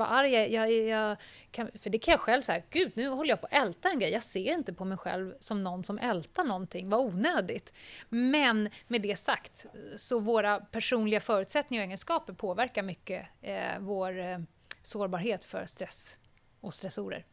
[0.01, 0.32] vara arg.
[0.32, 1.16] Jag, jag, jag
[1.51, 3.98] kan, för det kan jag själv säga, gud nu håller jag på att älta en
[3.98, 4.10] grej.
[4.10, 7.74] Jag ser inte på mig själv som någon som ältar någonting, vad onödigt.
[8.09, 9.66] Men med det sagt,
[9.97, 14.39] så våra personliga förutsättningar och egenskaper påverkar mycket eh, vår eh,
[14.82, 16.18] sårbarhet för stress
[16.60, 17.24] och stressorer.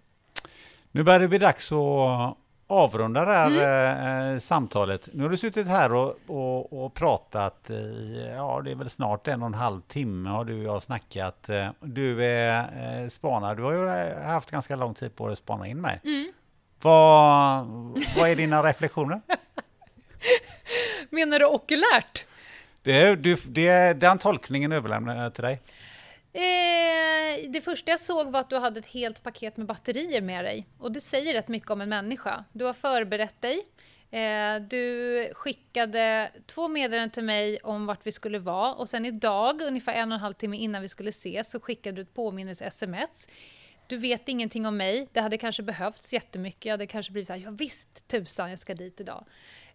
[0.92, 2.38] Nu börjar det bli dags att
[2.68, 4.34] avrunda det här mm.
[4.34, 5.10] eh, samtalet.
[5.14, 9.28] Nu har du suttit här och, och, och, pratat i, ja det är väl snart
[9.28, 11.50] en och en halv timme har du och jag snackat.
[11.50, 15.38] Eh, du är eh, spanare, du har ju haft ganska lång tid på dig att
[15.38, 16.02] spana in mig.
[16.04, 16.32] Mm.
[16.82, 17.68] Vad,
[18.18, 19.22] vad är dina reflektioner?
[21.10, 22.26] Menar du okulärt?
[22.84, 25.62] Det, du, det, den tolkningen överlämnar jag till dig.
[26.38, 30.46] Eh, det första jag såg var att du hade ett helt paket med batterier med
[30.46, 30.68] dig.
[30.78, 32.44] Och det säger rätt mycket om en människa.
[32.54, 33.68] Du har förberett dig.
[34.12, 39.62] Eh, du skickade två meddelanden till mig om vart vi skulle vara och sen idag,
[39.62, 43.28] ungefär en och en halv timme innan vi skulle ses, så skickade du ett påminnelse-sms.
[43.88, 45.08] Du vet ingenting om mig.
[45.14, 46.66] Det hade kanske behövts jättemycket.
[46.66, 49.26] Jag hade kanske blivit så här, ja visst tusan jag ska dit idag.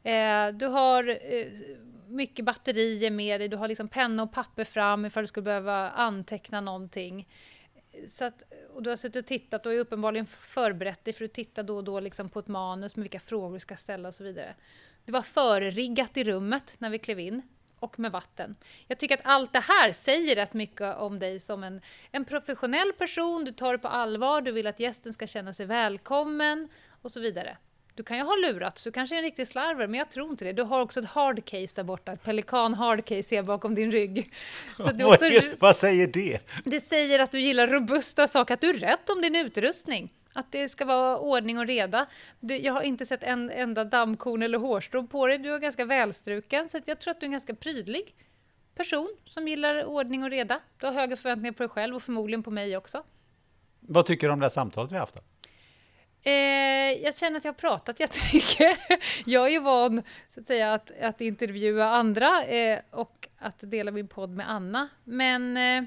[0.02, 1.46] Eh, du har eh,
[2.08, 5.90] mycket batterier med dig, du har liksom penna och papper fram ifall du skulle behöva
[5.90, 7.28] anteckna någonting.
[8.08, 8.42] Så att,
[8.74, 11.76] och du har suttit och tittat och är uppenbarligen förberett dig för att titta då
[11.76, 14.54] och då liksom på ett manus med vilka frågor du ska ställa och så vidare.
[15.04, 17.42] Det var förriggat i rummet när vi klev in
[17.78, 18.56] och med vatten.
[18.86, 21.80] Jag tycker att allt det här säger rätt mycket om dig som en,
[22.10, 25.66] en professionell person, du tar det på allvar, du vill att gästen ska känna sig
[25.66, 26.68] välkommen
[27.02, 27.56] och så vidare.
[27.94, 30.44] Du kan ju ha lurats, du kanske är en riktig slarver, men jag tror inte
[30.44, 30.52] det.
[30.52, 33.90] Du har också ett hard case där borta, ett pelikan hard case ser bakom din
[33.90, 34.32] rygg.
[34.76, 35.24] Så du också,
[35.58, 36.38] vad säger det?
[36.64, 40.12] Det säger att du gillar robusta saker, att du är rätt om din utrustning.
[40.32, 42.06] Att det ska vara ordning och reda.
[42.40, 45.38] Du, jag har inte sett en enda dammkorn eller hårstrå på dig.
[45.38, 48.14] Du är ganska välstruken, så jag tror att du är en ganska prydlig
[48.74, 50.60] person som gillar ordning och reda.
[50.78, 53.02] Du har höga förväntningar på dig själv och förmodligen på mig också.
[53.80, 55.14] Vad tycker du om det här samtalet vi har haft?
[55.14, 55.22] Då?
[56.24, 58.78] Eh, jag känner att jag har pratat jättemycket.
[59.26, 63.90] jag är ju van så att, säga, att, att intervjua andra eh, och att dela
[63.90, 64.88] min podd med Anna.
[65.04, 65.84] Men eh,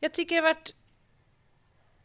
[0.00, 0.74] jag tycker det har varit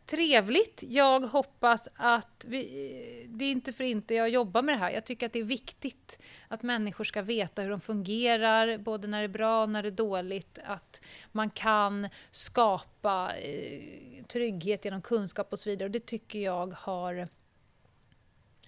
[0.09, 0.83] trevligt.
[0.87, 4.91] Jag hoppas att vi, eh, det är inte för inte jag jobbar med det här.
[4.91, 9.19] Jag tycker att det är viktigt att människor ska veta hur de fungerar, både när
[9.19, 10.59] det är bra och när det är dåligt.
[10.63, 11.01] Att
[11.31, 15.85] man kan skapa eh, trygghet genom kunskap och så vidare.
[15.85, 17.27] Och det tycker jag har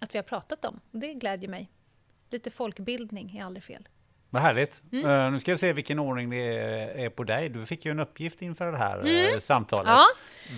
[0.02, 0.80] att vi har pratat om.
[0.92, 1.72] Det glädjer mig.
[2.30, 3.88] Lite folkbildning är aldrig fel.
[4.34, 4.82] Vad härligt.
[4.92, 5.06] Mm.
[5.06, 6.38] Uh, nu ska vi se vilken ordning det
[7.06, 7.50] är på dig.
[7.50, 9.34] Du fick ju en uppgift inför det här mm.
[9.34, 9.88] uh, samtalet.
[9.88, 10.06] Ja.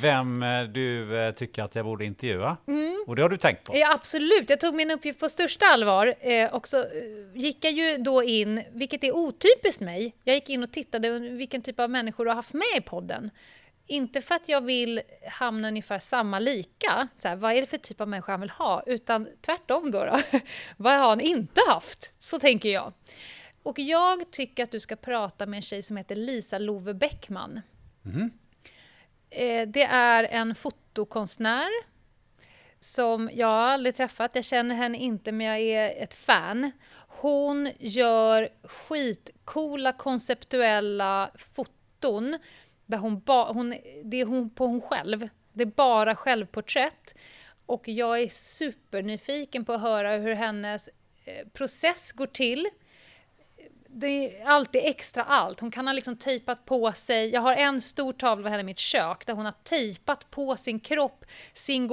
[0.02, 2.58] Vem uh, du tycker att jag borde intervjua.
[2.68, 3.04] Mm.
[3.08, 3.78] Och det har du tänkt på?
[3.78, 4.50] Ja, absolut.
[4.50, 6.16] Jag tog min uppgift på största allvar.
[6.52, 6.86] och så
[7.34, 11.62] gick jag ju då in, vilket är otypiskt mig, jag gick in och tittade vilken
[11.62, 13.30] typ av människor du har haft med i podden.
[13.88, 15.02] Inte för att jag vill
[15.32, 18.50] hamna ungefär samma lika, så här, vad är det för typ av människa han vill
[18.50, 20.06] ha, utan tvärtom då.
[20.06, 20.20] då.
[20.78, 22.16] vad har han inte haft?
[22.20, 22.94] Så tänker jag.
[23.64, 27.62] Och jag tycker att du ska prata med en tjej som heter Lisa Love Bäckman.
[28.06, 28.32] Mm.
[29.68, 31.70] Det är en fotokonstnär
[32.80, 34.36] som jag aldrig träffat.
[34.36, 36.72] Jag känner henne inte, men jag är ett fan.
[37.08, 42.40] Hon gör skitcoola konceptuella foton
[42.94, 45.30] där hon, ba, hon det är hon på hon själv.
[45.54, 47.16] Det är bara självporträtt.
[47.66, 50.90] Och jag är supernyfiken på att höra hur hennes
[51.26, 52.70] eh, process går till.
[53.88, 55.60] Det är alltid extra allt.
[55.60, 57.30] Hon kan ha liksom tejpat på sig.
[57.30, 60.56] Jag har en stor tavla av henne i mitt kök där hon har tejpat på
[60.56, 61.90] sin kropp sin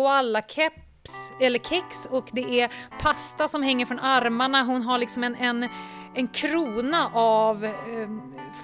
[0.49, 2.71] keps eller kex och det är
[3.01, 4.63] pasta som hänger från armarna.
[4.63, 5.69] Hon har liksom en, en,
[6.15, 8.09] en krona av eh,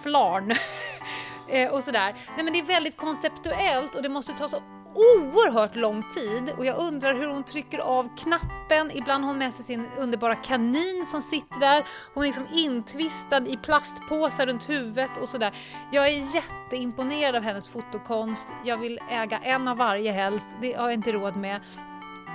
[0.03, 0.55] flarn
[1.49, 2.15] Eh, och sådär.
[2.37, 4.63] Nej men det är väldigt konceptuellt och det måste ta så
[4.97, 8.91] oerhört lång tid och jag undrar hur hon trycker av knappen.
[8.91, 11.85] Ibland har hon med sig sin underbara kanin som sitter där.
[12.15, 15.53] Hon är liksom intvistad i plastpåsar runt huvudet och sådär.
[15.93, 18.49] Jag är jätteimponerad av hennes fotokonst.
[18.65, 20.49] Jag vill äga en av varje helst.
[20.61, 21.61] Det har jag inte råd med.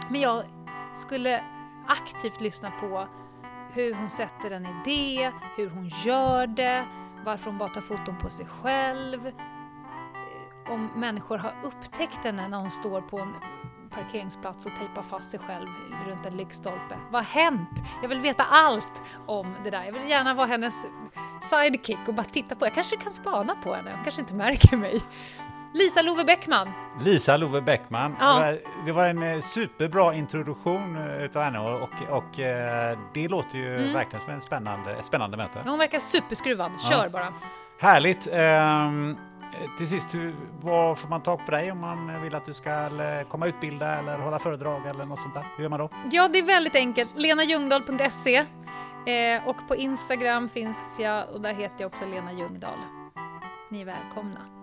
[0.10, 0.44] Men jag
[0.96, 1.44] skulle
[1.88, 3.08] aktivt lyssna på
[3.74, 6.86] hur hon sätter en idé, hur hon gör det,
[7.26, 9.28] varför hon bara tar foton på sig själv.
[9.28, 13.34] Eh, om människor har upptäckt henne när hon står på en
[13.92, 15.68] parkeringsplats och tejpar fast sig själv
[16.08, 16.98] runt en lyktstolpe.
[17.12, 17.84] Vad har hänt?
[18.02, 19.84] Jag vill veta allt om det där.
[19.84, 20.86] Jag vill gärna vara hennes
[21.42, 22.66] sidekick och bara titta på.
[22.66, 25.02] Jag kanske kan spana på henne, hon kanske inte märker mig.
[25.74, 26.70] Lisa Love Bäckman.
[27.00, 28.16] Lisa Love Bäckman.
[28.20, 28.54] Ja.
[28.86, 33.78] Det var en eh, superbra introduktion eh, utav henne och, och eh, det låter ju
[33.78, 33.94] mm.
[33.94, 35.60] verkligen som en spännande, ett spännande möte.
[35.66, 36.72] Hon verkar superskruvad.
[36.90, 37.10] Kör ja.
[37.10, 37.34] bara.
[37.80, 38.28] Härligt.
[38.28, 39.18] Um,
[39.78, 40.08] Till sist,
[40.62, 42.90] var får man tag på dig om man vill att du ska
[43.30, 45.46] komma och utbilda eller hålla föredrag eller något sånt där?
[45.56, 45.90] Hur gör man då?
[46.12, 47.12] Ja, det är väldigt enkelt.
[47.16, 48.36] lenajungdahl.se
[49.06, 52.80] eh, och på Instagram finns jag och där heter jag också Lena Ljungdahl.
[53.70, 54.61] Ni är välkomna.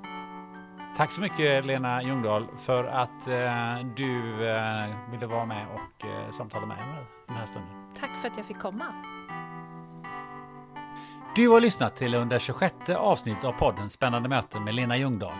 [0.99, 6.31] Tack så mycket Lena Ljungdahl för att eh, du eh, ville vara med och eh,
[6.31, 7.71] samtala med mig den här stunden.
[8.01, 8.85] Tack för att jag fick komma.
[11.37, 15.35] Du har lyssnat till 126 avsnitt av podden Spännande möten med Lena Ljungdahl.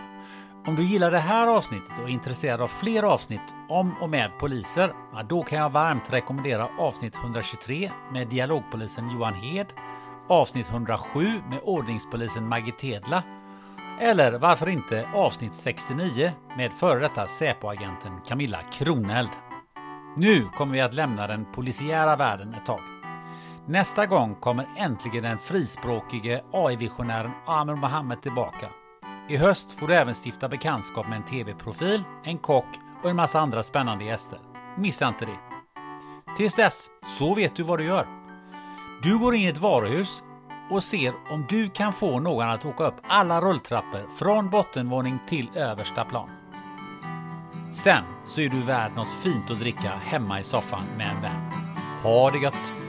[0.67, 4.39] Om du gillar det här avsnittet och är intresserad av fler avsnitt om och med
[4.39, 9.67] poliser, ja, då kan jag varmt rekommendera avsnitt 123 med dialogpolisen Johan Hed,
[10.27, 13.23] avsnitt 107 med ordningspolisen Maggie Tedla
[13.99, 19.29] eller varför inte avsnitt 69 med före detta Säpo-agenten Camilla Kroneld.
[20.17, 22.81] Nu kommer vi att lämna den polisiära världen ett tag.
[23.65, 28.69] Nästa gång kommer äntligen den frispråkige AI-visionären Amir Mohammed tillbaka.
[29.29, 32.67] I höst får du även stifta bekantskap med en TV-profil, en kock
[33.03, 34.39] och en massa andra spännande gäster.
[34.77, 35.39] Missa inte det!
[36.37, 38.07] Tills dess, så vet du vad du gör.
[39.03, 40.23] Du går in i ett varuhus
[40.69, 45.49] och ser om du kan få någon att åka upp alla rulltrappor från bottenvåning till
[45.55, 46.29] översta plan.
[47.71, 51.51] Sen så är du värd något fint att dricka hemma i soffan med en vän.
[52.03, 52.88] Ha det gött!